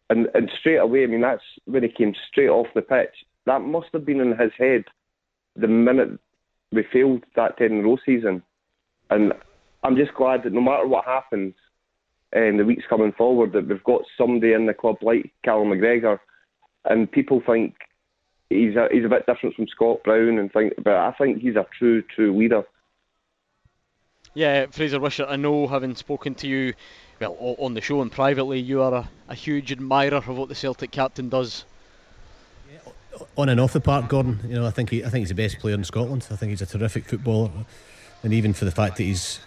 [0.09, 3.13] And and straight away, I mean, that's when he came straight off the pitch.
[3.45, 4.85] That must have been in his head
[5.55, 6.19] the minute
[6.71, 8.43] we failed that 10 in a row season.
[9.09, 9.33] And
[9.83, 11.55] I'm just glad that no matter what happens
[12.35, 15.69] uh, in the weeks coming forward, that we've got somebody in the club like Callum
[15.69, 16.19] McGregor.
[16.85, 17.75] And people think
[18.49, 21.55] he's a, he's a bit different from Scott Brown, and think, but I think he's
[21.55, 22.63] a true, true leader.
[24.35, 26.73] Yeah, Frazer Wishart, I know having spoken to you
[27.19, 30.55] well, on the show and privately, you are a, a huge admirer of what the
[30.55, 31.65] Celtic captain does.
[33.37, 34.39] On and off the park, Gordon.
[34.47, 36.27] You know, I think he, I think he's the best player in Scotland.
[36.31, 37.51] I think he's a terrific footballer,
[38.23, 39.39] and even for the fact that he's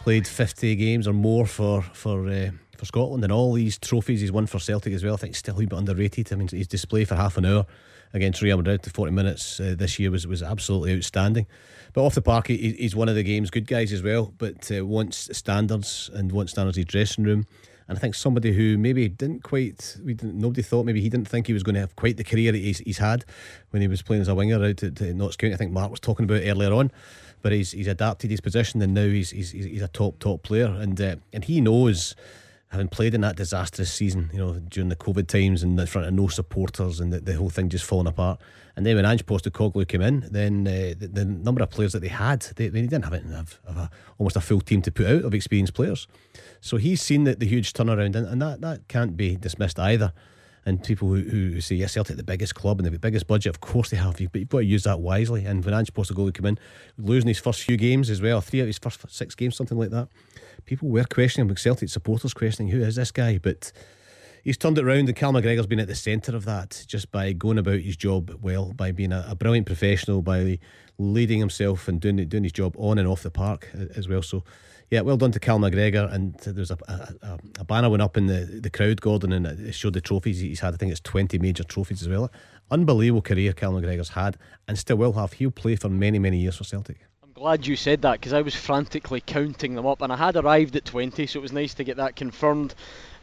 [0.00, 4.32] played 50 games or more for for uh, for Scotland and all these trophies he's
[4.32, 6.32] won for Celtic as well, I think still a bit underrated.
[6.32, 7.66] I mean, his display for half an hour
[8.14, 11.46] against Real Madrid to 40 minutes uh, this year was was absolutely outstanding.
[11.92, 14.32] But off the park, he, he's one of the game's good guys as well.
[14.38, 17.46] But uh, wants standards and wants standards in his dressing room.
[17.86, 21.28] And I think somebody who maybe didn't quite, we didn't, nobody thought maybe he didn't
[21.28, 23.24] think he was going to have quite the career he's, he's had
[23.70, 25.54] when he was playing as a winger out at, at Notts County.
[25.54, 26.92] I think Mark was talking about earlier on,
[27.42, 30.66] but he's he's adapted his position and now he's he's, he's a top top player
[30.66, 32.14] and uh, and he knows
[32.70, 36.06] having played in that disastrous season, you know, during the COVID times and in front
[36.06, 38.40] of no supporters and the, the whole thing just falling apart.
[38.76, 42.00] And then when Ange Postecoglou came in, then uh, the, the, number of players that
[42.00, 44.92] they had, they, they didn't have, it, have, have a, almost a full team to
[44.92, 46.06] put out of experienced players.
[46.60, 50.12] So he's seen the, the huge turnaround, and, and that, that can't be dismissed either.
[50.64, 53.60] And people who, who say, yes, Celtic the biggest club and the biggest budget, of
[53.60, 55.44] course they have, but you've got to use that wisely.
[55.44, 56.58] And when Ange Postecoglou came in,
[56.96, 59.78] losing his first few games as well, three out of his first six games, something
[59.78, 60.08] like that
[60.64, 63.72] people were questioning him, Celtic supporters questioning who is this guy, but
[64.42, 67.32] he's turned it around, and Cal McGregor's been at the centre of that just by
[67.32, 70.58] going about his job well, by being a, a, brilliant professional, by
[70.98, 74.22] leading himself and doing doing his job on and off the park as well.
[74.22, 74.44] So,
[74.90, 76.12] yeah, well done to Cal McGregor.
[76.12, 79.72] And there's a, a, a banner went up in the, the crowd, Gordon, and it
[79.72, 80.74] showed the trophies he's had.
[80.74, 82.30] I think it's 20 major trophies as well.
[82.70, 84.36] Unbelievable career Cal McGregor's had
[84.68, 85.34] and still will have.
[85.34, 87.06] He'll play for many, many years for Celtic
[87.40, 90.76] glad you said that because I was frantically counting them up and I had arrived
[90.76, 92.74] at 20, so it was nice to get that confirmed.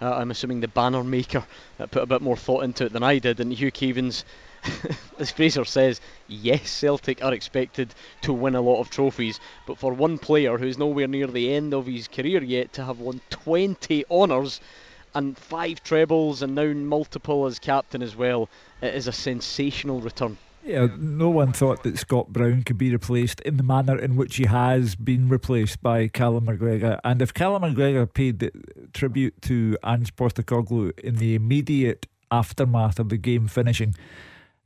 [0.02, 1.46] Uh, I'm assuming the banner maker
[1.80, 4.24] uh, put a bit more thought into it than I did, and Hugh Keevins,
[5.20, 9.94] as Frazer says, yes, Celtic are expected to win a lot of trophies, but for
[9.94, 14.04] one player who's nowhere near the end of his career yet to have won 20
[14.10, 14.60] honours
[15.14, 18.50] and five trebles and now multiple as captain as well,
[18.82, 20.40] it is a sensational return.
[20.68, 24.36] Yeah, no one thought that Scott Brown could be replaced in the manner in which
[24.36, 27.00] he has been replaced by Callum McGregor.
[27.06, 28.52] And if Callum McGregor paid
[28.94, 33.96] tribute to Ange Postecoglou in the immediate aftermath of the game finishing,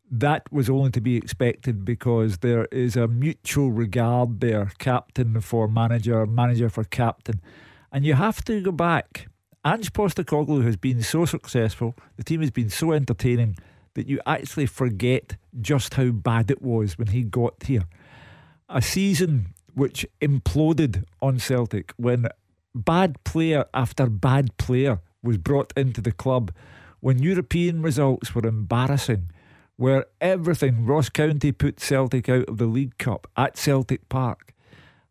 [0.10, 5.68] that was only to be expected because there is a mutual regard there, captain for
[5.68, 7.40] manager, manager for captain.
[7.92, 9.28] And you have to go back.
[9.64, 13.56] Ange Postecoglou has been so successful, the team has been so entertaining
[13.94, 17.84] that you actually forget just how bad it was when he got here.
[18.70, 22.28] A season which imploded on Celtic when
[22.74, 26.52] bad player after bad player was brought into the club,
[27.00, 29.32] when European results were embarrassing,
[29.76, 34.54] where everything Ross County put Celtic out of the League Cup at Celtic Park,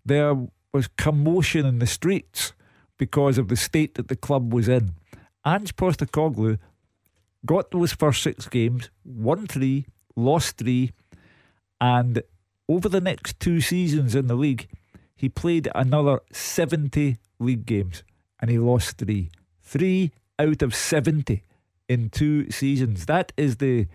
[0.05, 2.53] there was commotion in the streets
[2.97, 4.93] because of the state that the club was in.
[5.45, 6.59] Ange Postecoglou
[7.45, 9.87] got those first six games, won three,
[10.17, 10.93] lost three,
[11.81, 12.23] and
[12.69, 14.69] over the next two seasons in the league,
[15.17, 18.05] he played another 70 league games
[18.41, 19.31] and he lost three.
[19.63, 21.43] Three out of 70
[21.89, 23.07] in two seasons.
[23.07, 23.87] That is the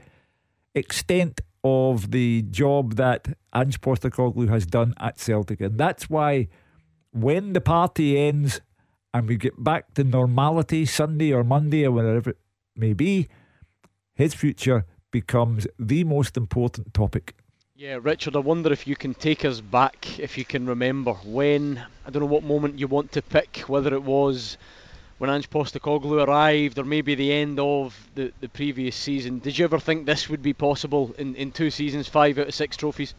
[0.73, 5.61] extent of the job that Ange Postecoglou has done at Celtic.
[5.61, 6.47] And that's why
[7.11, 8.61] when the party ends
[9.13, 12.37] and we get back to normality Sunday or Monday or wherever it
[12.75, 13.27] may be,
[14.13, 17.35] his future becomes the most important topic.
[17.77, 21.83] Yeah, Richard, I wonder if you can take us back, if you can remember when,
[22.05, 24.57] I don't know what moment you want to pick, whether it was
[25.17, 29.39] when Ange Postecoglou arrived or maybe the end of the, the previous season.
[29.39, 32.53] Did you ever think this would be possible in, in two seasons, five out of
[32.53, 33.13] six trophies?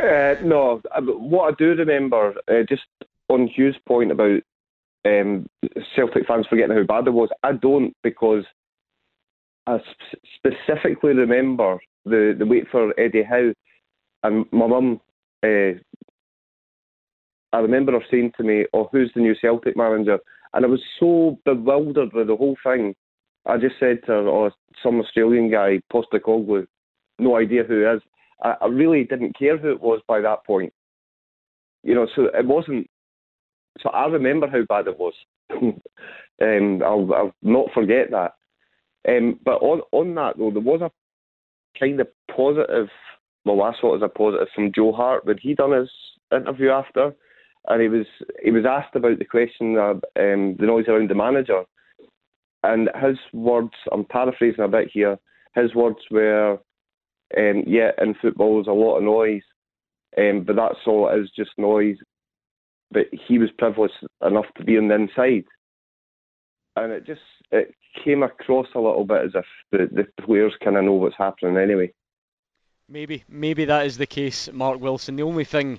[0.00, 2.84] Uh, no, uh, what I do remember, uh, just
[3.28, 4.42] on Hugh's point about
[5.08, 5.46] um,
[5.94, 8.44] Celtic fans forgetting how bad it was, I don't because
[9.66, 9.78] I
[10.36, 13.52] specifically remember the, the wait for Eddie Howe,
[14.22, 15.00] and my mum,
[15.44, 15.72] uh,
[17.52, 20.18] I remember her saying to me, "Oh, who's the new Celtic manager?"
[20.54, 22.94] And I was so bewildered with the whole thing.
[23.46, 24.50] I just said to her, "Oh,
[24.82, 26.66] some Australian guy, Postecoglou,
[27.18, 28.02] no idea who he is."
[28.42, 30.72] I, I really didn't care who it was by that point.
[31.82, 32.88] You know, so it wasn't.
[33.82, 35.14] So I remember how bad it was.
[35.50, 38.32] um, I'll, I'll not forget that.
[39.08, 40.90] Um, but on on that though, there was a
[41.78, 42.88] kind of positive.
[43.44, 45.90] Well, I saw it as a positive from Joe Hart when he done his
[46.32, 47.14] interview after,
[47.68, 48.06] and he was
[48.42, 51.62] he was asked about the question of um, the noise around the manager,
[52.62, 53.72] and his words.
[53.92, 55.18] I'm paraphrasing a bit here.
[55.54, 56.58] His words were,
[57.36, 59.42] um, "Yeah, in football there's a lot of noise,
[60.18, 61.96] um, but that's all it is, just noise."
[62.90, 63.94] But he was privileged
[64.24, 65.44] enough to be on the inside,
[66.76, 67.20] and it just
[67.50, 67.74] it
[68.04, 71.56] came across a little bit as if the, the players kind of know what's happening
[71.56, 71.92] anyway.
[72.88, 75.16] Maybe, maybe that is the case, Mark Wilson.
[75.16, 75.78] The only thing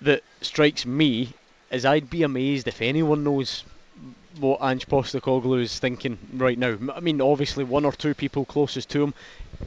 [0.00, 1.34] that strikes me
[1.70, 3.64] is I'd be amazed if anyone knows
[4.40, 6.76] what Ange Postecoglou is thinking right now.
[6.94, 9.14] I mean, obviously one or two people closest to him,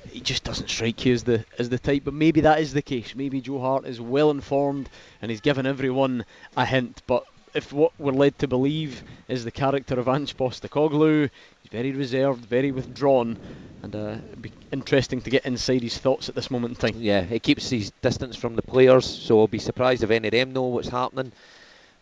[0.10, 2.04] he just doesn't strike you as the as the type.
[2.06, 3.16] But maybe that is the case.
[3.16, 4.90] Maybe Joe Hart is well informed
[5.22, 6.26] and he's given everyone
[6.56, 7.02] a hint.
[7.08, 7.24] But
[7.54, 11.30] if what we're led to believe is the character of Ange Postecoglou,
[11.62, 13.38] he's very reserved, very withdrawn,
[13.84, 17.02] and uh, it'd be interesting to get inside his thoughts at this moment in time.
[17.02, 20.32] Yeah, he keeps his distance from the players, so I'll be surprised if any of
[20.32, 21.32] them know what's happening.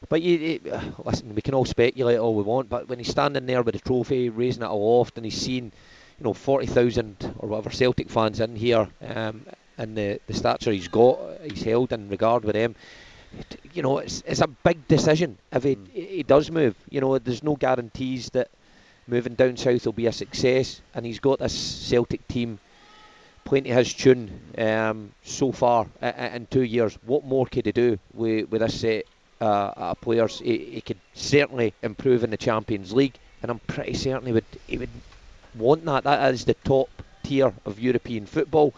[0.08, 0.72] But you, you,
[1.04, 3.82] listen, we can all speculate all we want, but when he's standing there with the
[3.82, 5.66] trophy, raising it aloft, and he's seen,
[6.18, 9.46] you know, 40,000 or whatever Celtic fans in here, um,
[9.78, 12.76] and the, the stature he's got, he's held in regard with them,
[13.74, 15.90] you know, it's, it's a big decision if he, mm.
[15.92, 16.76] he does move.
[16.90, 18.50] You know, there's no guarantees that
[19.08, 22.60] moving down south will be a success, and he's got this Celtic team
[23.44, 26.98] playing to his tune um, so far in two years.
[27.06, 29.06] What more could he do with, with this set
[29.41, 30.40] uh, of players?
[30.40, 34.45] He, he, could certainly improve in the Champions League, and I'm pretty certain he would
[34.68, 34.90] he would
[35.56, 36.03] want that.
[36.03, 36.90] That is the top
[37.24, 38.74] tier of European football.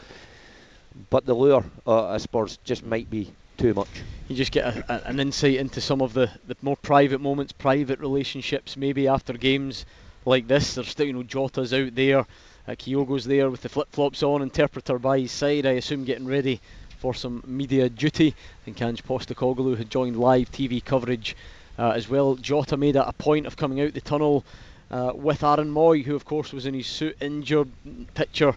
[1.09, 3.89] But the lure uh, I suppose just might be too much.
[4.27, 7.53] You just get a, a, an insight into some of the, the more private moments,
[7.53, 9.85] private relationships, maybe after games
[10.25, 10.75] like this.
[10.75, 12.25] There's still, you know, Jota's out there,
[12.67, 16.27] uh, Kyogo's there with the flip flops on, interpreter by his side, I assume getting
[16.27, 16.59] ready
[17.01, 18.27] for some media duty.
[18.27, 21.35] I think Ange Postecoglou had joined live TV coverage
[21.79, 22.35] uh, as well.
[22.35, 24.45] Jota made a, point of coming out the tunnel
[24.91, 27.71] uh, with Aaron Mooy, who of course was in his suit injured
[28.13, 28.55] picture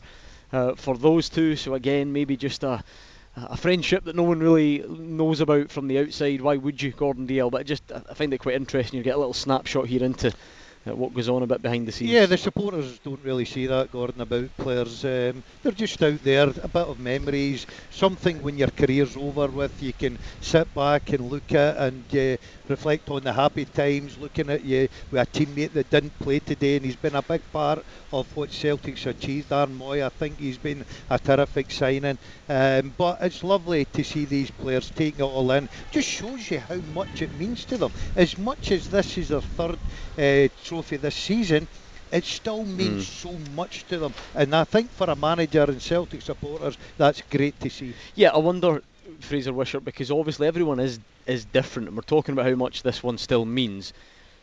[0.52, 1.56] uh, for those two.
[1.56, 2.84] So again, maybe just a
[3.36, 6.40] a friendship that no one really knows about from the outside.
[6.40, 7.50] Why would you, Gordon Dalziel?
[7.50, 8.98] But I just I find it quite interesting.
[8.98, 10.32] You get a little snapshot here into
[10.84, 12.10] what goes on a bit behind the scenes.
[12.10, 15.04] Yeah, the supporters don't really see that, Gordon, about players.
[15.04, 19.82] Um, they're just out there, a bit of memories, something when your career's over with,
[19.82, 22.36] you can sit back and look at and uh,
[22.68, 26.76] reflect on the happy times, looking at you with a teammate that didn't play today,
[26.76, 29.52] and he's been a big part of what Celtic's achieved.
[29.52, 32.18] Aaron Mooy, I think he's been a terrific signing.
[32.48, 35.68] Um, but it's lovely to see these players taking it all in.
[35.90, 37.92] Just shows you how much it means to them.
[38.16, 39.78] As much as this is their third
[40.18, 41.68] uh, trophy this season,
[42.10, 43.08] it still means Mm.
[43.22, 44.14] so much to them.
[44.34, 47.96] And I think for a manager and Celtic supporters, that's great to see.
[48.14, 48.82] Yeah, I wonder,
[49.20, 53.02] Frazer Wishart, because obviously everyone is is different, and we're talking about how much this
[53.02, 53.92] one still means.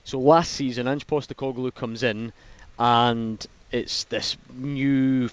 [0.03, 2.33] So last season, Ange Postecoglou comes in,
[2.77, 5.29] and it's this new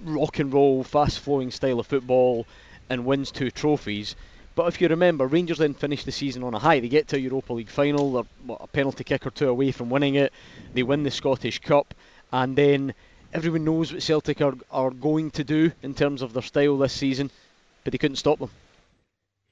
[0.00, 2.48] rock and roll, fast flowing style of football,
[2.88, 4.16] and wins two trophies.
[4.58, 6.80] But if you remember, Rangers then finished the season on a high.
[6.80, 9.70] They get to a Europa League final, they're what, a penalty kick or two away
[9.70, 10.32] from winning it.
[10.74, 11.94] They win the Scottish Cup,
[12.32, 12.92] and then
[13.32, 16.92] everyone knows what Celtic are, are going to do in terms of their style this
[16.92, 17.30] season,
[17.84, 18.50] but they couldn't stop them.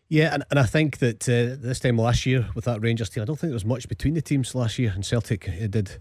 [0.08, 3.22] Yeah, and, and I think that uh, this time last year with that Rangers team,
[3.22, 5.98] I don't think there was much between the teams last year, and Celtic uh, did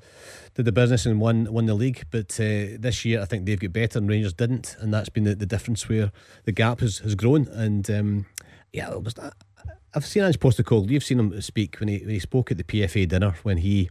[0.55, 2.05] did the business and won won the league.
[2.09, 5.25] But uh, this year, I think they've got better and Rangers didn't, and that's been
[5.25, 6.11] the, the difference where
[6.45, 7.47] the gap has, has grown.
[7.49, 8.25] And um,
[8.75, 9.15] yeah, it was,
[9.93, 10.89] I've seen Ange Postecoglou.
[10.89, 13.89] You've seen him speak when he when he spoke at the PFA dinner when he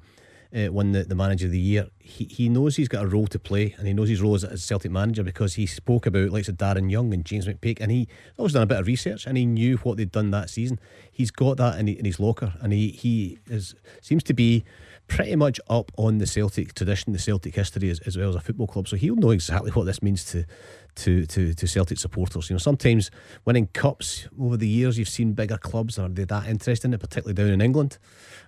[0.54, 1.88] uh, won the, the manager of the year.
[1.98, 4.44] He he knows he's got a role to play, and he knows his role as
[4.44, 7.90] a Celtic manager because he spoke about likes of Darren Young and James McPake, and
[7.90, 8.08] he
[8.38, 10.78] always done a bit of research, and he knew what they'd done that season.
[11.10, 14.64] He's got that in, in his locker, and he he is seems to be
[15.06, 18.40] pretty much up on the Celtic tradition, the Celtic history, as, as well as a
[18.40, 18.88] football club.
[18.88, 20.44] So he'll know exactly what this means to.
[20.98, 23.10] To, to, to Celtic supporters, you know, sometimes
[23.44, 27.00] winning cups over the years, you've seen bigger clubs are they that interested in it,
[27.00, 27.98] particularly down in England.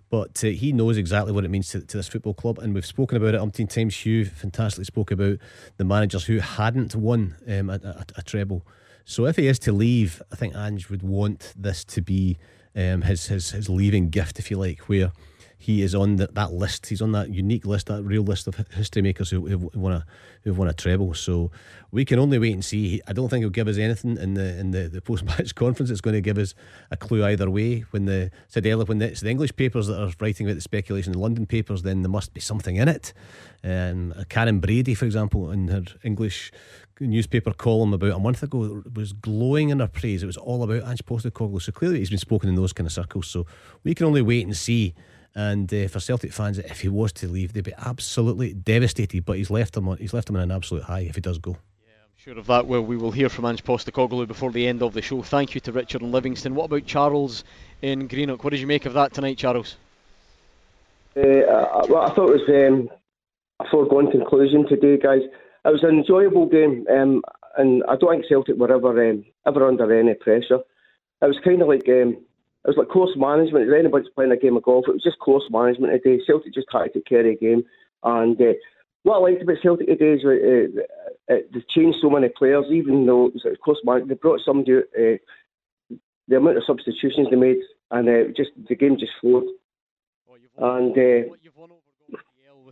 [0.09, 2.87] But uh, he knows exactly what it means to, to this football club, and we've
[2.87, 3.97] spoken about it umpteen times.
[3.97, 5.39] Hugh fantastically spoke about
[5.79, 8.65] the managers who hadn't won um, a, a, a treble.
[9.05, 12.39] So if he is to leave, I think Ange would want this to be
[12.75, 15.13] um, his, his his leaving gift, if you like, where
[15.59, 16.87] he is on the, that list.
[16.87, 20.07] He's on that unique list, that real list of history makers who who won a
[20.43, 21.15] who've won a treble.
[21.15, 21.51] So
[21.91, 23.01] we can only wait and see.
[23.07, 25.91] I don't think he'll give us anything in the in the, the post match conference.
[25.91, 26.55] It's going to give us
[26.91, 27.81] a clue either way.
[27.91, 31.13] When the said earlier, when it's the English papers that are writing about the speculation,
[31.13, 33.15] the London papers, then there must be something in it.
[33.65, 36.53] Um, Karren Brady, for example, in her English
[37.01, 40.23] newspaper column about a month ago was glowing in her praise.
[40.23, 41.61] It was all about Ange Postecoglou.
[41.61, 43.27] So clearly he's been spoken in those kind of circles.
[43.29, 43.47] So
[43.85, 44.95] we can only wait and see.
[45.37, 49.27] And uh, for Celtic fans, if he was to leave, they'd be absolutely devastated.
[49.27, 51.39] But he's left them on, he's left them on an absolute high if he does
[51.39, 51.51] go.
[51.51, 52.67] Yeah, I'm Sure of that.
[52.67, 55.21] Well, we will hear from Ange Postecoglou before the end of the show.
[55.21, 56.55] Thank you to Richard and Livingston.
[56.55, 57.45] What about Charles
[57.83, 58.45] in Greenock?
[58.45, 59.77] What did you make of that tonight, Charles?
[61.15, 62.89] Uh, I, well, I thought it was um,
[63.61, 65.21] a foregone conclusion today, guys.
[65.67, 67.23] It was an enjoyable game, um,
[67.59, 70.61] and I don't think Celtic were ever um, ever under any pressure.
[71.21, 72.25] It was kind of like um,
[72.67, 73.69] it was like course management.
[73.69, 76.21] If anybody's playing a game of golf, it was just course management today.
[76.27, 77.63] Celtic just had to carry a game,
[78.03, 78.55] and uh,
[79.05, 83.07] what I liked about Celtic today is uh, uh, they changed so many players, even
[83.07, 84.09] though it was a course management.
[84.09, 84.79] They brought somebody.
[84.79, 85.17] Uh,
[86.29, 87.59] the amount of substitutions they made,
[87.93, 89.45] and uh, just the game just flowed.
[90.59, 91.31] And uh,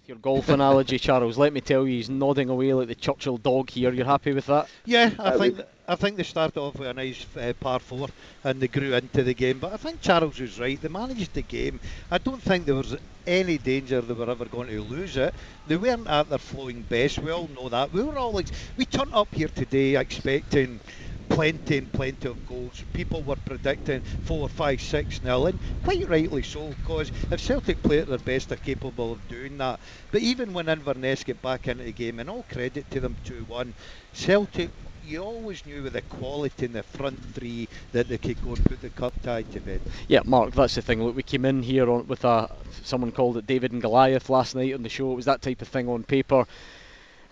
[0.05, 3.39] With your golf analogy, Charles, let me tell you, he's nodding away like the Churchill
[3.39, 3.93] dog here.
[3.93, 4.71] You're happy with that?
[4.85, 8.09] Yeah, I think I think they started off with a nice uh, par four
[8.43, 9.61] and they grew into the game.
[9.61, 10.81] But I think Charles was right.
[10.81, 11.81] They managed the game.
[12.11, 15.35] I don't think there was any danger they were ever going to lose it.
[15.67, 17.19] They weren't at their flowing best.
[17.19, 17.93] We all know that.
[17.93, 20.81] We were all ex- we turned up here today expecting
[21.29, 22.85] plenty and plenty of goals.
[22.93, 27.99] People were predicting four, five, six nil, and quite rightly so, because if Celtic play
[28.01, 29.81] at their best, they're capable of doing that.
[30.11, 33.45] But even when Inverness get back into the game, and all credit to them 2
[33.45, 33.75] 1,
[34.13, 34.73] Celtic.
[35.07, 38.65] You always knew with the quality in the front three that they could go and
[38.65, 39.83] put the cup tie to bed.
[40.09, 41.03] Yeah, Mark, that's the thing.
[41.03, 42.49] Look, we came in here on, with a
[42.83, 45.13] someone called it David and Goliath last night on the show.
[45.13, 46.47] It was that type of thing on paper.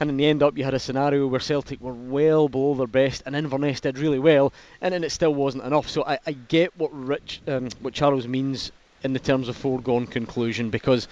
[0.00, 2.86] And in the end up, you had a scenario where Celtic were well below their
[2.86, 5.88] best, and Inverness did really well, and then it still wasn't enough.
[5.88, 8.72] So I, I get what Rich, um, what Charles means
[9.04, 11.06] in the terms of foregone conclusion, because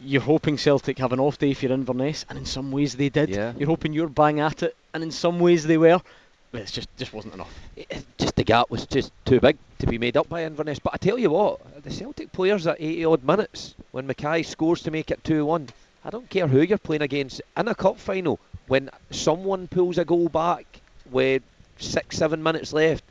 [0.00, 3.08] you're hoping Celtic have an off day if you're Inverness, and in some ways they
[3.08, 3.28] did.
[3.28, 3.52] Yeah.
[3.56, 6.00] You're hoping you're bang at it, and in some ways they were.
[6.50, 7.52] But it's just just wasn't enough.
[7.76, 10.78] It- just the gap was just too big to be made up by Inverness.
[10.78, 14.82] But I tell you what, the Celtic players at 80 odd minutes, when Mackay scores
[14.82, 15.68] to make it 2 1,
[16.04, 20.04] I don't care who you're playing against in a cup final, when someone pulls a
[20.04, 20.80] goal back
[21.10, 21.42] with
[21.78, 23.04] six, seven minutes left,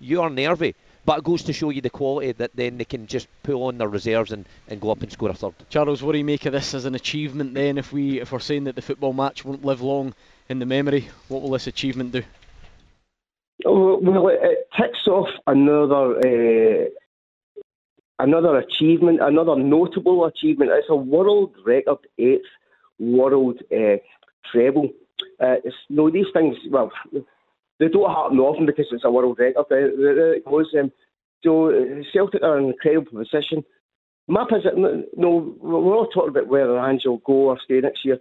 [0.00, 0.74] you are nervy.
[1.04, 3.78] But it goes to show you the quality that then they can just pull on
[3.78, 5.54] their reserves and, and go up and score a third.
[5.70, 7.78] Charles, what do you make of this as an achievement then?
[7.78, 10.14] If we if we're saying that the football match won't live long
[10.50, 12.22] in the memory, what will this achievement do?
[13.64, 16.88] Well, it, it ticks off another uh,
[18.18, 20.70] another achievement, another notable achievement.
[20.72, 22.42] It's a world record eighth
[22.98, 23.96] world uh,
[24.50, 24.90] treble.
[25.40, 26.56] Uh, it's, no, these things.
[26.70, 26.90] Well,
[27.78, 29.66] they don't happen often because it's a world record.
[29.70, 30.74] It goes.
[30.78, 30.92] Um,
[31.44, 33.64] so Celtic are in an incredible position.
[34.26, 38.18] My position, no, we're all talking about whether Ange will go or stay next year.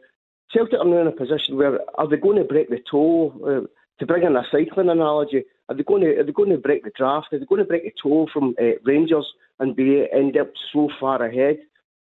[0.54, 3.66] Celtic are now in a position where are they going to break the toe?
[3.66, 3.68] Uh,
[4.00, 6.84] to bring in a cycling analogy, are they going to are they going to break
[6.84, 7.34] the draft?
[7.34, 9.26] Are they going to break the toe from uh, Rangers
[9.60, 11.60] and be end up so far ahead?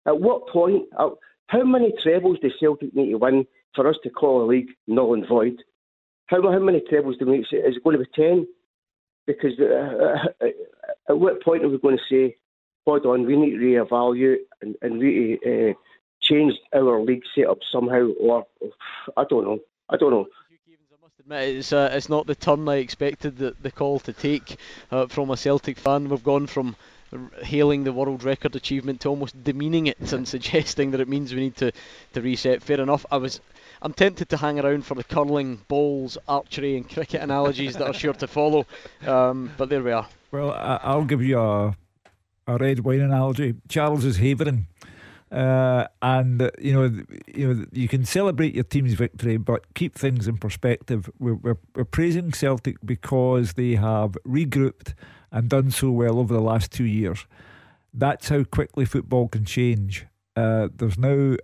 [0.05, 0.85] At what point?
[0.97, 1.11] Uh,
[1.47, 3.45] how many trebles does Celtic need to win
[3.75, 5.61] for us to call a league null and void?
[6.27, 7.41] How, how many trebles do we need?
[7.51, 8.47] Is it going to be ten?
[9.27, 10.47] Because uh, uh
[11.09, 12.37] at what point are we going to say,
[12.85, 15.73] hold on, we need to reevaluate and, and really uh,
[16.21, 18.07] change our league setup somehow?
[18.19, 18.45] Or
[19.17, 19.59] I don't know.
[19.89, 20.27] I don't know
[21.21, 24.57] admit it's uh, it's not the turn I expected the, the call to take
[24.91, 26.09] uh, from a Celtic fan.
[26.09, 26.75] We've gone from
[27.43, 31.41] hailing the world record achievement to almost demeaning it and suggesting that it means we
[31.41, 31.71] need to,
[32.13, 32.63] to reset.
[32.63, 33.05] Fair enough.
[33.11, 33.39] I was
[33.83, 37.93] I'm tempted to hang around for the curling, bowls, archery, and cricket analogies that are
[37.93, 38.65] sure to follow.
[39.05, 40.07] Um, but there we are.
[40.31, 41.75] Well, I'll give you a
[42.47, 43.55] a red wine analogy.
[43.69, 44.65] Charles is havering
[45.31, 50.27] uh, and you know, you know, you can celebrate your team's victory, but keep things
[50.27, 51.09] in perspective.
[51.19, 54.93] We're, we're, we're praising Celtic because they have regrouped
[55.31, 57.25] and done so well over the last two years.
[57.93, 60.05] That's how quickly football can change.
[60.35, 61.35] Uh, there's now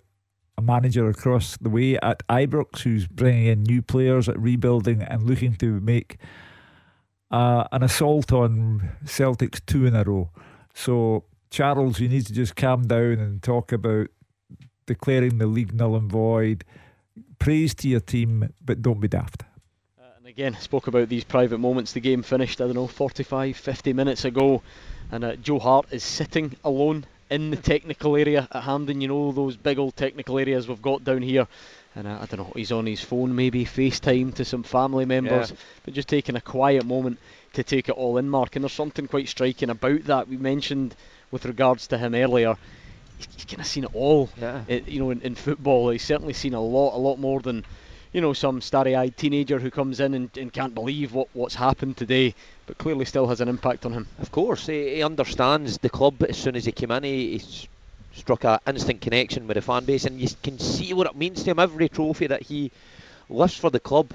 [0.57, 5.23] a manager across the way at Ibrox who's bringing in new players, at rebuilding and
[5.23, 6.17] looking to make
[7.31, 10.29] uh, an assault on Celtic's two in a row.
[10.73, 14.07] So Charles, you need to just calm down and talk about
[14.85, 16.63] declaring the league null and void.
[17.39, 19.43] Praise to your team, but don't be daft.
[19.99, 21.93] Uh, and again, spoke about these private moments.
[21.93, 24.61] The game finished, I don't know, 45, 50 minutes ago,
[25.11, 29.01] and uh, Joe Hart is sitting alone in the technical area at Hampden.
[29.01, 31.47] You know those big old technical areas we've got down here.
[31.95, 35.49] And uh, I don't know, he's on his phone, maybe FaceTime to some family members,
[35.49, 35.57] yeah.
[35.83, 37.17] but just taking a quiet moment
[37.53, 38.55] to take it all in, Mark.
[38.55, 40.27] And there's something quite striking about that.
[40.27, 40.95] We mentioned
[41.31, 42.55] with regards to him earlier.
[43.17, 44.29] He's, kind of seen it all.
[44.39, 44.63] Yeah.
[44.67, 47.65] It, you know, in, in, football, he's certainly seen a lot, a lot more than
[48.13, 51.97] you know some starry-eyed teenager who comes in and, and can't believe what, what's happened
[51.97, 52.35] today,
[52.65, 54.07] but clearly still has an impact on him.
[54.19, 56.23] Of course, he, he understands the club.
[56.27, 57.67] As soon as he came in, he, he
[58.13, 61.43] struck an instant connection with the fan base, and you can see what it means
[61.43, 61.59] to him.
[61.59, 62.71] Every trophy that he
[63.29, 64.11] lifts for the club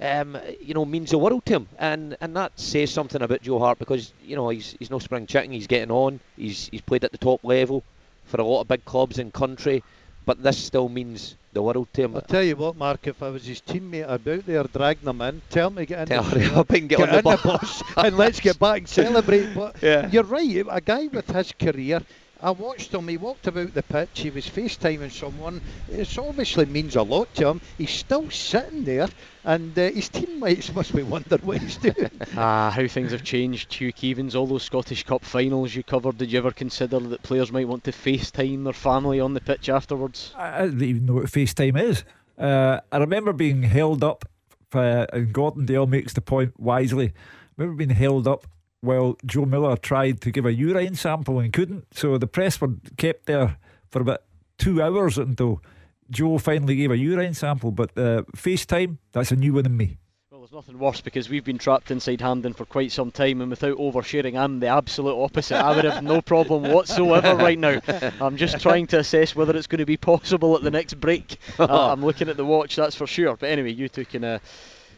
[0.00, 3.58] um, you know, means the world to him, and and that says something about Joe
[3.58, 5.52] Hart because you know he's he's no spring chicken.
[5.52, 6.20] He's getting on.
[6.36, 7.82] He's he's played at the top level
[8.26, 9.82] for a lot of big clubs in country,
[10.26, 12.14] but this still means the world to him.
[12.14, 13.06] I'll tell you what, Mark.
[13.06, 15.40] If I was his teammate, I'd be out there dragging him in.
[15.48, 16.06] Tell me get in.
[16.08, 17.42] Tell the, up and get, get on the bus.
[17.42, 19.46] the bus and let's get back and celebrate.
[19.54, 20.08] But yeah.
[20.10, 20.66] you're right.
[20.68, 22.02] A guy with his career
[22.40, 23.08] I watched him.
[23.08, 24.20] He walked about the pitch.
[24.20, 25.62] He was FaceTiming someone.
[25.90, 27.60] It obviously means a lot to him.
[27.78, 29.08] He's still sitting there,
[29.44, 32.10] and uh, his teammates must be wondering what he's doing.
[32.36, 33.72] ah, how things have changed.
[33.72, 36.18] Hugh Keevins, all those Scottish Cup finals you covered.
[36.18, 39.68] Did you ever consider that players might want to FaceTime their family on the pitch
[39.68, 40.32] afterwards?
[40.36, 42.04] I, I don't even know what FaceTime is.
[42.38, 44.26] Uh, I remember being held up,
[44.74, 47.14] uh, and Gordon Dalziel makes the point wisely.
[47.16, 48.46] I remember being held up
[48.82, 51.86] well, Joe Miller tried to give a urine sample and couldn't.
[51.92, 53.58] So the press were kept there
[53.90, 54.22] for about
[54.58, 55.62] two hours until
[56.10, 57.70] Joe finally gave a urine sample.
[57.70, 59.98] But uh, FaceTime, that's a new one in me.
[60.30, 63.50] Well, there's nothing worse because we've been trapped inside Hampden for quite some time, and
[63.50, 65.56] without oversharing, I'm the absolute opposite.
[65.56, 67.80] I would have no problem whatsoever right now.
[68.20, 71.38] I'm just trying to assess whether it's going to be possible at the next break.
[71.58, 73.34] Uh, I'm looking at the watch, that's for sure.
[73.36, 74.38] But anyway, you two can uh,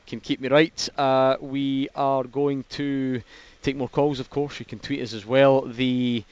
[0.08, 0.88] can keep me right.
[0.98, 3.22] Uh, we are going to
[3.62, 4.58] take more calls, of course.
[4.58, 5.62] You can tweet us as well.
[5.62, 6.24] The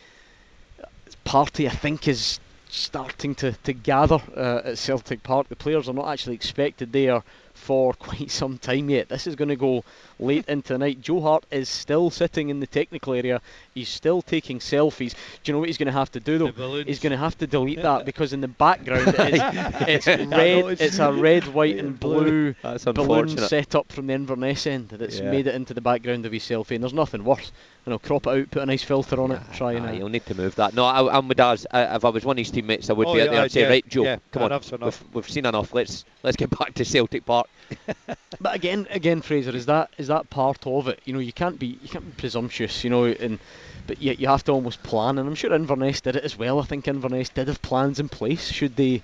[1.25, 5.49] party, I think, is starting to, to gather uh, at Celtic Park.
[5.49, 7.23] The players are not actually expected there
[7.55, 9.09] for quite some time yet.
[9.09, 9.85] This is going to go
[10.19, 11.01] late into the night.
[11.01, 13.41] Joe Hart is still sitting in the technical area.
[13.77, 15.13] He's still taking selfies.
[15.13, 16.83] Do you know what he's going to have to do though?
[16.83, 20.81] He's going to have to delete that because in the background it's, it's red.
[20.81, 25.31] It's a red, white, and blue balloon set up from the Inverness end that's yeah.
[25.31, 26.75] made it into the background of his selfie.
[26.75, 27.53] And there's nothing worse.
[27.85, 29.87] You know, crop it out, put a nice filter on it, try and.
[29.87, 30.75] Uh, you'll need to move that.
[30.75, 31.67] No, I, am with Daz.
[31.71, 33.43] I, if I was one of his teammates, I would oh, be yeah, out there
[33.43, 35.73] and say, right, Joe, come on, we've, we've, seen enough.
[35.73, 37.47] Let's let's get back to Celtic Park
[38.41, 41.01] but again, again, Frazer, is that is that part of it?
[41.05, 42.85] You know, you can't be you can't be presumptuous.
[42.85, 43.39] You know, and
[43.87, 45.19] but yet you have to almost plan.
[45.19, 46.61] And I'm sure Inverness did it as well.
[46.61, 49.03] I think Inverness did have plans in place should they,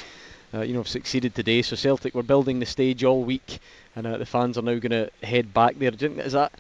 [0.55, 1.63] uh, you know, have succeeded today.
[1.63, 3.59] So Celtic were building the stage all week,
[3.97, 5.93] and uh, the fans are now going to head back there.
[5.93, 6.53] Is that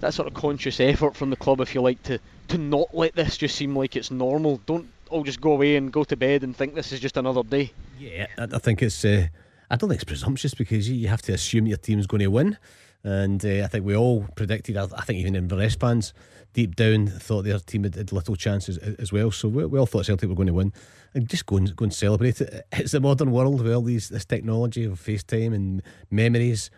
[0.00, 2.18] that sort of conscious effort from the club, if you like, to
[2.48, 4.60] to not let this just seem like it's normal?
[4.66, 7.42] Don't all just go away and go to bed and think this is just another
[7.42, 7.72] day.
[7.98, 9.04] Yeah, I, I think it's.
[9.04, 9.28] Uh,
[9.70, 12.56] I don't think it's presumptuous because you have to assume your team's going to win.
[13.04, 16.12] And uh, I think we all predicted, I, think even Inverness fans
[16.52, 19.30] deep down thought their team had, had little chances as well.
[19.30, 20.72] So we, we, all thought Celtic were going to win.
[21.14, 22.66] And just go and, go and celebrate it.
[22.72, 26.70] It's the modern world with all these this technology of FaceTime and memories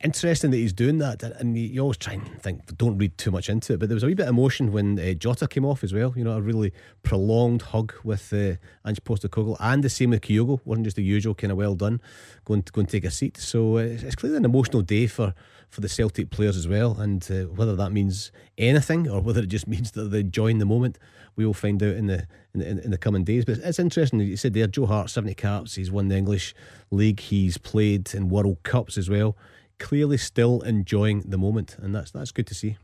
[0.00, 3.48] interesting that he's doing that, and you always try and think, don't read too much
[3.48, 3.78] into it.
[3.78, 6.12] But there was a wee bit of emotion when uh, Jota came off as well.
[6.16, 6.72] You know, a really
[7.02, 10.60] prolonged hug with uh, Ange Postecoglou, and the same with Kyogo.
[10.64, 12.00] wasn't just the usual kind of well done.
[12.44, 13.36] Go and go and take a seat.
[13.36, 15.34] So uh, it's clearly an emotional day for
[15.70, 16.98] for the Celtic players as well.
[16.98, 20.66] And uh, whether that means anything or whether it just means that they're enjoying the
[20.66, 20.98] moment,
[21.36, 23.44] we will find out in the in, in, in the coming days.
[23.44, 24.20] But it's interesting.
[24.20, 25.74] You said there, Joe Hart, seventy caps.
[25.74, 26.54] He's won the English
[26.90, 27.20] League.
[27.20, 29.36] He's played in World Cups as well
[29.78, 32.76] clearly still enjoying the moment, and that's that's good to see.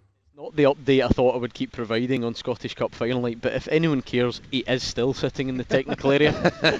[0.52, 3.68] The update I thought I would keep providing on Scottish Cup final night, but if
[3.68, 6.30] anyone cares, he is still sitting in the technical area.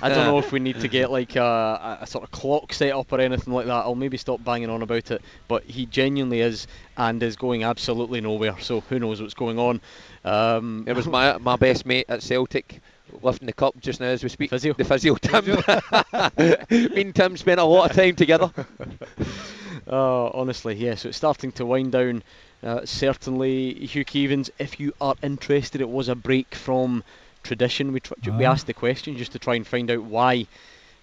[0.02, 2.92] I don't know if we need to get like a, a, sort of clock set
[2.92, 3.72] up or anything like that.
[3.72, 6.66] I'll maybe stop banging on about it, but he genuinely is
[6.96, 8.56] and is going absolutely nowhere.
[8.60, 9.80] So who knows what's going on?
[10.24, 12.80] Um, it was my my best mate at Celtic
[13.22, 14.50] lifting the cup just now as we speak.
[14.50, 14.74] Physio.
[14.74, 15.44] The physio, Tim.
[16.94, 18.50] Me and Tim spent a lot of time together.
[19.86, 20.82] Uh, honestly, yes.
[20.82, 22.22] Yeah, so it's starting to wind down.
[22.64, 27.04] Uh, certainly, Hugh Keevins, if you are interested, it was a break from
[27.42, 27.92] tradition.
[27.92, 28.52] We, tr- we ah.
[28.52, 30.46] asked the question just to try and find out why.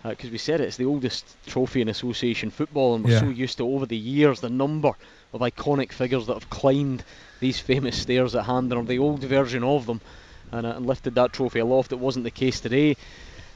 [0.04, 3.20] Because uh, we said it, it's the oldest trophy in association football, and we're yeah.
[3.20, 4.94] so used to over the years the number
[5.32, 7.04] of iconic figures that have climbed
[7.40, 10.02] these famous stairs at Hampden, or the old version of them,
[10.52, 11.92] and, uh, and lifted that trophy aloft.
[11.92, 12.98] It wasn't the case today.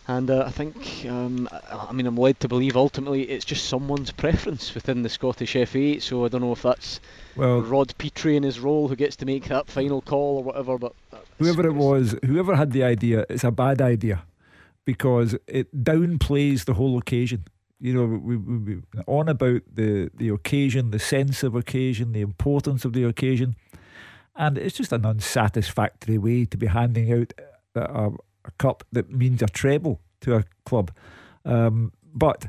[0.07, 4.11] And uh, I think, um, I mean, I'm led to believe ultimately it's just someone's
[4.11, 5.99] preference within the Scottish FA.
[5.99, 6.99] So I don't know if that's
[7.35, 10.77] well, Rod Petrie in his role who gets to make that final call or whatever.
[10.77, 10.93] But
[11.39, 14.23] whoever it was, whoever had the idea, it's a bad idea
[14.85, 17.45] because it downplays the whole occasion.
[17.79, 22.21] You know, we, we, we on about the the occasion, the sense of occasion, the
[22.21, 23.55] importance of the occasion,
[24.35, 27.33] and it's just an unsatisfactory way to be handing out
[27.75, 28.11] a, a
[28.51, 30.91] cup that means a treble to a club.
[31.43, 32.47] Um, but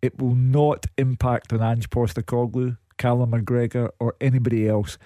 [0.00, 4.98] it will not impact on Ange Postecoglou, Callum McGregor, or anybody else.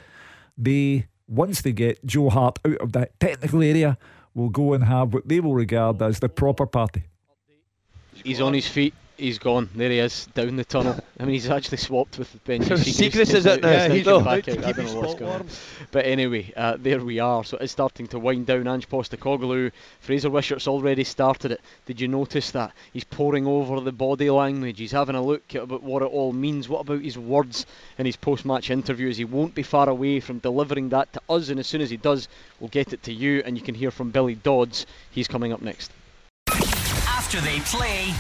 [0.59, 3.99] They, once they get Joe Hart out of that technical area,
[4.35, 7.05] will go and have what they will regard as the proper party.
[8.25, 9.69] He's on his feet he's gone.
[9.75, 10.99] There he is, down the tunnel.
[11.19, 13.35] I mean, he's actually swapped with Benji Siegrist.
[13.35, 13.71] is it now?
[13.71, 14.65] Yeah, he's back out.
[14.65, 15.49] I don't know what's going on.
[15.91, 17.45] But anyway, uh, there we are.
[17.45, 18.69] So it's starting to wind down.
[18.69, 21.61] Ange Postecoglou, Frazer Wishart's already started it.
[21.87, 22.73] Did you notice that?
[22.93, 24.79] He's poring over the body language.
[24.79, 26.69] He's having a look at about what it all means.
[26.69, 27.67] What about his words
[27.99, 29.17] in his post-match interviews?
[29.17, 31.49] He won't be far away from delivering that to us.
[31.49, 32.29] And as soon as he does,
[32.61, 33.43] we'll get it to you.
[33.45, 34.87] And you can hear from Billy Dodds.
[35.11, 35.91] He's coming up next.
[36.49, 38.15] After they play.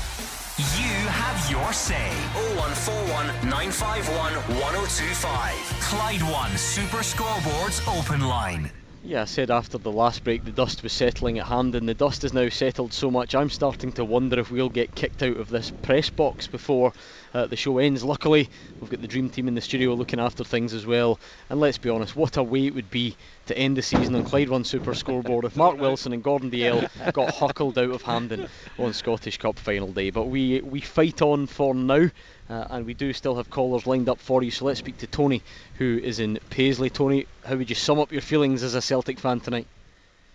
[0.58, 0.85] You
[1.26, 2.10] have your say.
[2.54, 5.54] 0141 951 1025.
[5.80, 8.70] Clyde One Super Scoreboards Open Line.
[9.02, 11.86] Yeah, I said after the last break the dust was settling at Hampden.
[11.86, 15.22] The dust has now settled so much I'm starting to wonder if we'll get kicked
[15.22, 16.92] out of this press box before
[17.36, 18.02] uh, the show ends.
[18.02, 18.48] Luckily,
[18.80, 21.20] we've got the dream team in the studio looking after things as well.
[21.50, 23.14] And let's be honest, what a way it would be
[23.46, 26.88] to end the season on Clyde One Super Scoreboard if Mark Wilson and Gordon Dalziel
[27.12, 28.48] got huckled out of Hampden
[28.78, 30.08] on Scottish Cup final day.
[30.08, 32.08] But we we fight on for now.
[32.48, 34.52] Uh, and we do still have callers lined up for you.
[34.52, 35.42] So let's speak to Tony,
[35.78, 36.88] who is in Paisley.
[36.88, 39.66] Tony, how would you sum up your feelings as a Celtic fan tonight?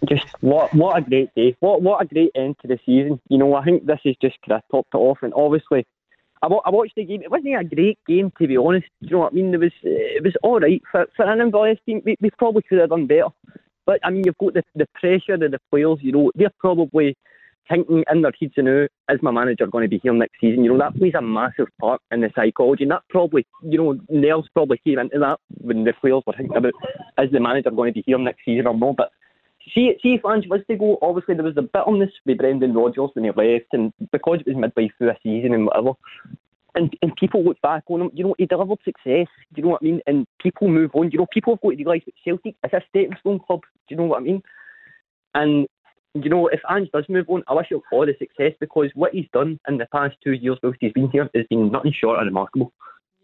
[0.09, 1.55] Just what what a great day!
[1.61, 3.21] What what a great end to the season.
[3.29, 5.85] You know, I think this is just kind of topped it off, and obviously
[6.43, 7.21] I, watched the game.
[7.21, 8.87] It wasn't a great game, to be honest.
[9.01, 9.53] Do you know what I mean?
[9.53, 12.01] It was it was all right for for an Inverness team.
[12.03, 13.27] We, we probably could have done better.
[13.85, 15.99] But I mean, you've got the the pressure of the players.
[16.01, 17.15] You know, they're probably
[17.69, 20.63] thinking in their heads, you know, is my manager going to be here next season?
[20.63, 22.83] You know, that plays a massive part in the psychology.
[22.83, 26.57] And that probably, you know, nerves probably came into that when the players were thinking
[26.57, 26.73] about
[27.19, 28.97] is the manager going to be here next season or not.
[28.97, 29.11] But
[29.73, 33.09] see, see if Ange was to go, obviously there was a bitterness with Brendan Rodgers
[33.13, 35.91] when he left, and because it was midway through a season and whatever.
[36.73, 39.69] And, and people look back on him, you know, he delivered success, do you know
[39.69, 40.01] what I mean?
[40.07, 42.81] And people move on, you know, people have got to realise that Celtic is a
[42.89, 44.41] stepping stone club, do you know what I mean?
[45.35, 45.67] And
[46.13, 49.13] you know, if Ange does move on, I wish him all the success because what
[49.13, 52.19] he's done in the past two years whilst he's been here has been nothing short
[52.19, 52.73] of remarkable.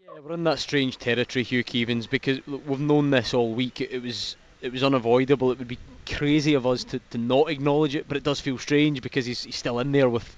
[0.02, 3.80] Yeah, we're in that strange territory, Hugh Keevins, because we've known this all week.
[3.80, 5.52] It was it was unavoidable.
[5.52, 8.58] It would be crazy of us to, to not acknowledge it, but it does feel
[8.58, 10.36] strange because he's, he's still in there with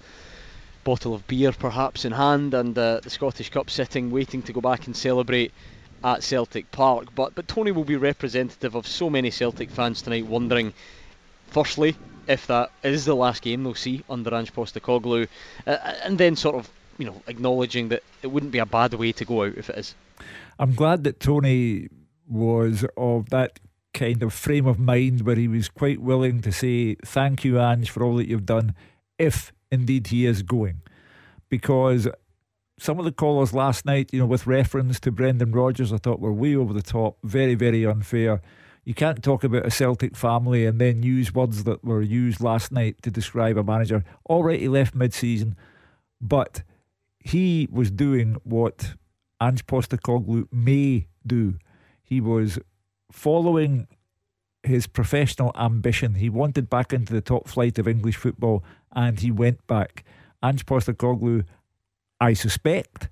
[0.83, 4.61] bottle of beer perhaps in hand and uh, the Scottish Cup sitting, waiting to go
[4.61, 5.53] back and celebrate
[6.03, 7.15] at Celtic Park.
[7.15, 10.73] But but Tony will be representative of so many Celtic fans tonight, wondering,
[11.49, 15.29] firstly, if that is the last game they'll see under Ange Postecoglou,
[15.67, 15.71] uh,
[16.05, 19.25] and then sort of you know acknowledging that it wouldn't be a bad way to
[19.25, 19.95] go out if it is.
[20.59, 21.89] I'm glad that Tony
[22.29, 23.59] was of that
[23.93, 27.91] kind of frame of mind where he was quite willing to say thank you, Ange,
[27.91, 28.75] for all that you've done,
[29.19, 30.83] if indeed he is going,
[31.49, 32.09] because
[32.79, 36.19] some of the callers last night, you know, with reference to Brendan Rodgers, I thought
[36.19, 38.41] were way over the top, very, very unfair.
[38.85, 42.73] You can't talk about a Celtic family and then use words that were used last
[42.73, 44.03] night to describe a manager.
[44.27, 45.57] He left mid season,
[46.21, 46.63] but
[47.19, 48.95] he was doing what
[49.43, 51.59] Ange Postecoglou may do.
[52.03, 52.59] He was
[53.11, 53.87] following
[54.63, 56.15] his professional ambition.
[56.15, 58.63] He wanted back into the top flight of English football
[58.93, 60.05] and he went back.
[60.43, 61.45] Ange Postecoglou,
[62.21, 63.09] I suspect,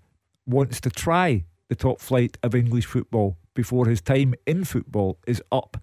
[0.47, 5.43] wants to try the top flight of English football before his time in football is
[5.53, 5.77] up.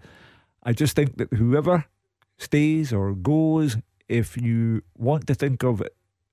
[0.62, 1.84] I just think that whoever
[2.38, 3.76] stays or goes,
[4.08, 5.82] if you want to think of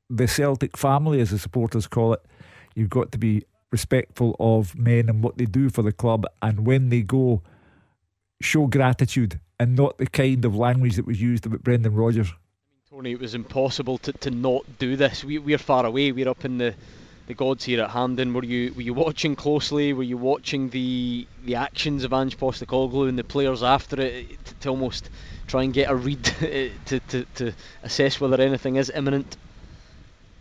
[0.09, 2.25] the Celtic family, as the supporters call it,
[2.75, 6.25] you've got to be respectful of men and what they do for the club.
[6.41, 7.41] And when they go,
[8.43, 12.31] show gratitude and not the kind of language that was used about Brendan Rodgers.
[12.89, 15.23] Tony, it was impossible to, to not do this.
[15.23, 16.11] We, we're far away.
[16.11, 16.75] We're up in the,
[17.27, 18.33] the gods here at Hampden.
[18.33, 19.93] Were you were you watching closely?
[19.93, 24.53] Were you watching the the actions of Ange Postecoglou and the players after it to,
[24.55, 25.09] to almost
[25.47, 26.23] try and get a read
[26.85, 29.37] to, to, to assess whether anything is imminent?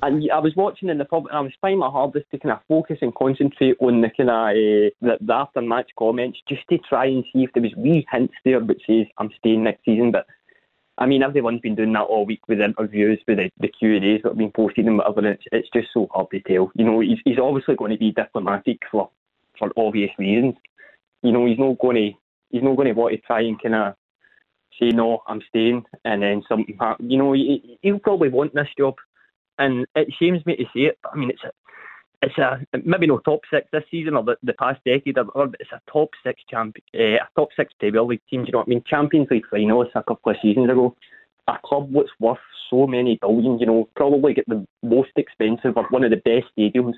[0.02, 2.52] And I was watching in the pub, and I was trying my hardest to kind
[2.52, 6.62] of focus and concentrate on the kind of uh, the, the after match comments, just
[6.70, 9.84] to try and see if there was wee hints there which says I'm staying next
[9.84, 10.10] season.
[10.10, 10.26] But
[10.98, 14.04] I mean, everyone's been doing that all week with interviews, with the, the Q and
[14.04, 15.24] A's that have been posted and whatever.
[15.26, 16.72] It's, it's just so hard to tell.
[16.74, 19.08] You know, he's, he's obviously going to be diplomatic for
[19.56, 20.54] for obvious reasons.
[21.22, 22.10] You know, he's not going to
[22.50, 23.94] he's not going to want to try and kind of
[24.80, 26.76] say no, I'm staying, and then something.
[26.98, 28.96] You know, he, he'll probably want this job
[29.62, 31.52] and it shames me to say it, but I mean, it's a,
[32.22, 35.70] it's a maybe no top six this season or the, the past decade, but it's
[35.72, 38.42] a top six champ, uh, a top six Premier League team.
[38.42, 38.84] Do you know what I mean?
[38.86, 40.96] Champions League finalists a couple of seasons ago.
[41.48, 42.38] A club that's worth
[42.70, 46.46] so many billions, you know, probably get the most expensive or one of the best
[46.56, 46.94] stadiums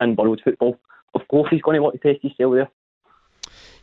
[0.00, 0.78] in world football.
[1.14, 2.70] Of course, he's going to want to test his skill there.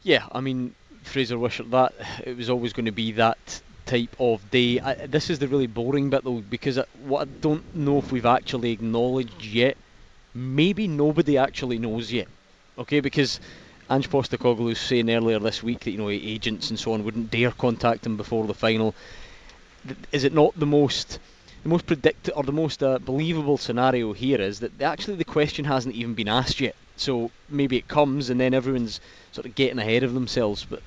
[0.01, 1.93] Yeah, I mean, Frazer Wishart, that
[2.25, 4.79] it was always going to be that type of day.
[4.79, 8.25] I, this is the really boring bit though, because what I don't know if we've
[8.25, 9.77] actually acknowledged yet,
[10.33, 12.27] maybe nobody actually knows yet.
[12.77, 13.39] Okay, because
[13.89, 17.31] Ange Postecoglou was saying earlier this week that you know agents and so on wouldn't
[17.31, 18.93] dare contact him before the final.
[20.11, 21.19] Is it not the most
[21.63, 25.65] the most predict or the most uh, believable scenario here is that actually the question
[25.65, 26.75] hasn't even been asked yet.
[26.99, 28.99] So maybe it comes and then everyone's
[29.31, 30.65] sort of getting ahead of themselves.
[30.65, 30.81] But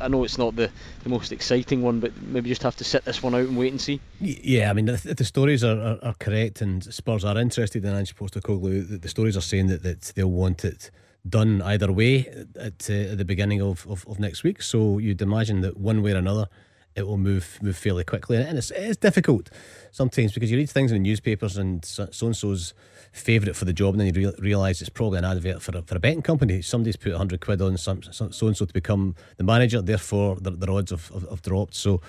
[0.00, 0.70] I know it's not the,
[1.02, 3.72] the most exciting one, but maybe just have to sit this one out and wait
[3.72, 4.00] and see.
[4.20, 7.94] Yeah, I mean, if the stories are, are, are correct and Spurs are interested in
[7.94, 10.90] Ange Postecoglou, the, the stories are saying that, that they'll want it
[11.28, 12.26] done either way
[12.58, 14.62] at, uh, at the beginning of, of, of next week.
[14.62, 16.48] So you'd imagine that one way or another
[16.96, 18.36] it will move move fairly quickly.
[18.36, 19.50] And it's, it's difficult
[19.92, 22.74] sometimes because you read things in the newspapers and so and so's
[23.12, 25.82] favourite for the job, and then you re- realise it's probably an advert for a,
[25.82, 26.62] for a betting company.
[26.62, 30.52] Somebody's put 100 quid on some so and so to become the manager, therefore their,
[30.52, 31.74] their odds have, have, have dropped.
[31.74, 32.00] So.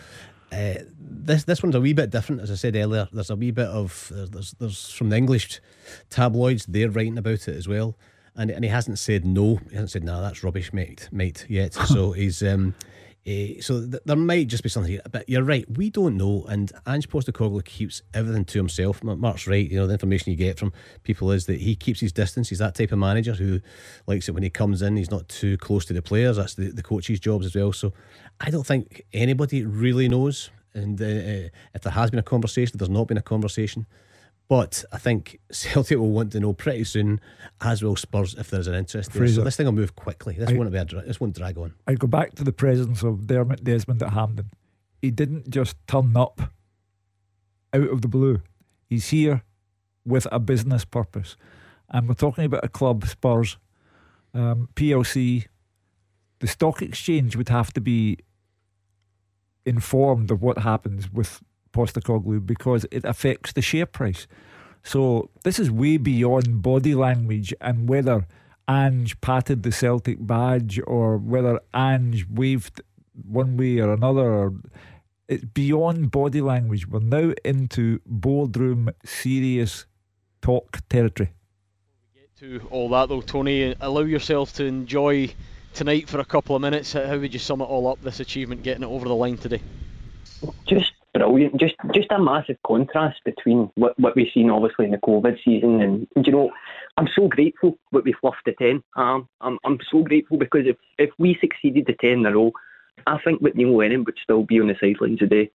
[0.53, 3.07] Uh, this this one's a wee bit different, as I said earlier.
[3.13, 5.61] There's a wee bit of there's there's from the English
[6.09, 7.95] tabloids they're writing about it as well,
[8.35, 9.61] and and he hasn't said no.
[9.69, 10.15] He hasn't said no.
[10.15, 11.45] Nah, that's rubbish, mate, mate.
[11.47, 12.75] Yet, so he's um
[13.27, 15.65] uh, so th- there might just be something here, but you're right.
[15.69, 19.03] We don't know, and Ange Postecoglou keeps everything to himself.
[19.03, 19.69] Mark's right.
[19.69, 20.73] You know the information you get from
[21.03, 22.49] people is that he keeps his distance.
[22.49, 23.61] He's that type of manager who
[24.07, 24.97] likes it when he comes in.
[24.97, 26.37] He's not too close to the players.
[26.37, 27.71] That's the, the coach's jobs as well.
[27.73, 27.93] So
[28.39, 30.49] I don't think anybody really knows.
[30.73, 33.85] And uh, if there has been a conversation, if there's not been a conversation.
[34.51, 37.21] But I think Celtic will want to know pretty soon,
[37.61, 39.13] as will Spurs, if there's an interest.
[39.13, 39.25] There.
[39.25, 40.35] So this thing will move quickly.
[40.37, 41.73] This I, won't be a, this won't drag on.
[41.87, 44.51] I'd go back to the presence of Dermot Desmond at Hampden.
[45.01, 46.51] He didn't just turn up
[47.73, 48.41] out of the blue.
[48.89, 49.43] He's here
[50.05, 51.37] with a business purpose,
[51.87, 53.55] and we're talking about a club, Spurs,
[54.33, 55.45] um, PLC.
[56.39, 58.17] The stock exchange would have to be
[59.65, 61.41] informed of what happens with
[61.73, 64.27] Postecoglou because it affects the share price.
[64.83, 68.25] So this is way beyond body language and whether
[68.67, 72.81] Ange patted the Celtic badge or whether Ange waved
[73.13, 74.51] one way or another.
[75.27, 76.87] It's beyond body language.
[76.87, 79.85] We're now into boardroom serious
[80.41, 81.31] talk territory.
[82.39, 85.33] To all that though, Tony, allow yourself to enjoy
[85.73, 86.93] tonight for a couple of minutes.
[86.93, 88.01] How would you sum it all up?
[88.01, 89.61] This achievement, getting it over the line today.
[90.65, 91.59] Just brilliant.
[91.59, 95.81] Just just a massive contrast between what, what we've seen obviously in the COVID season
[95.81, 96.51] and you know,
[96.97, 98.83] I'm so grateful that we fluffed the ten.
[98.95, 102.51] Um, I'm I'm so grateful because if, if we succeeded the ten in a row,
[103.07, 105.49] I think that Neil Lennon would still be on the sidelines today.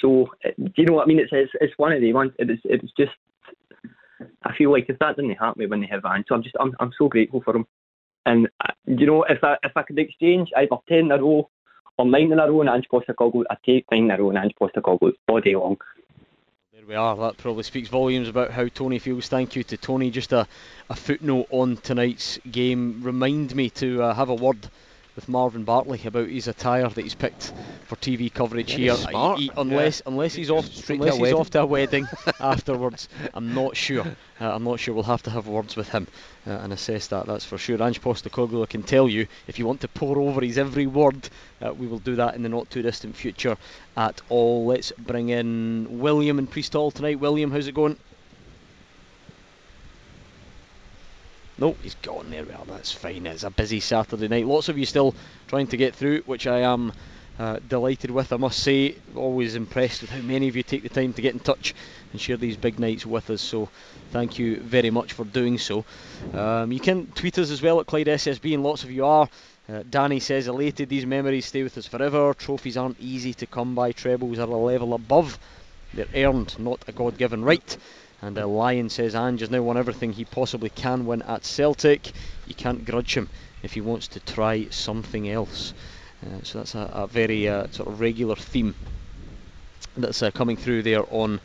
[0.00, 1.20] So do you know what I mean?
[1.20, 2.32] It's it's, it's one of the ones.
[2.38, 3.12] It's it's just.
[4.42, 6.74] I feel like if that didn't happen when they have Van, so I'm just I'm
[6.80, 7.66] I'm so grateful for him.
[8.26, 11.48] And uh, you know, if I if I could exchange either ten in a row
[11.98, 14.38] on nine in a row and Ange Postecoglou, I take nine in a row and
[14.38, 15.76] Ange Postecoglou all day long.
[16.72, 17.16] There we are.
[17.16, 19.28] That probably speaks volumes about how Tony feels.
[19.28, 20.10] Thank you to Tony.
[20.10, 20.46] Just a,
[20.88, 23.00] a footnote on tonight's game.
[23.02, 24.68] Remind me to uh, have a word
[25.18, 27.52] with Marvin Bartley about his attire that he's picked
[27.88, 28.94] for TV coverage Very here.
[28.94, 29.40] smart.
[29.40, 31.36] He- he- unless unless he's off Straight unless a he's wedding.
[31.40, 32.06] off to a wedding
[32.40, 34.06] afterwards, I'm not sure.
[34.40, 34.94] Uh, I'm not sure.
[34.94, 36.06] We'll have to have words with him
[36.46, 37.26] uh, and assess that.
[37.26, 37.82] That's for sure.
[37.82, 41.28] Ange Postecoglou can tell you if you want to pore over his every word,
[41.60, 43.56] uh, we will do that in the not too distant future
[43.96, 44.66] at all.
[44.66, 47.18] Let's bring in William and Priestall tonight.
[47.18, 47.96] William, how's it going?
[51.58, 52.44] No, he's gone there.
[52.44, 53.26] Well, that's fine.
[53.26, 54.46] It's a busy Saturday night.
[54.46, 55.12] Lots of you still
[55.48, 56.92] trying to get through, which I am
[57.36, 58.32] uh, delighted with.
[58.32, 61.34] I must say, always impressed with how many of you take the time to get
[61.34, 61.74] in touch
[62.12, 63.42] and share these big nights with us.
[63.42, 63.68] So,
[64.12, 65.84] thank you very much for doing so.
[66.32, 69.28] Um, you can tweet us as well at Clyde SSB, and lots of you are.
[69.68, 72.34] Uh, Danny says, elated, these memories stay with us forever.
[72.34, 75.38] Trophies aren't easy to come by, trebles are a level above.
[75.92, 77.76] They're earned, not a God given right.
[78.20, 82.12] And uh, Lion says Ange has now won everything he possibly can win at Celtic.
[82.46, 83.28] You can't grudge him
[83.62, 85.72] if he wants to try something else.
[86.24, 88.74] Uh, so that's a, a very uh, sort of regular theme
[89.96, 91.40] that's uh, coming through there on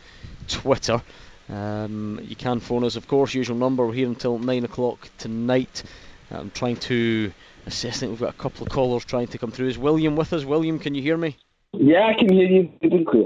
[0.47, 1.01] Twitter.
[1.49, 3.85] Um, you can phone us, of course, usual number.
[3.85, 5.83] We're here until 9 o'clock tonight.
[6.31, 7.31] I'm trying to
[7.65, 7.97] assess.
[7.97, 9.67] I think we've got a couple of callers trying to come through.
[9.67, 10.45] Is William with us?
[10.45, 11.37] William, can you hear me?
[11.73, 13.25] Yeah, I can hear you good and clear.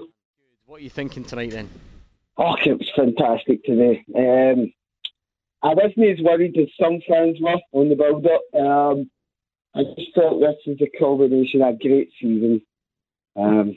[0.66, 1.70] What are you thinking tonight then?
[2.38, 4.04] Oh, it was fantastic today.
[4.16, 4.72] Um,
[5.64, 8.42] I wasn't as worried as some fans were on the build-up.
[8.54, 9.10] Um,
[9.74, 12.62] I just thought this was a culmination of a great season.
[13.36, 13.76] Um,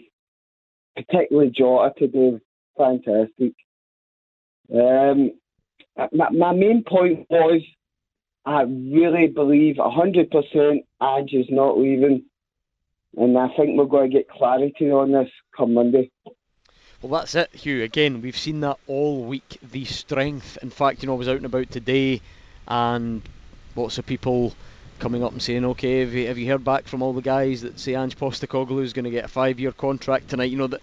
[0.95, 2.39] particularly Jota today,
[2.77, 3.55] fantastic.
[4.75, 5.33] Um,
[6.13, 7.63] my, my main point was
[8.45, 12.25] I really believe 100% Ange is not leaving.
[13.17, 16.11] And I think we're going to get clarity on this come Monday.
[17.03, 17.83] Well, that's it, Hugh.
[17.83, 19.59] Again, we've seen that all week.
[19.63, 20.59] The strength.
[20.63, 22.21] In fact, you know, I was out and about today,
[22.69, 23.23] and
[23.75, 24.53] lots of people
[24.99, 27.63] coming up and saying, "Okay, have you, have you heard back from all the guys
[27.63, 30.83] that say Ange Postecoglou is going to get a five-year contract tonight?" You know that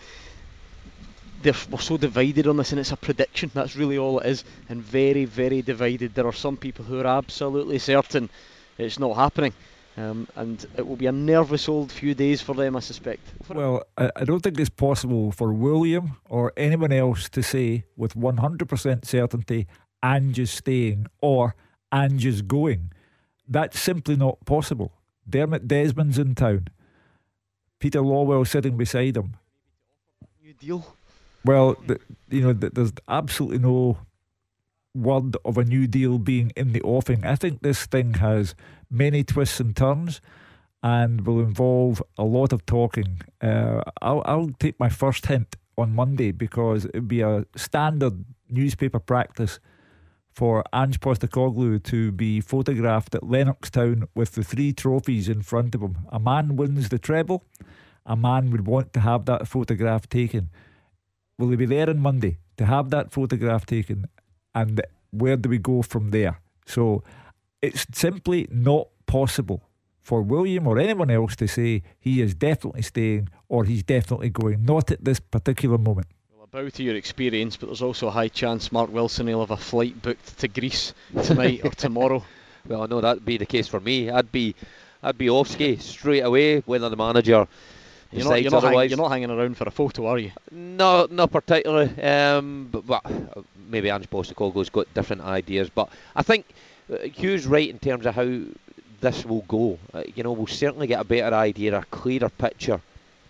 [1.44, 3.52] they're, we're so divided on this, and it's a prediction.
[3.54, 6.16] That's really all it is, and very, very divided.
[6.16, 8.32] There are some people who are absolutely certain
[8.80, 9.54] it's not happening.
[9.98, 13.22] Um, and it will be a nervous old few days for them, I suspect.
[13.50, 18.14] Well, I, I don't think it's possible for William or anyone else to say with
[18.14, 19.66] 100% certainty
[20.04, 21.56] Ange is staying or
[21.92, 22.92] Ange is going.
[23.48, 24.92] That's simply not possible.
[25.28, 26.68] Dermot Desmond's in town.
[27.80, 29.36] Peter Lawwell sitting beside him.
[30.44, 30.96] New deal.
[31.44, 32.00] Well, th
[32.30, 33.98] you know, th there's absolutely no
[34.94, 37.26] word of a new deal being in the offing.
[37.26, 38.56] I think this thing has
[38.90, 40.22] many twists and turns
[40.84, 43.22] and will involve a lot of talking.
[43.42, 49.00] Uh, I'll, I'll take my first hint on Monday because it'd be a standard newspaper
[49.00, 49.60] practice
[50.32, 55.82] for Ange Postecoglou to be photographed at Lennoxtown with the three trophies in front of
[55.82, 55.98] him.
[56.12, 57.44] A man wins the treble,
[58.06, 60.50] a man would want to have that photograph taken.
[61.40, 64.06] Will he be there on Monday to have that photograph taken?
[64.54, 64.82] And
[65.12, 66.40] where do we go from there?
[66.68, 67.04] So
[67.62, 69.64] it's simply not possible
[70.02, 74.64] for William or anyone else to say he is definitely staying or he's definitely going.
[74.64, 76.08] Not at this particular moment.
[76.34, 79.52] Well, about to your experience, but there's also a high chance Mark Wilson will have
[79.52, 80.94] a flight booked to Greece
[81.24, 82.24] tonight or tomorrow.
[82.68, 84.10] Well, I know that'd be the case for me.
[84.10, 84.56] I'd be,
[85.04, 86.60] I'd be off ski straight away.
[86.60, 87.48] Whether the manager
[88.12, 90.20] You're not, decides you're, not hang- otherwise, you're not hanging around for a photo, are
[90.20, 90.32] you?
[90.52, 92.02] No, not particularly.
[92.02, 95.70] Um, but, but uh, maybe Ange Postecoglou's got different ideas.
[95.70, 96.46] But I think
[96.90, 98.40] Hugh's right in terms of how
[99.02, 99.78] this will go.
[99.94, 102.82] Uh, you know, we'll certainly get a better idea, a clearer picture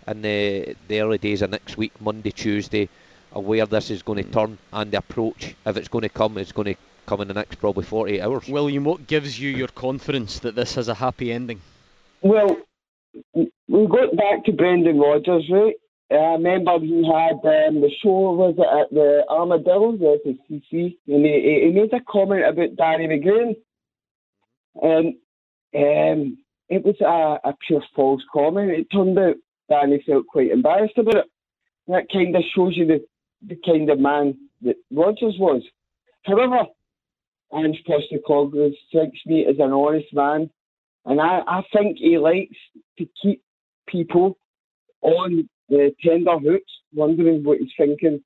[0.06, 2.88] in the, the early days of next week, Monday, Tuesday,
[3.32, 6.38] of where this is going to turn and the approach, if it's going to come,
[6.38, 8.48] it's going to come in the next probably 48 hours.
[8.48, 11.60] William, what gives you your confidence that this has a happy ending?
[12.22, 12.56] Well,
[13.34, 15.74] we got back to Brendan Rodgers, right?
[16.10, 21.62] I remember he had um, the show, was at the Armadillo, the CC, and he,
[21.66, 23.56] he made a comment about Danny McGrain.
[24.80, 25.16] And
[25.74, 26.38] um,
[26.70, 28.70] it was a, a pure false comment.
[28.70, 29.36] It turned out
[29.68, 31.26] Danny felt quite embarrassed about it.
[31.88, 33.04] That kind of shows you the,
[33.46, 35.62] the kind of man that Rodgers was.
[36.24, 36.66] However,
[37.54, 40.50] Ange Postecoglou strikes me as an honest man,
[41.04, 42.56] and I, I think he likes
[42.98, 43.42] to keep
[43.86, 44.36] people
[45.02, 48.22] on the tender hooks, wondering what he's thinking.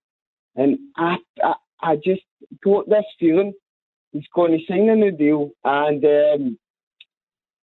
[0.56, 2.22] And I, I, I just
[2.62, 3.52] got this feeling
[4.12, 6.58] he's going to sign a new deal, and um,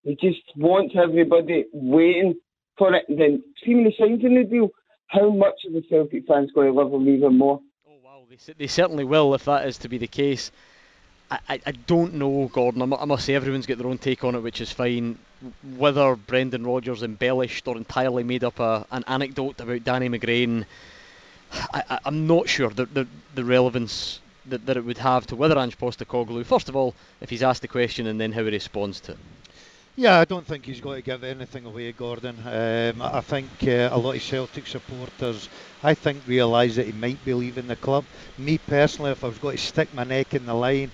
[0.04, 2.36] he just wants everybody waiting
[2.78, 3.06] for it.
[3.08, 4.70] And then, see when he signs a new deal,
[5.08, 7.62] how much of the Celtic fans going to love him even more?
[7.88, 10.52] Oh wow, they, they certainly will if that is to be the case.
[11.32, 12.82] I, I, don't know, Gordon.
[12.82, 15.20] I must say everyone's got their own take on it, which is fine.
[15.78, 20.66] Whether Brendan Rodgers embellished or entirely made up a, an anecdote about Danny McGrain,
[21.52, 25.58] I, am not sure the, the, the relevance that, that it would have to whether
[25.58, 29.00] Ange Postecoglou, first of all, if he's asked the question and then how he responds
[29.02, 29.18] to it.
[29.96, 32.38] Yeah, I don't think he's going to give anything away, Gordon.
[32.46, 35.50] Um, I think uh, a lot of Celtic supporters,
[35.84, 38.06] I think, realise that he might be leaving the club.
[38.38, 40.92] Me personally, if I was going to stick my neck in the line,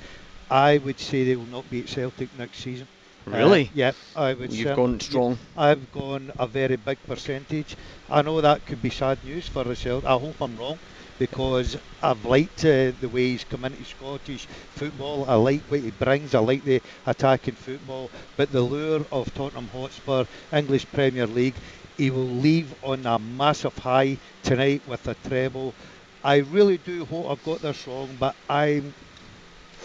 [0.49, 2.88] I would say they will not be at Celtic next season.
[3.26, 3.65] Really?
[3.68, 4.52] Uh, yeah, I would.
[4.53, 5.39] You've gone strong.
[5.56, 7.76] I've gone a very big percentage.
[8.10, 10.07] I know that could be sad news for the Celtic.
[10.10, 10.80] I hope I'm wrong
[11.18, 15.26] because I've liked uh, the way he's come into Scottish football.
[15.30, 16.34] I like what he brings.
[16.34, 18.11] I like the attacking football.
[18.35, 21.60] But the lure of Tottenham Hotspur, English Premier League,
[21.97, 25.76] he will leave on a massive high tonight with a treble.
[26.23, 28.95] I really do hope I've got this wrong, but I'm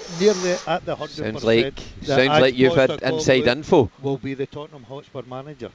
[0.08, 1.08] nearly at the 100%.
[1.10, 3.90] Sounds like sounds like you've had inside info.
[4.02, 5.70] Will be the Tottenham Hotspur manager.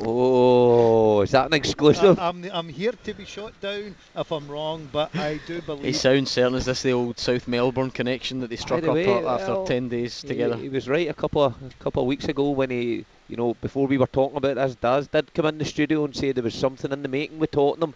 [0.00, 2.18] Oh, is that an exclusive?
[2.18, 5.60] I, am I'm, I'm here to be shot down if I'm wrong, but I do
[5.62, 5.84] believe.
[5.84, 6.54] He sounds certain.
[6.54, 9.66] Is this the old South Melbourne connection that they struck the way, up after well,
[9.66, 10.56] ten days together?
[10.56, 13.36] He, he, was right a couple of a couple of weeks ago when he, you
[13.36, 16.32] know, before we were talking about this, Daz did come in the studio and say
[16.32, 17.94] there was something in the making with Tottenham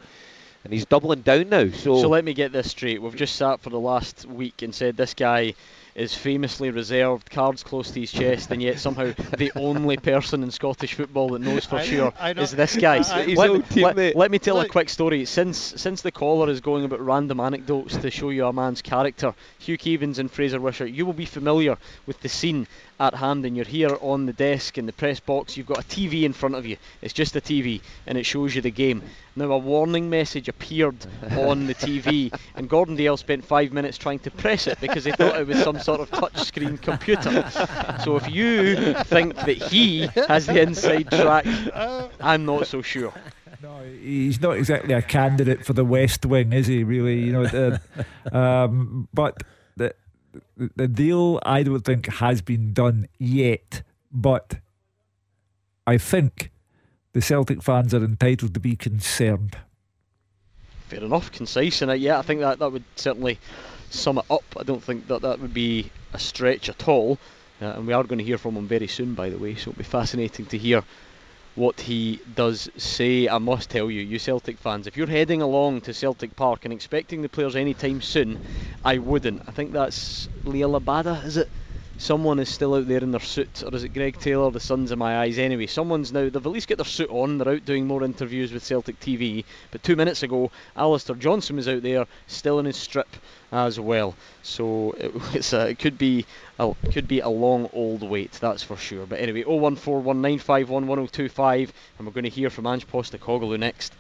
[0.69, 1.71] and he's doubling down now.
[1.71, 3.01] So, so let me get this straight.
[3.01, 5.55] We've just sat for the last week and said this guy
[5.99, 10.51] is famously reserved, cards close to his chest, and yet somehow the only person in
[10.51, 13.03] Scottish football that knows for I sure I is this guy.
[13.05, 14.67] I, let, let, let, me tell Look.
[14.67, 15.25] a quick story.
[15.25, 19.35] Since since the caller is going about random anecdotes to show you a man's character,
[19.59, 21.77] Hugh Keevins and Frazer Wishart, you will be familiar
[22.07, 22.69] with the scene
[23.01, 23.57] at Hampden.
[23.57, 25.57] You're here on the desk in the press box.
[25.57, 26.77] You've got a TV in front of you.
[27.03, 29.03] It's just a TV, and it shows you the game.
[29.35, 30.97] Now a warning message appeared
[31.37, 35.13] on the TV, and Gordon Dalziel spent five minutes trying to press it because he
[35.13, 37.49] thought it was some sort of touchscreen computer.
[38.05, 41.47] So if you think that he has the inside track,
[42.21, 43.15] I'm not so sure.
[43.63, 46.85] No, he's not exactly a candidate for the West Wing, is he?
[46.85, 47.79] Really, you know.
[48.33, 49.43] um, but
[49.77, 49.95] the
[50.77, 53.83] the deal I don't think has been done yet,
[54.13, 54.57] but
[55.87, 56.51] I think
[57.15, 59.57] the Celtic fans are entitled to be concerned.
[60.89, 61.99] Fair enough, concise it.
[61.99, 63.39] Yeah, I think that that would certainly
[63.91, 64.45] sum it up.
[64.57, 67.19] I don't think that that would be a stretch at all.
[67.61, 69.71] Uh, and we are going to hear from him very soon, by the way, so
[69.71, 70.85] it'll be fascinating to hear
[71.57, 73.29] what he does say.
[73.29, 76.73] I must tell you, you Celtic fans, if you're heading along to Celtic Park and
[76.73, 78.39] expecting the players anytime soon,
[78.85, 79.43] I wouldn't.
[79.49, 81.51] I think that's Liel Abada, is it?
[82.01, 84.93] Someone is still out there in their suit, or is it Greg Taylor, the Sons
[84.93, 85.37] of My Eyes?
[85.37, 88.53] Anyway, someone's now, they've at least got their suit on, they're out doing more interviews
[88.53, 89.45] with Celtic TV.
[89.73, 93.09] But two minutes ago, Alistair Johnston was out there, still in his strip
[93.51, 94.15] as well.
[94.45, 94.93] So
[95.35, 96.25] it, a, it could be
[96.61, 99.05] a, could be a long old wait, that's for sure.
[99.05, 103.93] But anyway, 01419511025, and we're going to hear from Ange Postecoglou next.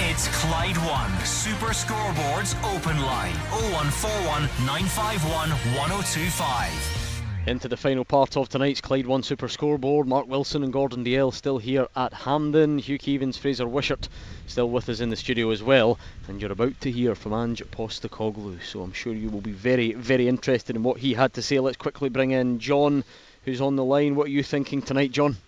[0.00, 8.48] It's Clyde One Super Scoreboards Open Line 0141 951 1025 into the final part of
[8.48, 10.06] tonight's Clyde One Super Scoreboard.
[10.06, 12.78] Mark Wilson and Gordon Dalziel still here at Hampden.
[12.78, 14.08] Hugh Keevins, Frazer Wishart
[14.46, 15.98] still with us in the studio as well.
[16.28, 19.94] And you're about to hear from Ange Postecoglou, so I'm sure you will be very,
[19.94, 21.58] very interested in what he had to say.
[21.58, 23.02] Let's quickly bring in John,
[23.44, 24.14] who's on the line.
[24.14, 25.38] What are you thinking tonight, John?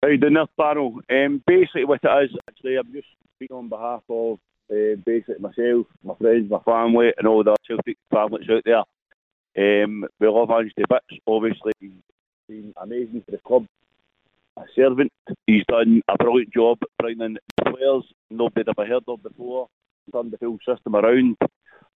[0.00, 1.00] How doing there, panel?
[1.10, 4.38] Um, basically, what it is, actually, I'm just speaking on behalf of
[4.70, 9.82] uh, basically myself, my friends, my family, and all the Celtic families out there.
[9.84, 11.20] Um, we love Ange to bits.
[11.26, 11.90] Obviously, he's
[12.48, 13.66] been amazing for the club.
[14.56, 15.10] a servant.
[15.48, 19.66] He's done a brilliant job bringing in players nobody ever heard of before,
[20.12, 21.38] turned the whole system around,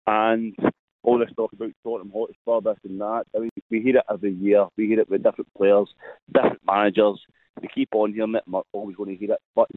[0.08, 0.56] and
[1.04, 3.26] all this talk about Tottenham Hotspur, this and that.
[3.36, 4.68] I mean, we hear it every year.
[4.78, 5.90] We hear it with different players,
[6.34, 7.20] different managers.
[7.62, 9.40] We keep on hearing it, and we're always going to hear it.
[9.56, 9.68] But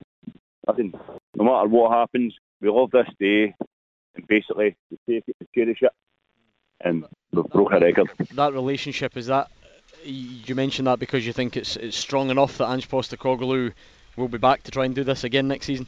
[0.68, 0.94] I think
[1.36, 3.54] no matter what happens, we love this day,
[4.14, 5.92] and basically we take it, we cherish it,
[6.80, 8.10] and we've broke a record.
[8.34, 9.50] That relationship is that
[10.04, 13.72] you mentioned that because you think it's it's strong enough that Ange Postecoglou
[14.16, 15.86] will be back to try and do this again next season.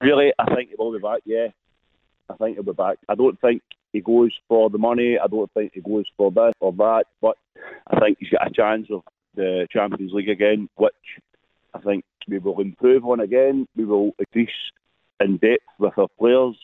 [0.00, 1.20] Really, I think he will be back.
[1.24, 1.48] Yeah,
[2.30, 2.98] I think he'll be back.
[3.08, 5.18] I don't think he goes for the money.
[5.18, 7.04] I don't think he goes for this or that.
[7.20, 7.36] But
[7.86, 9.02] I think he's got a chance of
[9.38, 10.92] the Champions League again, which
[11.72, 13.66] I think we will improve on again.
[13.76, 14.50] We will increase
[15.20, 16.56] in depth with our players,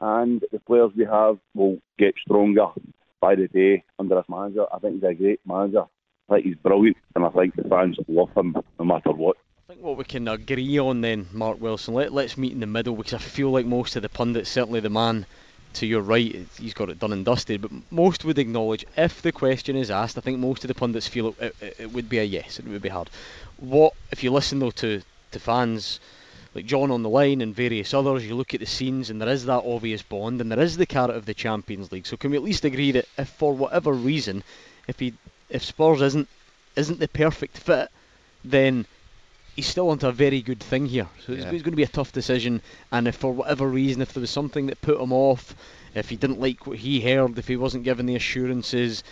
[0.00, 2.68] and the players we have will get stronger
[3.20, 4.64] by the day under this manager.
[4.72, 5.84] I think he's a great manager.
[6.28, 9.36] I think he's brilliant, and I think the fans love him no matter what.
[9.68, 12.66] I think what we can agree on then, Mark Wilson, let, let's meet in the
[12.66, 15.26] middle because I feel like most of the pundits, certainly the man
[15.74, 19.32] to your right, he's got it done and dusted, but most would acknowledge if the
[19.32, 22.18] question is asked, I think most of the pundits feel it, it, it would be
[22.18, 23.10] a yes, it would be hard.
[23.58, 25.02] What, if you listen though to,
[25.32, 26.00] to fans
[26.54, 29.28] like John on the line and various others, you look at the scenes and there
[29.28, 32.06] is that obvious bond and there is the carrot of the Champions League.
[32.06, 34.44] So can we at least agree that if for whatever reason,
[34.86, 35.14] if he
[35.50, 36.28] if Spurs isn't
[36.76, 37.88] isn't the perfect fit,
[38.44, 38.86] then
[39.54, 41.08] he's still onto a very good thing here.
[41.24, 41.38] So yeah.
[41.38, 42.60] it's, it's, going to be a tough decision.
[42.90, 45.54] And if for whatever reason, if there was something that put him off,
[45.94, 49.04] if he didn't like what he heard, if he wasn't given the assurances,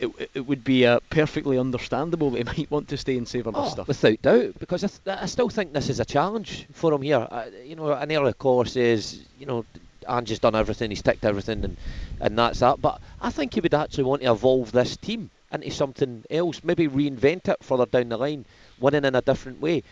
[0.00, 3.52] it, it would be uh, perfectly understandable that he might want to stay and savour
[3.54, 3.88] oh, this stuff.
[3.88, 7.26] Without doubt, because I, th- I still think this is a challenge for him here.
[7.30, 9.64] Uh, you know, an earlier course is, you know,
[10.08, 11.76] Ange has done everything, he's ticked everything, and,
[12.20, 12.80] and that's that.
[12.80, 16.88] But I think he would actually want to evolve this team into something else, maybe
[16.88, 18.44] reinvent it further down the line,
[18.82, 19.82] winning in a different way.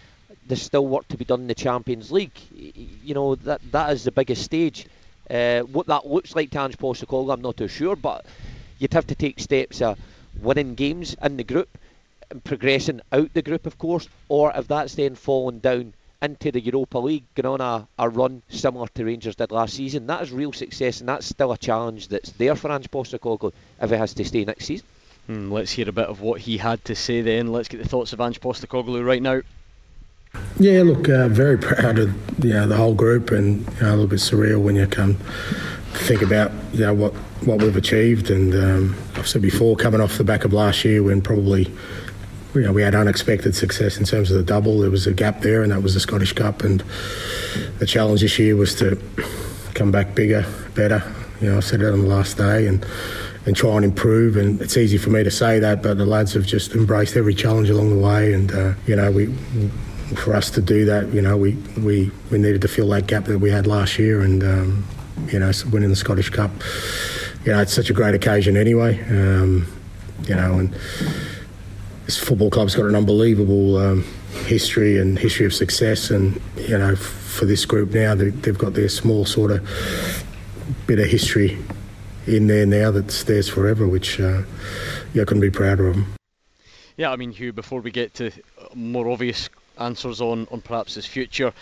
[0.47, 2.39] There's still work to be done in the Champions League.
[3.05, 4.87] You know that that is the biggest stage.
[5.31, 8.27] Uh, what that looks like to Ange Postecoglou, I'm not too sure, but
[8.79, 9.99] you'd have to take steps of
[10.41, 11.69] winning games in the group
[12.31, 16.61] and progressing out the group, of course, or if that's then fallen down into the
[16.61, 20.33] Europa League, going on a, a run similar to Rangers did last season, that is
[20.33, 24.15] real success, and that's still a challenge that's there for Ange Postecoglou if he has
[24.15, 24.87] to stay next season.
[25.27, 27.53] Hmm, let's hear a bit of what he had to say then.
[27.53, 29.43] Let's get the thoughts of Ange Postecoglou right now.
[30.59, 33.91] Yeah, look, uh, very proud of you know, the whole group, and you know, a
[33.91, 35.17] little bit surreal when you come
[35.93, 37.13] think about you know what
[37.45, 38.31] what we've achieved.
[38.31, 41.71] And um, I've said before, coming off the back of last year, when probably
[42.55, 45.41] you know we had unexpected success in terms of the double, there was a gap
[45.41, 46.63] there, and that was the Scottish Cup.
[46.63, 46.83] And
[47.79, 49.01] the challenge this year was to
[49.75, 50.45] come back bigger,
[50.75, 51.03] better.
[51.41, 52.85] You know, I said it on the last day, and
[53.47, 54.37] and try and improve.
[54.37, 57.35] And it's easy for me to say that, but the lads have just embraced every
[57.35, 58.33] challenge along the way.
[58.33, 59.35] And uh, you know, we
[60.17, 63.27] for us to do that, you know, we, we, we needed to fill that gap
[63.27, 64.23] that we had last year.
[64.23, 64.85] And um,
[65.29, 66.51] you know, winning the Scottish Cup.
[67.45, 69.01] You know, it's such a great occasion anyway.
[69.09, 69.67] Um,
[70.23, 70.75] you know, and
[72.07, 74.05] this football club's got an unbelievable um,
[74.45, 78.75] history and history of success, and you know, for this group now, they, they've got
[78.75, 80.25] their small sort of
[80.87, 81.59] bit of history
[82.27, 84.43] in there now that's theirs forever, which uh,
[85.13, 86.15] yeah, I couldn't be prouder of them.
[86.97, 88.31] Yeah, I mean, Hugh, before we get to
[88.75, 89.49] more obvious
[89.79, 91.53] answers on, on perhaps his future,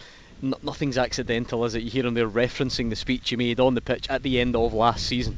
[0.43, 1.83] n- nothing's accidental, is it?
[1.83, 4.57] You hear him there referencing the speech you made on the pitch at the end
[4.57, 5.37] of last season.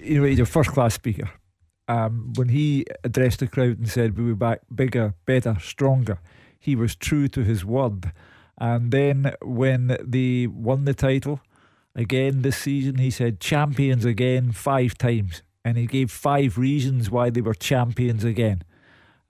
[0.00, 1.30] You know, he's a first class speaker.
[1.86, 6.18] Um, when he addressed the crowd and said, We'll be back bigger, better, stronger,
[6.58, 8.10] he was true to his word.
[8.56, 11.40] And then when they won the title
[11.94, 15.42] again this season, he said, Champions again five times.
[15.64, 18.62] And he gave five reasons why they were champions again.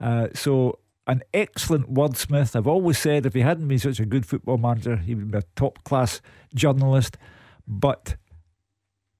[0.01, 2.55] Uh, so an excellent wordsmith.
[2.55, 5.37] I've always said if he hadn't been such a good football manager, he would be
[5.37, 6.21] a top class
[6.53, 7.17] journalist.
[7.67, 8.15] But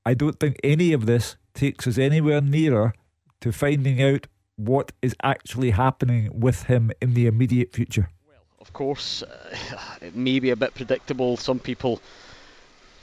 [0.06, 2.94] I don't think any of this takes us anywhere nearer
[3.42, 4.28] to finding out
[4.58, 8.10] what is actually happening with him in the immediate future.
[8.28, 9.58] Well, of course, uh,
[10.02, 11.38] it may be a bit predictable.
[11.38, 12.02] Some people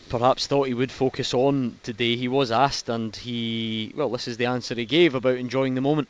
[0.08, 2.16] perhaps thought he would focus on today.
[2.16, 5.80] He was asked, and he, well, this is the answer he gave about enjoying the
[5.80, 6.08] moment.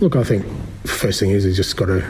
[0.00, 0.44] Look, I think
[0.84, 2.04] first thing is you just got to,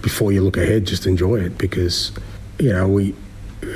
[0.00, 2.12] before you look ahead, just enjoy it because,
[2.58, 3.14] you know, we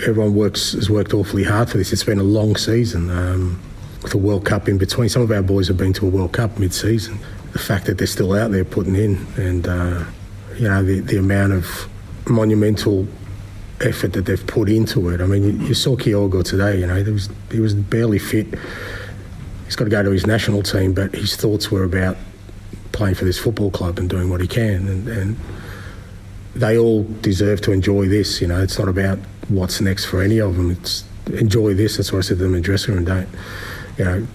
[0.06, 1.92] everyone works has worked awfully hard for this.
[1.92, 3.60] It's been a long season um,
[4.02, 5.08] with a World Cup in between.
[5.08, 7.18] Some of our boys have been to a World Cup mid-season.
[7.52, 10.04] The fact that they're still out there putting in, and uh,
[10.56, 11.88] you know, the the amount of
[12.28, 13.08] monumental
[13.80, 15.20] effort that they've put into it.
[15.20, 16.80] I mean, you, you saw Kyogo today.
[16.80, 18.46] You know, was, he was barely fit.
[19.64, 22.16] He's got to go to his national team, but his thoughts were about
[22.92, 24.88] playing for this football club and doing what he can.
[24.88, 25.36] And, and
[26.54, 28.40] they all deserve to enjoy this.
[28.40, 30.70] You know, it's not about what's next for any of them.
[30.70, 31.96] It's enjoy this.
[31.96, 33.04] That's what I said to them in the dressing room.
[33.04, 33.28] Don't,
[33.98, 34.26] you know,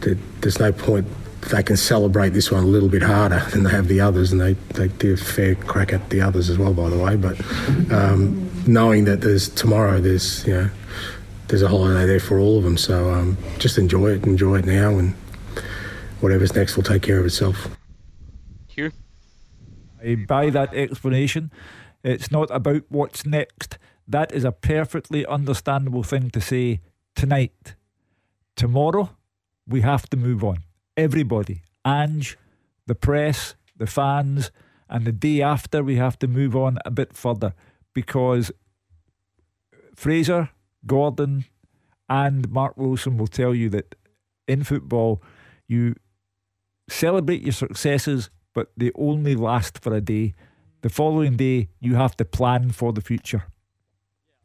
[0.41, 1.07] there's no point.
[1.51, 4.41] They can celebrate this one a little bit harder than they have the others, and
[4.41, 7.15] they, they do a fair crack at the others as well, by the way.
[7.15, 7.39] But
[7.91, 10.69] um, knowing that there's tomorrow, there's you know,
[11.47, 12.77] there's a holiday there for all of them.
[12.77, 15.13] So um, just enjoy it, enjoy it now, and
[16.21, 17.69] whatever's next will take care of itself.
[18.67, 18.91] Hugh,
[20.03, 21.51] I buy that explanation.
[22.03, 23.77] It's not about what's next.
[24.07, 26.81] That is a perfectly understandable thing to say
[27.15, 27.75] tonight.
[28.55, 29.09] Tomorrow,
[29.67, 30.59] we have to move on.
[30.95, 32.37] Everybody, Ange,
[32.85, 34.51] the press, the fans,
[34.87, 37.53] and the day after, we have to move on a bit further
[37.95, 38.51] because
[39.95, 40.51] Frazer,
[40.85, 41.45] Gordon,
[42.07, 43.95] and Mark Wilson will tell you that
[44.47, 45.23] in football,
[45.67, 45.95] you
[46.87, 50.35] celebrate your successes, but they only last for a day.
[50.81, 53.45] The following day, you have to plan for the future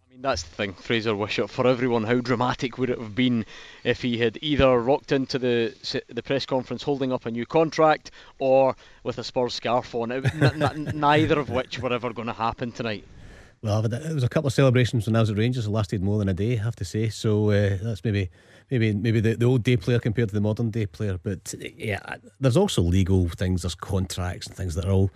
[0.08, 1.50] I mean that's the thing, Frazer Wishart.
[1.50, 3.44] For everyone, how dramatic would it have been
[3.84, 5.74] if he had either rocked into the
[6.08, 8.74] the press conference holding up a new contract or
[9.04, 10.10] with a Spurs scarf on?
[10.10, 13.04] It, n- n- neither of which were ever going to happen tonight.
[13.62, 15.66] Well, it was a couple of celebrations when I was at Rangers.
[15.66, 17.10] It lasted more than a day, I have to say.
[17.10, 18.30] So uh, that's maybe
[18.70, 21.18] maybe maybe the, the old day player compared to the modern day player.
[21.22, 22.00] But yeah,
[22.40, 25.10] there's also legal things, there's contracts and things that are all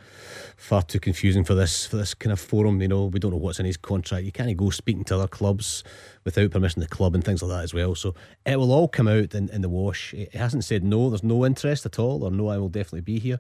[0.59, 2.83] far too confusing for this for this kind of forum.
[2.83, 4.27] You know, we don't know what's in his contract.
[4.27, 5.83] You can't go speaking to other clubs
[6.25, 7.95] without permission of the club and things like that as well.
[7.95, 8.15] So
[8.45, 10.13] it will all come out in, in the wash.
[10.13, 13.19] It hasn't said no, there's no interest at all, or no, I will definitely be
[13.19, 13.39] here.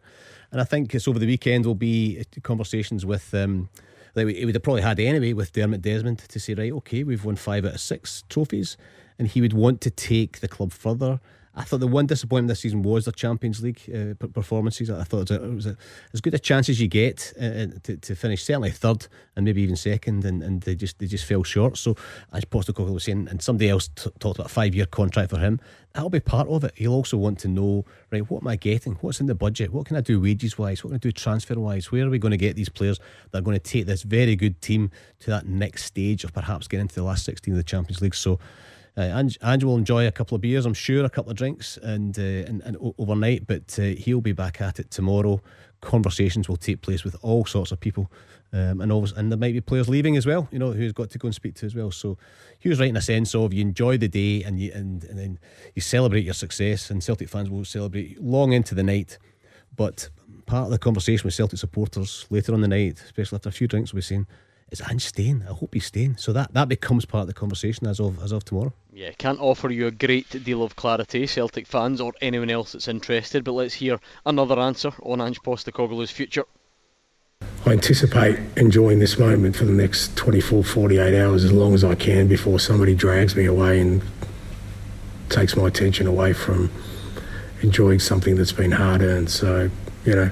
[0.50, 3.34] And I think it's over the weekend will be conversations with.
[3.34, 3.68] Um,
[4.14, 7.24] that he would have probably had anyway with Dermot Desmond to say, right, okay, we've
[7.24, 8.76] won five out of six trophies
[9.18, 11.20] and he would want to take the club further.
[11.56, 14.90] I thought the one disappointment this season was the Champions League uh, performances.
[14.90, 15.76] I thought it was, a, it was a,
[16.12, 19.06] as good a chance as you get uh, uh, to, to finish certainly third
[19.36, 21.76] and maybe even second, and, and they just they just fell short.
[21.76, 21.96] So
[22.32, 25.38] as Postecoglou was saying, and somebody else t- talked about a five year contract for
[25.38, 25.60] him.
[25.92, 26.72] That'll be part of it.
[26.74, 28.94] He'll also want to know, right, what am I getting?
[28.94, 29.72] What's in the budget?
[29.72, 30.82] What can I do wages wise?
[30.82, 31.92] What can I do transfer wise?
[31.92, 32.98] Where are we going to get these players
[33.30, 34.90] that are going to take this very good team
[35.20, 38.16] to that next stage of perhaps getting into the last 16 of the Champions League?
[38.16, 38.40] So
[38.96, 42.16] uh, Ange, will enjoy a couple of beers, I'm sure, a couple of drinks, and
[42.18, 43.46] uh, and, and overnight.
[43.46, 45.40] But uh, he'll be back at it tomorrow.
[45.80, 48.10] Conversations will take place with all sorts of people,
[48.52, 50.48] um, and always, and there might be players leaving as well.
[50.52, 51.90] You know, who's got to go and speak to as well.
[51.90, 52.16] So
[52.60, 55.18] he was right in a sense of you enjoy the day and you and, and
[55.18, 55.38] then
[55.74, 59.18] you celebrate your success, and Celtic fans will celebrate long into the night.
[59.76, 60.08] But
[60.46, 63.66] part of the conversation with Celtic supporters later on the night, especially after a few
[63.66, 64.26] drinks, we've saying
[64.74, 65.44] is Ange staying?
[65.48, 66.16] I hope he's staying.
[66.16, 68.72] So that, that becomes part of the conversation as of as of tomorrow.
[68.92, 72.88] Yeah, can't offer you a great deal of clarity, Celtic fans or anyone else that's
[72.88, 73.44] interested.
[73.44, 76.44] But let's hear another answer on Ange Postecoglou's future.
[77.66, 81.94] I anticipate enjoying this moment for the next 24, 48 hours as long as I
[81.94, 84.02] can before somebody drags me away and
[85.30, 86.70] takes my attention away from
[87.62, 89.30] enjoying something that's been hard earned.
[89.30, 89.70] So,
[90.04, 90.30] you know,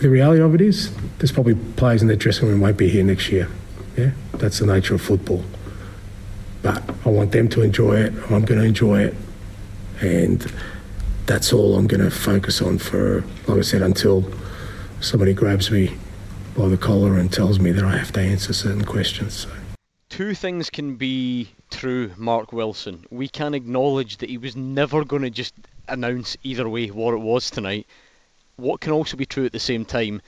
[0.00, 3.04] the reality of it is, there's probably players in the dressing room won't be here
[3.04, 3.48] next year.
[3.96, 5.42] Yeah, that's the nature of football.
[6.62, 8.12] But I want them to enjoy it.
[8.30, 9.14] I'm going to enjoy it,
[10.00, 10.52] and
[11.26, 14.30] that's all I'm going to focus on for, like I said, until
[15.00, 15.96] somebody grabs me
[16.56, 19.34] by the collar and tells me that I have to answer certain questions.
[19.34, 19.50] So.
[20.08, 23.04] Two things can be true, Mark Wilson.
[23.10, 25.54] We can acknowledge that he was never going to just
[25.88, 27.86] announce either way what it was tonight
[28.56, 30.20] what can also be true at the same time,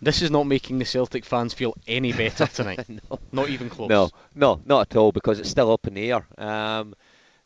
[0.00, 2.88] this is not making the Celtic fans feel any better tonight.
[2.88, 3.18] no.
[3.32, 3.88] Not even close.
[3.88, 6.26] No, no, not at all, because it's still up in the air.
[6.38, 6.94] Um,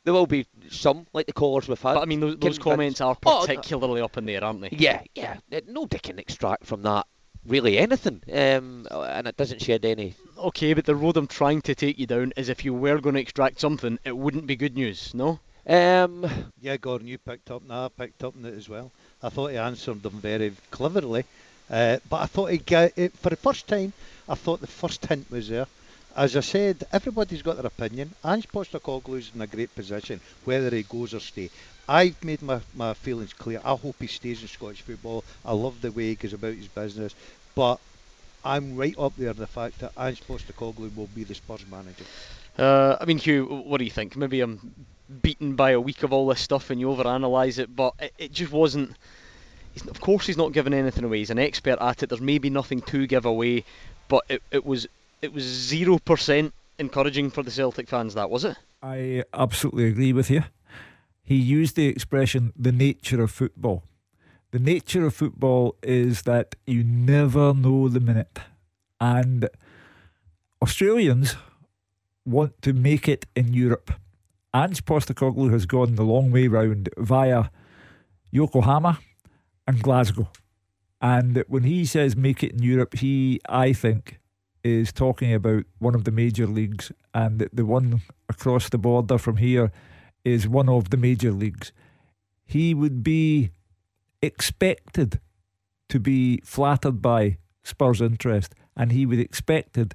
[0.05, 1.95] there will be some, like the callers we've had.
[1.95, 4.71] But I mean, those, those comments are particularly oh, up in the air, aren't they?
[4.73, 5.37] Yeah, yeah.
[5.69, 7.07] Nobody can extract from that
[7.47, 10.15] really anything, um, and it doesn't shed any.
[10.39, 13.15] Okay, but the road I'm trying to take you down is if you were going
[13.15, 15.41] to extract something, it wouldn't be good news, no?
[15.67, 16.27] Um,
[16.61, 18.93] yeah, Gordon, you picked up, now I picked up on it as well.
[19.23, 21.25] I thought he answered them very cleverly,
[21.71, 23.93] uh, but I thought he got it for the first time.
[24.29, 25.67] I thought the first hint was there.
[26.15, 28.15] As I said, everybody's got their opinion.
[28.25, 31.49] Ange Postecoglou's in a great position, whether he goes or stay.
[31.89, 33.61] I've made my, my feelings clear.
[33.65, 35.25] I hope he stays in Scottish football.
[35.45, 37.15] I love the way he goes about his business,
[37.55, 37.81] but
[38.45, 42.05] I'm right up there in the fact that Ange Postecoglou will be the Spurs manager.
[42.59, 44.17] Uh, I mean, Hugh, what do you think?
[44.17, 44.87] Maybe I'm
[45.21, 48.33] beaten by a week of all this stuff and you overanalyze it, but it, it
[48.33, 48.97] just wasn't.
[49.89, 51.19] of course, he's not giving anything away.
[51.19, 52.09] He's an expert at it.
[52.09, 53.65] There's maybe nothing to give away,
[54.09, 54.87] but it, it was
[55.21, 58.15] it was zero percent encouraging for the Celtic fans.
[58.15, 58.57] That was it.
[58.83, 60.45] I absolutely agree with you.
[61.23, 63.85] He used the expression "the nature of football."
[64.53, 68.39] the nature of football is that you never know the minute.
[69.01, 69.49] And
[70.61, 71.37] Australians
[72.25, 73.93] want to make it in Europe.
[74.55, 77.45] Ange Postecoglou has gone the long way round via
[78.31, 78.99] Yokohama
[79.67, 80.31] and Glasgow.
[81.01, 84.21] And when he says make it in Europe, he, I think,
[84.63, 89.39] is talking about one of the major leagues, and the one across the border from
[89.39, 89.73] here
[90.25, 91.73] is one of the major leagues.
[92.45, 93.51] He would be
[94.21, 95.19] expected
[95.89, 99.95] to be flattered by Spurs' interest, and he would expected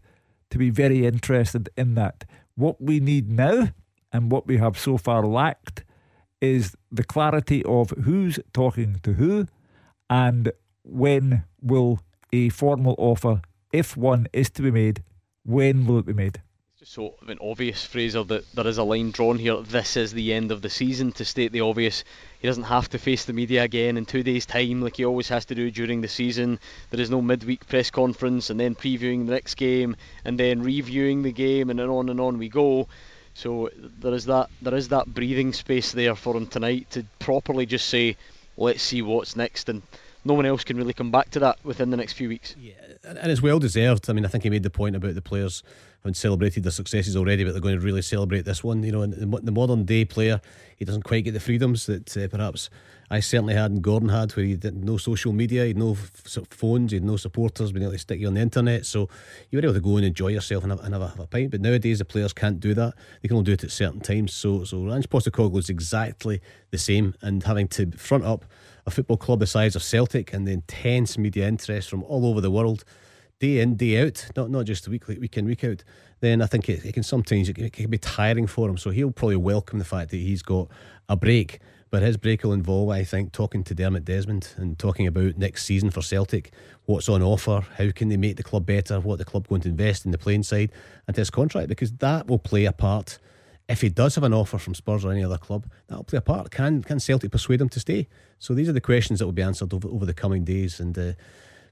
[0.49, 2.25] to be very interested in that.
[2.55, 3.69] What we need now,
[4.18, 5.85] and what we have so far lacked,
[6.41, 9.48] is the clarity of who's talking to who,
[10.10, 10.52] and
[10.84, 11.99] when will
[12.34, 13.41] a formal offer,
[13.72, 15.03] if one is to be made,
[15.44, 16.41] when will it be made?
[16.72, 19.61] It's just so an obvious, Frazer, that there is a line drawn here.
[19.61, 22.03] This is the end of the season, to state the obvious.
[22.39, 25.30] He doesn't have to face the media again in two days' time, like he always
[25.30, 26.60] has to do during the season.
[26.89, 29.95] There is no midweek press conference and then previewing the next game
[30.26, 32.88] and then reviewing the game, and then on and on we go.
[33.38, 33.69] So
[33.99, 37.88] there is that there is that breathing space there for him tonight to properly just
[37.88, 38.18] say,
[38.57, 39.84] let's see what's next, and
[40.26, 42.55] no one else can really come back to that within the next few weeks.
[42.59, 42.73] Yeah,
[43.03, 44.09] and it's well deserved.
[44.09, 45.61] I mean, I think he made the point about the players
[45.99, 48.81] having celebrated their successes already, but they're going to really celebrate this one.
[48.81, 50.41] You know, and the modern day player,
[50.76, 52.72] he doesn't quite get the freedoms that uh, perhaps
[53.09, 55.91] I certainly had and Gordon had, where he had no social media, he had no
[55.91, 58.85] f- phones, he had no supporters, being able to stick you on the internet.
[58.85, 59.07] So
[59.49, 61.27] you were able to go and enjoy yourself and have, and have, a, have a
[61.27, 61.51] pint.
[61.51, 62.95] But nowadays, the players can't do that.
[63.21, 64.34] They can only do it at certain times.
[64.34, 68.45] So, so Ange Postecoglou is exactly the same, and having to front up
[68.85, 72.41] a football club the size of Celtic and the intense media interest from all over
[72.41, 72.84] the world
[73.39, 75.84] day in, day out, not not just week week in, week out,
[76.21, 78.77] then I think it, it can sometimes it, it can be tiring for him.
[78.77, 80.69] So he'll probably welcome the fact that he's got
[81.07, 81.59] a break.
[81.89, 85.64] But his break will involve, I think, talking to Dermot Desmond and talking about next
[85.64, 86.51] season for Celtic,
[86.85, 89.69] what's on offer, how can they make the club better, what the club going to
[89.69, 90.72] invest in the playing side
[91.07, 93.19] and his contract, because that will play a part.
[93.69, 96.22] If he does have an offer from Spurs or any other club, that'll play a
[96.22, 96.51] part.
[96.51, 98.07] Can can Celtic persuade him to stay?
[98.39, 100.80] So these are the questions that will be answered over, over the coming days.
[100.80, 101.14] And uh,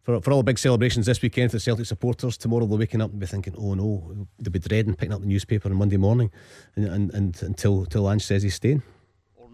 [0.03, 2.83] for, for all the big celebrations this weekend for the Celtic supporters, tomorrow they'll be
[2.83, 5.75] waking up and be thinking, oh no, they'll be dreading picking up the newspaper on
[5.75, 6.31] Monday morning
[6.75, 8.83] and, and, and until, until Ange says he's staying.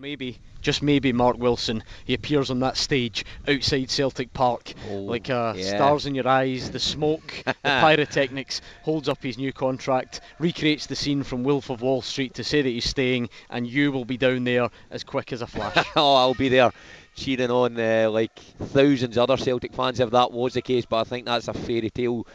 [0.02, 5.30] Maybe, just maybe, Mark Wilson, he appears on that stage outside Celtic Park, oh, like
[5.30, 5.76] uh, yeah.
[5.76, 10.96] stars in your eyes, the smoke, the pyrotechnics, holds up his new contract, recreates the
[10.96, 14.18] scene from Wolf of Wall Street to say that he's staying, and you will be
[14.18, 15.86] down there as quick as a flash.
[15.96, 16.72] oh, I'll be there
[17.14, 20.88] cheering on uh, like thousands of other Celtic fans if that was the case.
[20.88, 22.26] But I think that's a fairy tale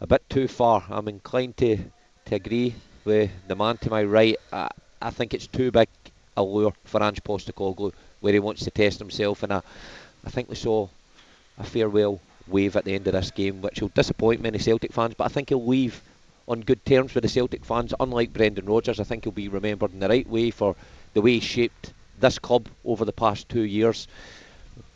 [0.00, 0.84] a bit too far.
[0.88, 1.76] I'm inclined to,
[2.26, 4.36] to agree with the man to my right.
[4.52, 4.68] I,
[5.02, 5.88] I think it's too big
[6.36, 9.42] a lure for Ange Postecoglou where he wants to test himself.
[9.42, 9.62] And I,
[10.24, 10.88] I think we saw
[11.58, 15.14] a farewell wave at the end of this game, which will disappoint many Celtic fans.
[15.14, 16.02] But I think he'll leave
[16.48, 17.94] on good terms with the Celtic fans.
[18.00, 20.76] Unlike Brendan Rodgers, I think he'll be remembered in the right way for
[21.14, 24.08] the way he shaped this club over the past two years.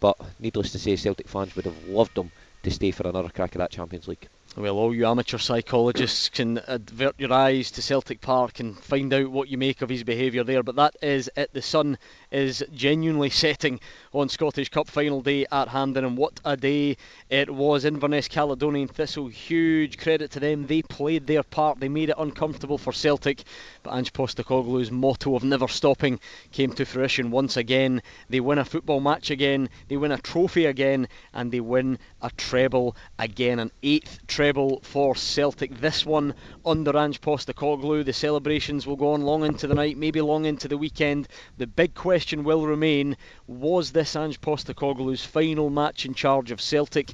[0.00, 2.30] But needless to say, Celtic fans would have loved him
[2.62, 4.28] to stay for another crack at that Champions League.
[4.56, 9.32] Well, all you amateur psychologists can advert your eyes to Celtic Park and find out
[9.32, 10.62] what you make of his behaviour there.
[10.62, 11.52] But that is it.
[11.52, 11.98] The sun
[12.30, 13.80] is genuinely setting
[14.14, 16.96] on Scottish Cup final day at Hampden, and what a day
[17.30, 17.84] it was.
[17.84, 20.68] Inverness Caledonian Thistle, huge credit to them.
[20.68, 23.42] They played their part, they made it uncomfortable for Celtic.
[23.82, 26.20] But Ange Postecoglou's motto of never stopping
[26.52, 28.02] came to fruition once again.
[28.28, 32.30] They win a football match again, they win a trophy again, and they win a
[32.30, 33.58] treble again.
[33.58, 35.80] An eighth treble for Celtic.
[35.80, 36.34] This one
[36.64, 38.04] under Ange Postecoglou.
[38.04, 41.26] The celebrations will go on long into the night, maybe long into the weekend.
[41.58, 43.16] The big question will remain
[43.48, 47.12] was this Ange Postecoglou's final match in charge of Celtic?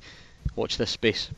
[0.56, 1.30] Watch this space.